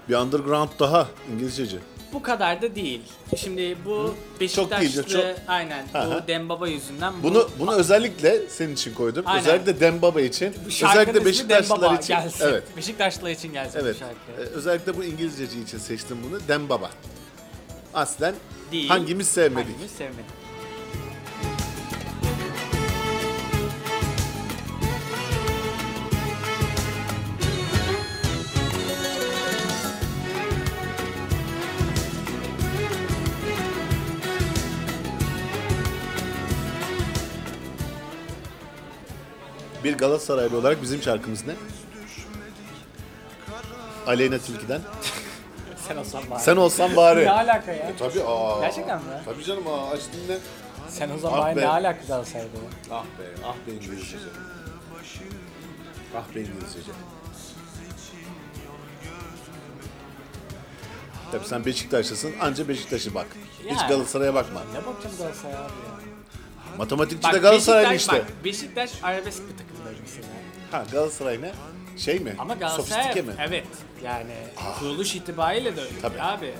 Bir 0.08 0.14
underground 0.14 0.68
daha 0.78 1.08
İngilizcece. 1.32 1.78
Bu 2.12 2.22
kadar 2.22 2.62
da 2.62 2.74
değil. 2.74 3.00
Şimdi 3.36 3.76
bu 3.84 4.14
Beşiktaşlı 4.40 4.80
değil, 4.80 5.06
çok- 5.08 5.24
aynen 5.48 5.82
hı. 5.92 6.22
bu 6.22 6.28
Dembaba 6.28 6.68
yüzünden 6.68 7.14
bu 7.22 7.22
Bunu 7.28 7.48
bunu 7.58 7.74
özellikle 7.74 8.48
senin 8.48 8.74
için 8.74 8.94
koydum. 8.94 9.24
Aynen. 9.26 9.40
Özellikle 9.42 9.80
Dembaba 9.80 10.20
için. 10.20 10.54
bu 10.66 10.70
şarkının 10.70 11.00
Özellikle 11.00 11.18
ismi 11.30 11.48
Beşiktaşlılar 11.48 11.80
Dembaba 11.82 11.94
için. 12.02 12.14
gelsin. 12.14 12.44
Evet. 12.48 12.62
Beşiktaşlılar 12.76 13.30
için 13.30 13.52
gelsin 13.52 13.78
Evet. 13.82 13.94
bu 13.94 13.98
şarkı. 13.98 14.42
Ee, 14.42 14.54
özellikle 14.54 14.96
bu 14.96 15.04
İngilizceci 15.04 15.60
için 15.60 15.78
seçtim 15.78 16.18
bunu. 16.30 16.40
Dembaba. 16.48 16.90
Aslen 17.94 18.34
Değil. 18.72 18.88
hangimiz 18.88 19.28
sevmedik? 19.28 19.72
Hangimiz 19.72 19.90
sevmedik. 19.90 20.44
Bir 39.84 39.98
Galatasaraylı 39.98 40.58
olarak 40.58 40.82
bizim 40.82 41.02
şarkımız 41.02 41.46
ne? 41.46 41.54
Aleyna 44.06 44.38
Tilki'den. 44.38 44.80
Sen 45.88 45.96
olsan 45.96 46.22
bari. 46.30 46.40
Sen 46.40 46.56
olsan 46.56 46.96
bari. 46.96 47.24
Ne 47.24 47.30
alaka 47.30 47.72
ya? 47.72 47.92
Tabii 47.98 48.22
aa. 48.26 48.60
Gerçekten 48.60 48.98
mi? 48.98 49.04
Tabii 49.24 49.44
canım 49.44 49.66
aa 49.68 49.90
aç 49.90 50.00
dinle. 50.12 50.38
Sen 50.88 51.10
o 51.10 51.18
zaman 51.18 51.38
Ah 51.38 51.42
bari 51.44 51.56
be. 51.56 51.60
ne 51.60 51.66
alaka 51.68 51.98
Galatasaray'da? 52.08 52.48
Ah 52.90 53.02
be, 53.04 53.24
ah 53.46 53.54
be 53.66 53.72
İngilizcece. 53.72 54.16
Ah 56.16 56.34
be 56.34 56.40
İngilizcece. 56.40 56.90
Tabii 61.32 61.46
sen 61.46 61.64
Beşiktaşlısın, 61.64 62.32
anca 62.40 62.68
Beşiktaş'ı 62.68 63.14
bak. 63.14 63.26
Hiç 63.64 63.76
Yani. 63.80 63.88
Galatasaray'a 63.88 64.34
bakma. 64.34 64.60
Ne 64.72 64.86
bakacağım 64.86 65.16
Galatasaray'a 65.18 65.58
abi 65.58 65.62
ya? 65.62 65.94
Matematikçi 66.78 67.32
de 67.32 67.38
Galatasaraylı 67.38 67.88
Beşiktaş- 67.88 67.96
işte. 68.00 68.12
Bak, 68.12 68.44
Beşiktaş 68.44 68.90
arabesk 69.02 69.42
bir 69.48 69.56
takımdır 69.58 70.00
mesela. 70.02 70.26
Ha 70.70 70.84
Galatasaray 70.92 71.42
ne? 71.42 71.52
Şey 71.96 72.18
mi? 72.18 72.34
Ama 72.38 72.54
Galatasaray 72.54 73.02
Sofistike 73.04 73.22
mi? 73.22 73.34
evet 73.48 73.66
yani 74.04 74.32
kuruluş 74.78 75.14
itibariyle 75.14 75.76
de 75.76 75.80
öyle 75.80 76.00
Tabii. 76.02 76.22
abi. 76.22 76.54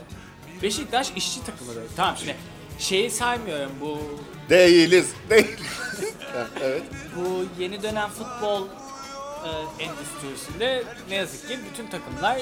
Beşiktaş 0.63 1.13
işçi 1.17 1.45
takımıdır. 1.45 1.83
Tamam 1.97 2.17
şimdi 2.19 2.37
şeyi 2.79 3.11
saymıyorum 3.11 3.73
bu 3.81 3.99
Değiliz. 4.51 5.07
Değil. 5.31 5.57
Ha, 6.33 6.47
evet. 6.63 6.83
bu 7.17 7.47
yeni 7.63 7.83
dönem 7.83 8.09
futbol 8.11 8.67
e, 9.45 9.83
endüstrisinde 9.85 10.85
ne 11.09 11.15
yazık 11.15 11.49
ki 11.49 11.59
bütün 11.73 11.87
takımlar 11.91 12.39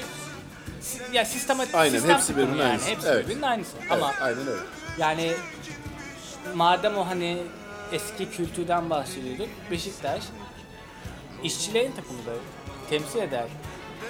si- 0.80 1.02
ya 1.12 1.24
sistematik 1.24 1.74
Aynen, 1.74 1.92
sistem 1.98 2.14
hepsi 2.14 2.26
takımı 2.26 2.46
birbirinin 2.46 2.62
yani. 2.62 2.70
aynısı. 2.70 2.90
Hepsi 2.90 3.08
Evet. 3.08 3.24
birbirinin 3.24 3.42
aynısı. 3.42 3.70
evet. 3.80 3.92
Ama 3.92 4.14
Aynen 4.20 4.38
öyle. 4.48 4.60
yani 4.98 5.32
madem 6.54 6.96
o 6.96 7.06
hani 7.06 7.42
eski 7.92 8.30
kültürden 8.30 8.90
bahsediyorduk 8.90 9.48
Beşiktaş 9.70 10.22
işçilerin 11.42 11.92
takımıdır. 11.92 12.36
Temsil 12.90 13.18
eder. 13.18 13.44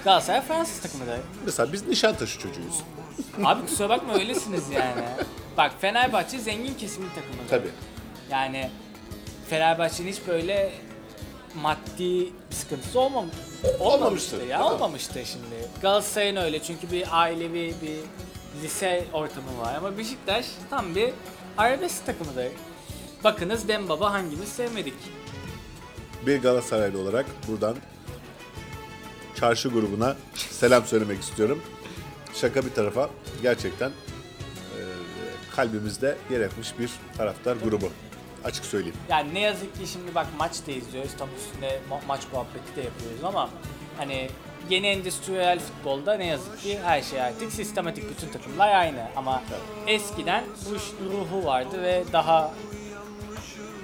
Galatasaray 0.04 0.40
Fransız 0.40 0.80
takımıdır. 0.80 1.20
Mesela 1.44 1.72
biz 1.72 1.86
Nişantaşı 1.88 2.38
çocuğuyuz. 2.38 2.80
Abi 3.44 3.66
kusura 3.66 3.88
bakma 3.88 4.14
öylesiniz 4.14 4.70
yani. 4.70 5.02
Bak 5.56 5.72
Fenerbahçe 5.80 6.38
zengin 6.38 6.74
kesimin 6.74 7.08
takımıdır. 7.08 7.48
Tabii. 7.50 7.68
Yani 8.30 8.70
Fenerbahçe'nin 9.50 10.12
hiç 10.12 10.18
böyle 10.28 10.72
maddi 11.62 12.32
bir 12.50 12.54
sıkıntısı 12.56 13.00
olmam 13.00 13.26
Olmamıştır, 13.80 14.46
ya 14.46 14.58
tabii. 14.58 14.68
olmamıştır 14.72 15.24
şimdi. 15.24 15.68
Galatasaray'ın 15.82 16.36
öyle 16.36 16.62
çünkü 16.62 16.90
bir 16.90 17.06
ailevi 17.20 17.74
bir 17.82 17.96
lise 18.62 19.04
ortamı 19.12 19.58
var 19.60 19.74
ama 19.74 19.98
Beşiktaş 19.98 20.46
tam 20.70 20.94
bir 20.94 21.10
arabesk 21.58 22.06
takımıdır. 22.06 22.46
Bakınız 23.24 23.68
Dembaba 23.68 24.12
hangimiz 24.12 24.48
sevmedik. 24.48 24.94
Bir 26.26 26.42
Galatasaraylı 26.42 26.98
olarak 26.98 27.26
buradan 27.48 27.76
çarşı 29.42 29.68
grubuna 29.68 30.16
selam 30.34 30.86
söylemek 30.86 31.20
istiyorum. 31.20 31.62
şaka 32.34 32.64
bir 32.64 32.70
tarafa 32.74 33.10
gerçekten 33.42 33.88
e, 33.88 34.80
kalbimizde 35.56 36.16
yer 36.30 36.40
etmiş 36.40 36.78
bir 36.78 36.90
taraftar 37.16 37.56
grubu. 37.56 37.90
Açık 38.44 38.64
söyleyeyim. 38.64 38.96
Yani 39.08 39.34
ne 39.34 39.40
yazık 39.40 39.78
ki 39.78 39.86
şimdi 39.86 40.14
bak 40.14 40.26
maç 40.38 40.52
da 40.66 40.72
izliyoruz. 40.72 41.10
Tam 41.18 41.28
üstünde 41.38 41.80
ma- 41.90 42.06
maç 42.08 42.20
muhabbeti 42.32 42.76
de 42.76 42.80
yapıyoruz 42.80 43.24
ama 43.24 43.50
hani 43.96 44.30
yeni 44.70 44.86
endüstriyel 44.86 45.58
futbolda 45.60 46.14
ne 46.14 46.26
yazık 46.26 46.60
ki 46.60 46.78
her 46.84 47.02
şey 47.02 47.22
artık 47.22 47.52
sistematik 47.52 48.04
bütün 48.10 48.28
takımlar 48.32 48.74
aynı 48.74 49.06
ama 49.16 49.42
eskiden 49.86 50.44
bu 50.70 50.76
işin 50.76 51.10
ruhu 51.12 51.44
vardı 51.46 51.82
ve 51.82 52.04
daha 52.12 52.54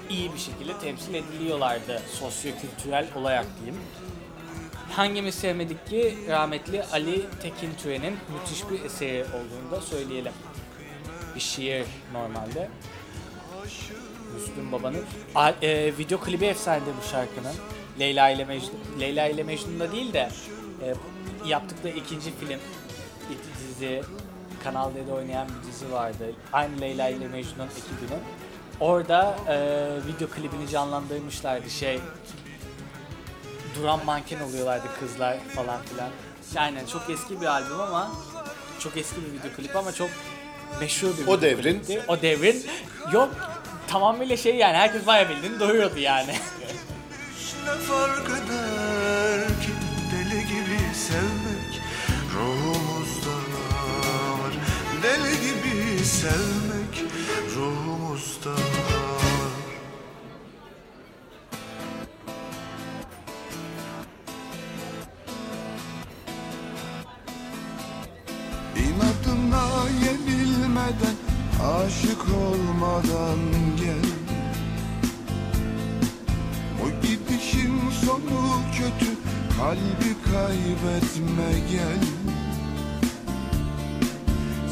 iyi 0.09 0.33
bir 0.33 0.39
şekilde 0.39 0.77
temsil 0.77 1.13
ediliyorlardı 1.13 2.01
sosyo-kültürel 2.19 3.07
olarak 3.15 3.45
diyeyim. 3.59 3.81
Hangimiz 4.95 5.35
sevmedik 5.35 5.87
ki 5.87 6.17
rahmetli 6.29 6.83
Ali 6.83 7.25
Tekin 7.41 7.69
Türen'in 7.83 8.17
müthiş 8.33 8.69
bir 8.69 8.85
eseri 8.85 9.23
olduğunu 9.25 9.71
da 9.71 9.81
söyleyelim. 9.81 10.33
Bir 11.35 11.39
şiir 11.39 11.85
normalde. 12.13 12.69
Müslüm 14.35 14.71
Baba'nın 14.71 15.05
A- 15.35 15.49
e, 15.61 15.97
video 15.97 16.19
klibi 16.19 16.45
efsanedir 16.45 16.91
bu 17.03 17.07
şarkının. 17.11 17.53
Leyla 17.99 18.29
ile 18.29 18.45
Mecnun, 18.45 18.79
Leyla 18.99 19.27
ile 19.27 19.43
Mecnun'da 19.43 19.91
değil 19.91 20.13
de 20.13 20.29
e, 20.85 20.93
yaptıkları 21.45 21.93
ikinci 21.97 22.31
film, 22.31 22.59
iki 23.31 23.59
dizi, 23.69 24.01
Kanal 24.63 24.91
D'de 24.95 25.13
oynayan 25.13 25.47
bir 25.47 25.67
dizi 25.71 25.91
vardı. 25.91 26.33
Aynı 26.53 26.81
Leyla 26.81 27.09
ile 27.09 27.27
Mecnun 27.27 27.67
ekibinin. 27.67 28.21
Orada 28.79 29.35
e, 29.49 29.57
video 30.07 30.27
klibini 30.29 30.69
canlandırmışlardı 30.69 31.69
şey. 31.69 31.99
Duran 33.81 34.05
manken 34.05 34.39
oluyorlardı 34.39 34.87
kızlar 34.99 35.37
falan 35.55 35.81
filan. 35.83 36.09
Aynen 36.57 36.85
çok 36.85 37.09
eski 37.09 37.41
bir 37.41 37.45
albüm 37.45 37.79
ama 37.79 38.11
çok 38.79 38.97
eski 38.97 39.15
bir 39.21 39.33
video 39.39 39.51
klip 39.57 39.75
ama 39.75 39.91
çok 39.91 40.09
meşhur 40.79 41.07
bir 41.17 41.27
O 41.27 41.37
video 41.37 41.41
devrin- 41.49 41.77
klipti. 41.79 42.01
O 42.07 42.21
devrin 42.21 42.65
yok 43.13 43.29
tamamıyla 43.87 44.37
şey 44.37 44.55
yani 44.55 44.77
herkes 44.77 45.07
bayağı 45.07 45.29
bildiğini 45.29 45.59
doyuyordu 45.59 45.99
yani. 45.99 46.35
Ne 47.65 47.71
fark 47.75 48.29
eder 48.29 49.47
ki 49.47 49.71
deli 50.11 50.41
gibi 50.47 50.95
sevmek 50.95 51.81
ruhumuzda 52.35 53.29
var 53.29 54.53
Deli 55.03 55.31
gibi 55.41 56.05
sevmek 56.05 56.68
aşık 71.89 72.21
olmadan 72.21 73.39
gel. 73.79 74.09
O 76.83 77.01
gidişin 77.01 77.73
sonu 78.05 78.61
kötü 78.71 79.11
Kalbi 79.57 80.15
kaybetme 80.31 81.51
gel. 81.71 82.03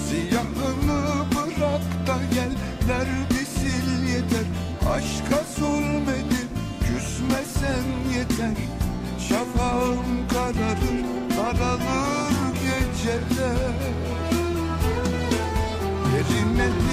Siyahını 0.07 1.25
bırak 1.35 2.07
da 2.07 2.17
gel 2.33 2.51
Derdi 2.87 3.45
sil 3.55 3.89
yeter? 4.07 4.47
Aşka 4.93 5.43
zulmedip 5.57 6.49
Küsmesen 6.79 7.85
yeter. 8.17 8.57
Şafağım 9.29 10.27
kararır 10.33 11.03
Daralır 11.37 12.53
geceler. 12.63 14.07
Yerine 16.13 16.86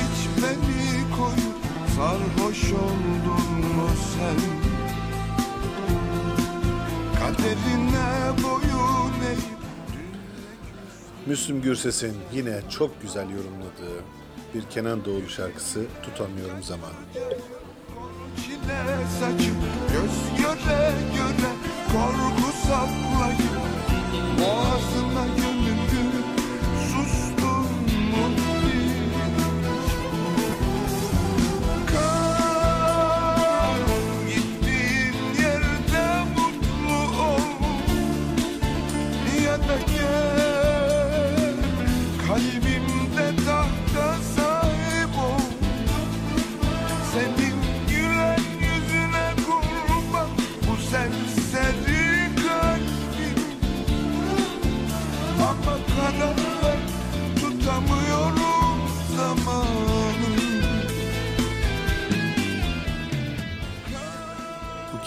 Sarhoş 1.96 2.72
oldun 2.72 3.58
mu 3.76 3.88
sen 4.14 4.36
Kaderine 7.20 8.42
boyun 8.42 9.12
eğip 9.28 9.58
Müslüm 11.26 11.62
Gürses'in 11.62 12.16
yine 12.32 12.60
çok 12.70 13.02
güzel 13.02 13.30
yorumladığı 13.30 14.04
bir 14.54 14.62
Kenan 14.62 15.04
Doğulu 15.04 15.28
şarkısı 15.28 15.84
Tutamıyorum 16.02 16.62
Zaman. 16.62 16.90
Çile 18.36 18.84
saçıp 19.20 19.56
göz 19.92 20.42
göre 20.42 20.92
göre 21.16 21.50
Korku 21.92 22.52
saklayıp 22.66 23.64
Boğazına 24.38 25.03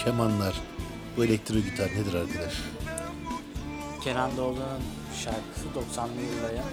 kemanlar, 0.08 0.54
bu 1.18 1.26
elektro 1.26 1.56
gitar 1.56 1.90
nedir 1.92 2.14
arkadaş? 2.14 2.54
Kenan 4.04 4.38
Doğulu'nun 4.38 4.82
şarkısı 5.24 5.68
90'lı 5.96 6.22
yıllara 6.22 6.64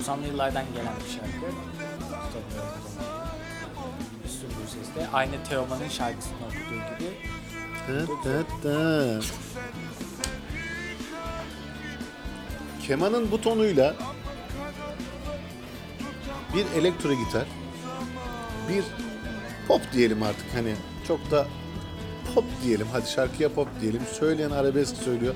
90'lı 0.00 0.26
yıllardan 0.26 0.64
gelen 0.74 0.92
bir 1.04 1.10
şarkı. 1.10 1.52
Zaman. 2.10 3.28
Müslüm 4.24 4.50
Gürses'te 4.60 5.08
aynı 5.12 5.44
Teoman'ın 5.48 5.88
şarkısını 5.88 6.34
okuduğu 6.46 6.80
gibi 6.98 7.10
dı 8.24 8.44
dı. 8.62 9.20
Kemanın 12.86 13.30
bu 13.30 13.40
tonuyla 13.40 13.94
bir 16.54 16.80
elektro 16.80 17.14
gitar, 17.14 17.46
bir 18.68 18.84
pop 19.68 19.92
diyelim 19.92 20.22
artık 20.22 20.46
hani 20.54 20.74
çok 21.08 21.30
da 21.30 21.46
pop 22.36 22.44
diyelim 22.64 22.86
hadi 22.92 23.10
şarkıya 23.10 23.48
pop 23.52 23.68
diyelim 23.80 24.02
söyleyen 24.12 24.50
arabesk 24.50 24.96
söylüyor. 24.96 25.34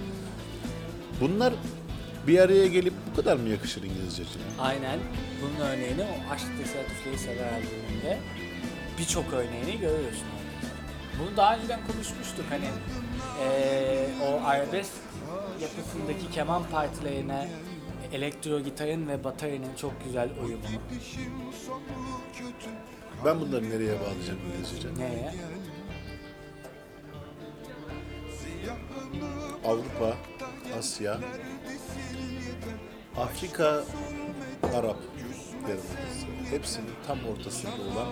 Bunlar 1.20 1.54
bir 2.26 2.38
araya 2.38 2.66
gelip 2.66 2.92
bu 3.10 3.16
kadar 3.16 3.36
mı 3.36 3.48
yakışır 3.48 3.82
İngilizceciğim? 3.82 4.48
Aynen. 4.58 4.98
Bunun 5.42 5.66
örneğini 5.66 6.02
o 6.02 6.32
Aşk 6.32 6.46
Tesadüfleri 6.58 7.18
Sever 7.18 7.52
albümünde 7.52 8.18
birçok 8.98 9.32
örneğini 9.32 9.80
görüyorsun. 9.80 10.26
Bunu 11.20 11.36
daha 11.36 11.56
önceden 11.56 11.80
konuşmuştuk 11.86 12.44
hani 12.50 12.64
eee, 13.40 14.08
o 14.28 14.44
arabesk 14.46 14.92
yapısındaki 15.62 16.30
keman 16.34 16.62
partilerine 16.70 17.48
elektro 18.12 18.60
gitarın 18.60 19.08
ve 19.08 19.24
bataryanın 19.24 19.74
çok 19.80 20.04
güzel 20.04 20.28
uyumunu. 20.44 20.80
Ben 23.24 23.40
bunları 23.40 23.70
nereye 23.70 24.00
bağlayacağım 24.00 24.38
İngilizcece? 24.48 24.88
Neye? 24.98 25.34
Avrupa, 29.64 30.16
Asya, 30.78 31.18
Afrika, 33.16 33.84
Arap 34.74 34.96
Yarımadası. 35.68 35.96
Hepsinin 36.50 36.90
tam 37.06 37.18
ortasında 37.32 37.72
olan 37.72 38.08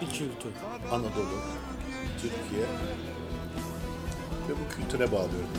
Bir 0.00 0.06
kültür. 0.06 0.52
Anadolu, 0.90 1.38
Türkiye 2.20 2.66
ve 4.48 4.52
bu 4.52 4.74
kültüre 4.74 5.12
bağlıyorum. 5.12 5.50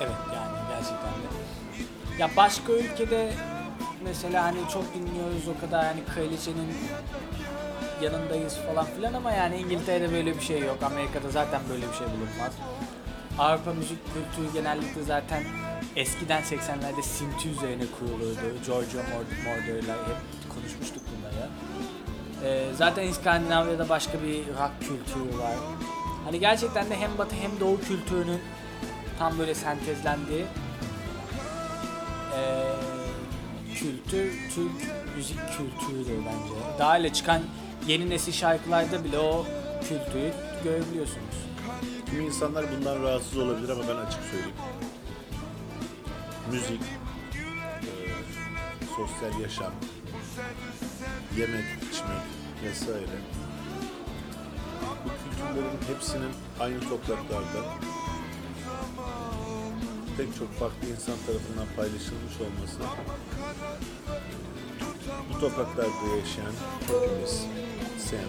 Evet 0.00 0.16
yani 0.34 0.58
gerçekten 0.68 0.96
de. 0.98 1.28
Ya 2.18 2.30
başka 2.36 2.72
ülkede 2.72 3.32
mesela 4.04 4.44
hani 4.44 4.58
çok 4.72 4.94
dinliyoruz 4.94 5.48
o 5.56 5.60
kadar 5.60 5.84
hani 5.84 6.04
kraliçenin 6.14 6.74
yanındayız 8.02 8.56
falan 8.56 8.86
filan 8.86 9.14
ama 9.14 9.32
yani 9.32 9.56
İngiltere'de 9.56 10.12
böyle 10.12 10.36
bir 10.36 10.40
şey 10.40 10.60
yok. 10.60 10.82
Amerika'da 10.82 11.30
zaten 11.30 11.60
böyle 11.70 11.88
bir 11.88 11.94
şey 11.94 12.06
bulunmaz. 12.06 12.52
Avrupa 13.38 13.72
müzik 13.74 13.98
kültürü 14.14 14.52
genellikle 14.52 15.02
zaten 15.02 15.42
eskiden 15.96 16.42
80'lerde 16.42 17.02
synthi 17.02 17.48
üzerine 17.48 17.84
kurulurdu. 17.98 18.40
Giorgio 18.66 19.00
Mor- 19.00 19.44
Moroder'la 19.44 19.92
hep 19.94 20.16
konuşmuştuk 20.54 21.02
bunları. 21.16 21.48
Ee, 22.44 22.74
zaten 22.74 23.02
İskandinavya'da 23.02 23.88
başka 23.88 24.22
bir 24.22 24.38
rock 24.38 24.72
kültürü 24.80 25.38
var. 25.38 25.54
Hani 26.24 26.40
gerçekten 26.40 26.90
de 26.90 26.96
hem 26.96 27.18
batı 27.18 27.36
hem 27.36 27.60
doğu 27.60 27.80
kültürünün 27.80 28.40
tam 29.18 29.38
böyle 29.38 29.54
sentezlendiği 29.54 30.44
e, 32.36 32.40
kültür, 33.74 34.32
Türk 34.54 34.72
müzik 35.16 35.38
kültürüdür 35.38 36.18
bence. 36.26 36.78
Daha 36.78 36.98
ile 36.98 37.12
çıkan 37.12 37.42
yeni 37.86 38.10
nesil 38.10 38.32
şarkılarda 38.32 39.04
bile 39.04 39.18
o 39.18 39.44
kültürü 39.80 40.32
görebiliyorsunuz. 40.64 41.47
Kimi 42.10 42.24
insanlar 42.24 42.64
bundan 42.76 43.02
rahatsız 43.02 43.38
olabilir 43.38 43.68
ama 43.68 43.82
ben 43.88 43.96
açık 43.96 44.20
söyleyeyim. 44.22 44.56
Müzik, 46.50 46.82
e, 47.82 47.94
sosyal 48.96 49.40
yaşam, 49.40 49.72
yemek, 51.36 51.64
içmek 51.92 52.24
vesaire. 52.64 53.18
Bu 55.04 55.08
kültürlerin 55.30 55.94
hepsinin 55.94 56.32
aynı 56.60 56.80
topraklarda 56.80 57.74
pek 60.16 60.36
çok 60.38 60.52
farklı 60.52 60.88
insan 60.88 61.14
tarafından 61.26 61.66
paylaşılmış 61.76 62.34
olması 62.40 62.80
bu 65.34 65.40
topraklarda 65.40 66.16
yaşayan 66.18 66.52
hepimiz, 66.80 67.46
sen, 67.98 68.28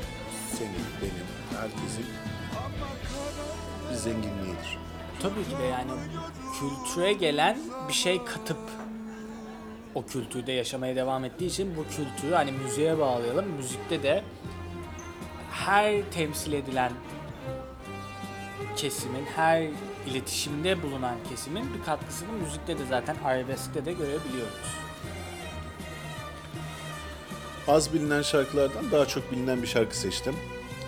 senin, 0.58 0.86
benim, 1.02 1.28
herkesin 1.60 2.06
bir 3.90 3.96
zenginliğidir. 3.96 4.78
Tabii 5.22 5.44
ki 5.44 5.58
de 5.60 5.64
yani 5.64 5.92
kültüre 6.60 7.14
gelen 7.14 7.58
bir 7.88 7.94
şey 7.94 8.24
katıp 8.24 8.58
o 9.96 10.06
kültürde 10.06 10.52
yaşamaya 10.52 10.96
devam 10.96 11.26
ettiği 11.26 11.46
için 11.46 11.78
bu 11.78 11.84
kültürü 11.84 12.34
hani 12.34 12.52
müziğe 12.52 13.00
bağlayalım. 13.00 13.46
Müzikte 13.46 14.04
de 14.04 14.24
her 15.52 16.12
temsil 16.12 16.54
edilen 16.54 16.92
kesimin, 18.76 19.26
her 19.36 19.68
iletişimde 20.08 20.84
bulunan 20.84 21.16
kesimin 21.30 21.74
bir 21.74 21.86
katkısını 21.86 22.32
müzikte 22.32 22.80
de 22.80 22.86
zaten 22.90 23.16
arabeskte 23.26 23.86
de 23.86 23.92
görebiliyoruz. 23.94 24.76
Az 27.68 27.94
bilinen 27.94 28.22
şarkılardan 28.22 28.92
daha 28.92 29.06
çok 29.06 29.32
bilinen 29.32 29.62
bir 29.62 29.68
şarkı 29.68 29.98
seçtim. 29.98 30.36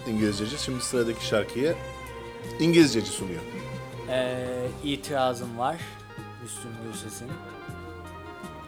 İngilizceci. 0.07 0.63
Şimdi 0.63 0.83
sıradaki 0.83 1.25
şarkıyı 1.25 1.75
İngilizceci 2.59 3.11
sunuyor. 3.11 3.41
Ee, 4.09 4.67
itirazım 4.83 5.57
var 5.57 5.75
Müslüm 6.43 6.71
Gürses'in. 6.85 7.27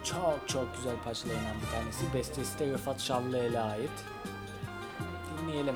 Çok 0.03 0.39
çok 0.47 0.75
güzel 0.77 0.95
parçalarından 1.05 1.55
bir 1.61 1.71
tanesi. 1.77 2.13
Bestesi 2.13 2.59
de 2.59 2.73
Rıfat 2.73 3.01
Şallıel'e 3.01 3.59
ait. 3.59 3.91
Dinleyelim. 5.41 5.75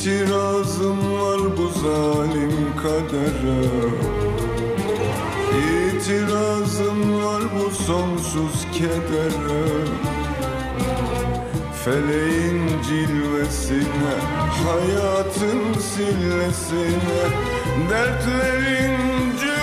İtirazım 0.00 1.12
var 1.12 1.40
bu 1.56 1.68
zalim 1.78 2.76
kadere. 2.82 3.60
İtirazım 5.88 7.24
var 7.24 7.42
bu 7.54 7.70
sonsuz 7.70 8.66
kedere. 8.72 9.64
Feleğin 11.84 12.62
cilvesine, 12.88 14.14
hayatın 14.64 15.80
sillesine 15.80 17.26
Dertlerin 17.90 18.96
cümlesine 19.40 19.59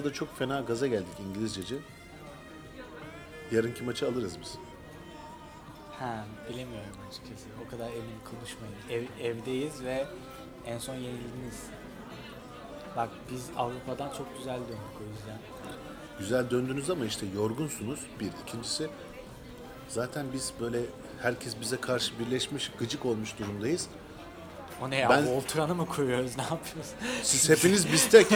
Sıralarda 0.00 0.12
çok 0.18 0.38
fena 0.38 0.60
gaza 0.60 0.86
geldik 0.86 1.20
İngilizceci. 1.28 1.78
Yarınki 3.52 3.82
maçı 3.82 4.08
alırız 4.08 4.40
biz. 4.40 4.58
Ha, 5.98 6.24
bilemiyorum 6.48 6.96
açıkçası. 7.08 7.46
O 7.66 7.70
kadar 7.70 7.88
emin 7.88 8.20
konuşmayın. 8.30 8.74
Ev, 8.90 9.24
evdeyiz 9.26 9.84
ve 9.84 10.06
en 10.66 10.78
son 10.78 10.94
yenildiniz. 10.94 11.66
Bak 12.96 13.08
biz 13.32 13.50
Avrupa'dan 13.56 14.12
çok 14.18 14.38
güzel 14.38 14.56
döndük 14.56 14.96
o 15.00 15.04
yüzden. 15.12 15.38
Güzel 16.18 16.50
döndünüz 16.50 16.90
ama 16.90 17.04
işte 17.04 17.26
yorgunsunuz. 17.34 18.00
Bir. 18.20 18.30
İkincisi 18.46 18.88
zaten 19.88 20.26
biz 20.32 20.52
böyle 20.60 20.80
herkes 21.22 21.60
bize 21.60 21.76
karşı 21.76 22.18
birleşmiş, 22.18 22.70
gıcık 22.78 23.06
olmuş 23.06 23.38
durumdayız. 23.38 23.88
O 24.82 24.90
ne 24.90 24.96
ya? 24.96 25.08
Ben- 25.10 25.26
Voltran'ı 25.26 25.74
mı 25.74 25.86
kuruyoruz? 25.86 26.32
Ne 26.36 26.42
yapıyoruz? 26.42 26.90
Siz 27.22 27.50
hepiniz 27.50 27.92
bistek. 27.92 28.26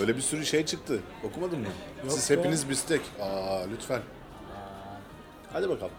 Öyle 0.00 0.16
bir 0.16 0.20
sürü 0.22 0.46
şey 0.46 0.66
çıktı. 0.66 1.00
Okumadın 1.24 1.58
mı? 1.60 1.66
Yok 2.04 2.12
Siz 2.12 2.30
be. 2.30 2.36
hepiniz 2.36 2.68
bistek. 2.70 3.00
Aa 3.20 3.60
lütfen. 3.72 4.00
Hadi 5.52 5.68
bakalım. 5.68 5.92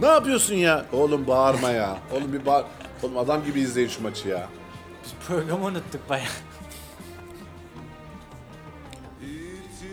Ne 0.00 0.06
yapıyorsun 0.06 0.54
ya? 0.54 0.86
Oğlum 0.92 1.26
bağırma 1.26 1.70
ya. 1.70 1.98
Oğlum 2.12 2.32
bir 2.32 2.46
bağır. 2.46 2.64
Oğlum 3.02 3.18
adam 3.18 3.44
gibi 3.44 3.60
izleyin 3.60 3.88
şu 3.88 4.02
maçı 4.02 4.28
ya. 4.28 4.48
Biz 5.04 5.12
programı 5.28 5.64
unuttuk 5.64 6.08
bayağı. 6.10 6.26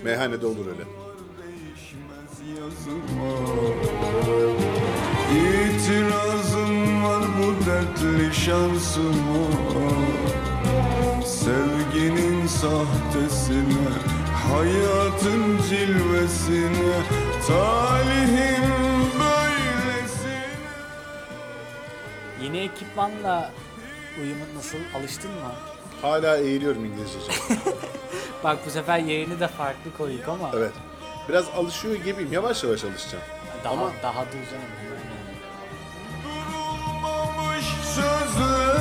Meyhanede 0.05 0.45
olur 0.45 0.65
öyle. 0.67 0.83
İtirazım 5.31 7.03
var 7.03 7.23
bu 7.37 7.65
dertli 7.65 8.35
şansıma 8.35 9.47
Sevginin 11.25 12.47
sahtesine 12.47 13.89
Hayatın 14.51 15.57
cilvesine 15.69 16.93
Talihin 17.47 18.63
böylesine 19.19 20.45
Yeni 22.43 22.57
ekipmanla 22.57 23.51
uyumun 24.21 24.47
nasıl? 24.57 24.77
Alıştın 24.99 25.31
mı? 25.31 25.51
Hala 26.01 26.37
eğiliyorum 26.37 26.85
İngilizcece. 26.85 27.31
Bak 28.45 28.57
bu 28.65 28.69
sefer 28.69 28.99
yerini 28.99 29.39
de 29.39 29.47
farklı 29.47 29.97
koyduk 29.97 30.27
ama 30.29 30.49
Evet. 30.57 30.71
Biraz 31.29 31.45
alışıyor 31.57 31.95
gibiyim. 31.95 32.33
Yavaş 32.33 32.63
yavaş 32.63 32.83
alışacağım. 32.83 33.23
daha 33.63 33.73
Ama- 33.73 33.91
daha 34.03 34.19
canım. 34.51 34.65
Durulmamış 36.23 37.65
sözlere 37.95 38.74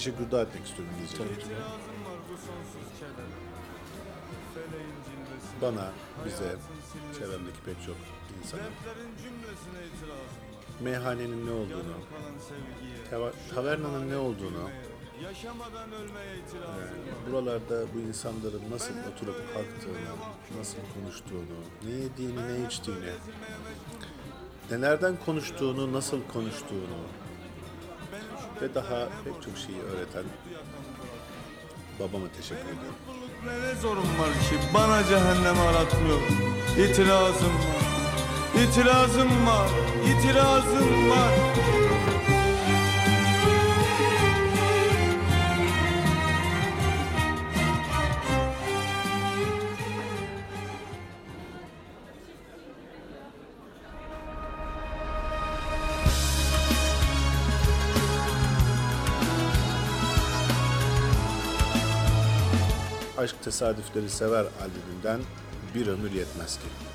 teşekkür 0.00 0.30
daha 0.30 0.42
etmek 0.42 0.66
istiyorum 0.66 0.94
izleyicilerime. 0.94 1.36
Bana, 5.62 5.92
bize, 6.24 6.56
çevremdeki 7.18 7.60
pek 7.64 7.82
çok 7.86 7.96
insana 8.38 8.62
meyhanenin 10.80 11.46
ne 11.46 11.50
olduğunu, 11.50 11.94
tavernanın 13.54 14.10
ne 14.10 14.16
olduğunu, 14.16 14.70
e, 16.80 17.32
buralarda 17.32 17.84
bu 17.94 18.00
insanların 18.00 18.62
nasıl 18.70 18.94
oturup 19.12 19.54
kalktığını, 19.54 20.12
nasıl 20.58 20.78
konuştuğunu, 20.94 21.58
ne 21.84 21.90
yediğini, 21.90 22.48
ne 22.48 22.66
içtiğini, 22.66 23.10
nelerden 24.70 25.16
konuştuğunu, 25.26 25.92
nasıl 25.92 26.18
konuştuğunu 26.32 27.19
ve 28.62 28.74
daha 28.74 29.08
pek 29.24 29.34
çok 29.42 29.58
şeyi 29.58 29.80
öğreten 29.82 30.24
babama 32.00 32.26
teşekkür 32.36 32.62
ediyorum. 32.62 32.94
Ne 33.44 33.80
zorum 33.80 34.02
var 34.20 34.28
ki 34.32 34.56
bana 34.74 35.04
cehennem 35.04 35.60
aratmıyor 35.60 36.20
İtirazım 36.78 37.52
var 37.52 37.90
İtirazım 38.62 39.46
var 39.46 39.68
İtirazım 40.10 41.10
var 41.10 41.32
Aşk 63.20 63.42
Tesadüfleri 63.42 64.10
Sever 64.10 64.44
albümünden 64.62 65.20
Bir 65.74 65.86
Ömür 65.86 66.10
Yetmez 66.12 66.56
Ki. 66.56 66.89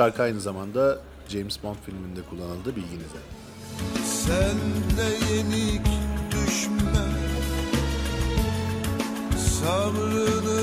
Şarkı 0.00 0.22
aynı 0.22 0.40
zamanda 0.40 0.98
James 1.28 1.62
Bond 1.62 1.76
filminde 1.86 2.20
kullanıldı 2.30 2.76
bilginize. 2.76 3.18
Sen 4.04 4.56
de 4.96 5.34
yenik 5.34 5.86
düşme. 6.30 7.06
Sabrını 9.38 10.60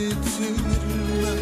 yitirme. 0.00 1.36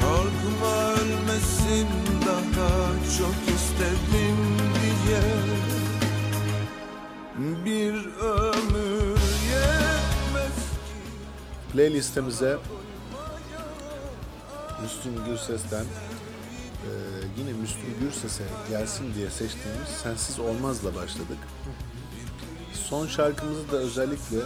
Korkma 0.00 0.92
ölmesin 0.92 1.88
daha 2.26 2.88
çok 3.18 3.54
istedim 3.56 4.38
diye. 4.74 5.22
Bir 7.64 7.94
ömür 8.20 9.18
yetmez 9.50 10.52
Playlistemize 11.72 12.56
Müslüm 14.84 15.24
Gürses'ten 15.26 15.84
e, 15.84 16.90
yine 17.38 17.52
Müslüm 17.52 17.94
Gürses'e 18.00 18.44
gelsin 18.70 19.14
diye 19.14 19.30
seçtiğimiz 19.30 19.88
Sensiz 20.02 20.38
Olmaz'la 20.38 20.94
başladık. 20.94 21.38
Son 22.72 23.06
şarkımızı 23.06 23.72
da 23.72 23.76
özellikle 23.76 24.36
e, 24.36 24.44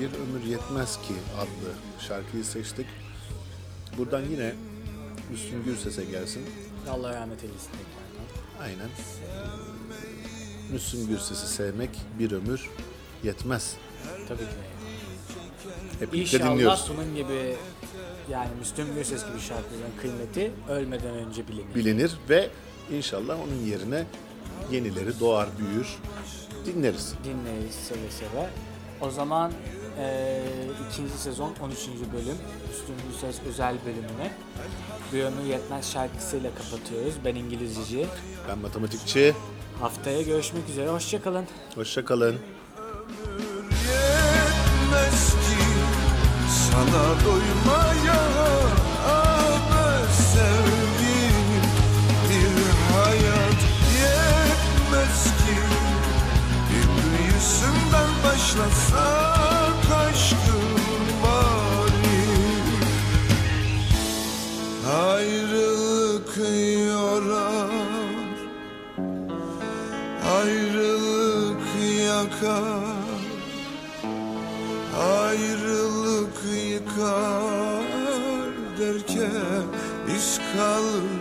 Bir 0.00 0.06
Ömür 0.06 0.44
Yetmez 0.44 0.96
Ki 0.96 1.14
adlı 1.38 1.72
şarkıyı 2.08 2.44
seçtik. 2.44 2.86
Buradan 3.98 4.22
yine 4.22 4.54
Müslüm 5.30 5.64
Gürses'e 5.64 6.04
gelsin. 6.04 6.42
Allah 6.90 7.14
rahmet 7.14 7.44
eylesin. 7.44 7.70
Aynen. 8.62 8.88
Müslüm 10.72 11.06
Gürses'i 11.06 11.46
sevmek 11.48 11.90
bir 12.18 12.32
ömür 12.32 12.70
yetmez. 13.24 13.76
Tabii 14.28 14.38
ki. 14.38 14.44
Hep 15.98 16.14
İnşallah 16.14 16.50
dinliyoruz. 16.52 16.90
bunun 16.94 17.14
gibi 17.16 17.56
yani 18.30 18.48
Müslüm 18.58 18.94
Gürses 18.94 19.26
gibi 19.26 19.40
şarkıların 19.40 19.92
kıymeti 20.00 20.52
ölmeden 20.68 21.14
önce 21.14 21.48
bilinir. 21.48 21.74
Bilinir 21.74 22.12
ve 22.28 22.50
inşallah 22.92 23.36
onun 23.40 23.66
yerine 23.66 24.04
yenileri 24.72 25.20
doğar, 25.20 25.48
büyür, 25.58 25.96
dinleriz. 26.66 27.14
Dinleriz 27.24 27.74
seve 27.74 28.10
seve. 28.10 28.48
O 29.00 29.10
zaman 29.10 29.52
eee, 29.98 30.42
ikinci 30.90 31.12
sezon 31.18 31.52
13. 31.62 31.78
bölüm 31.88 32.36
Müslüm 32.68 32.96
Gürses 33.10 33.40
özel 33.48 33.76
bölümünü 33.86 34.30
Bir 35.12 35.22
Ömür 35.22 35.44
Yetmez 35.50 35.92
şarkısıyla 35.92 36.50
kapatıyoruz. 36.54 37.14
Ben 37.24 37.34
İngilizceci. 37.34 38.06
Ben 38.48 38.58
matematikçi. 38.58 39.34
Haftaya 39.80 40.22
görüşmek 40.22 40.68
üzere. 40.68 40.88
Hoşçakalın. 40.90 41.44
Hoşçakalın. 41.74 42.36
Sana 46.76 47.04
doymaya 47.24 48.22
be 49.70 49.88
sevgilim 50.32 51.64
bir 52.28 52.54
hayat 52.92 53.60
yetmez 54.00 55.22
ki. 55.24 55.58
Bir 56.70 56.86
büyüsünden 57.02 58.10
başlasak 58.24 59.84
aşkın 60.06 60.68
bari. 61.22 62.22
Ayrılık 65.08 66.36
yorar 66.88 67.70
ayrılık 70.36 71.64
yakar 72.06 72.75
kalır 80.56 81.15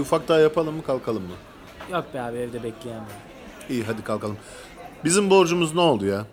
Bir 0.00 0.04
ufak 0.04 0.28
daha 0.28 0.38
yapalım 0.38 0.76
mı 0.76 0.82
kalkalım 0.84 1.22
mı? 1.22 1.34
Yok 1.92 2.04
be 2.14 2.20
abi 2.20 2.38
evde 2.38 2.62
bekleyemem. 2.62 3.06
İyi 3.70 3.84
hadi 3.84 4.04
kalkalım. 4.04 4.36
Bizim 5.04 5.30
borcumuz 5.30 5.74
ne 5.74 5.80
oldu 5.80 6.06
ya? 6.06 6.26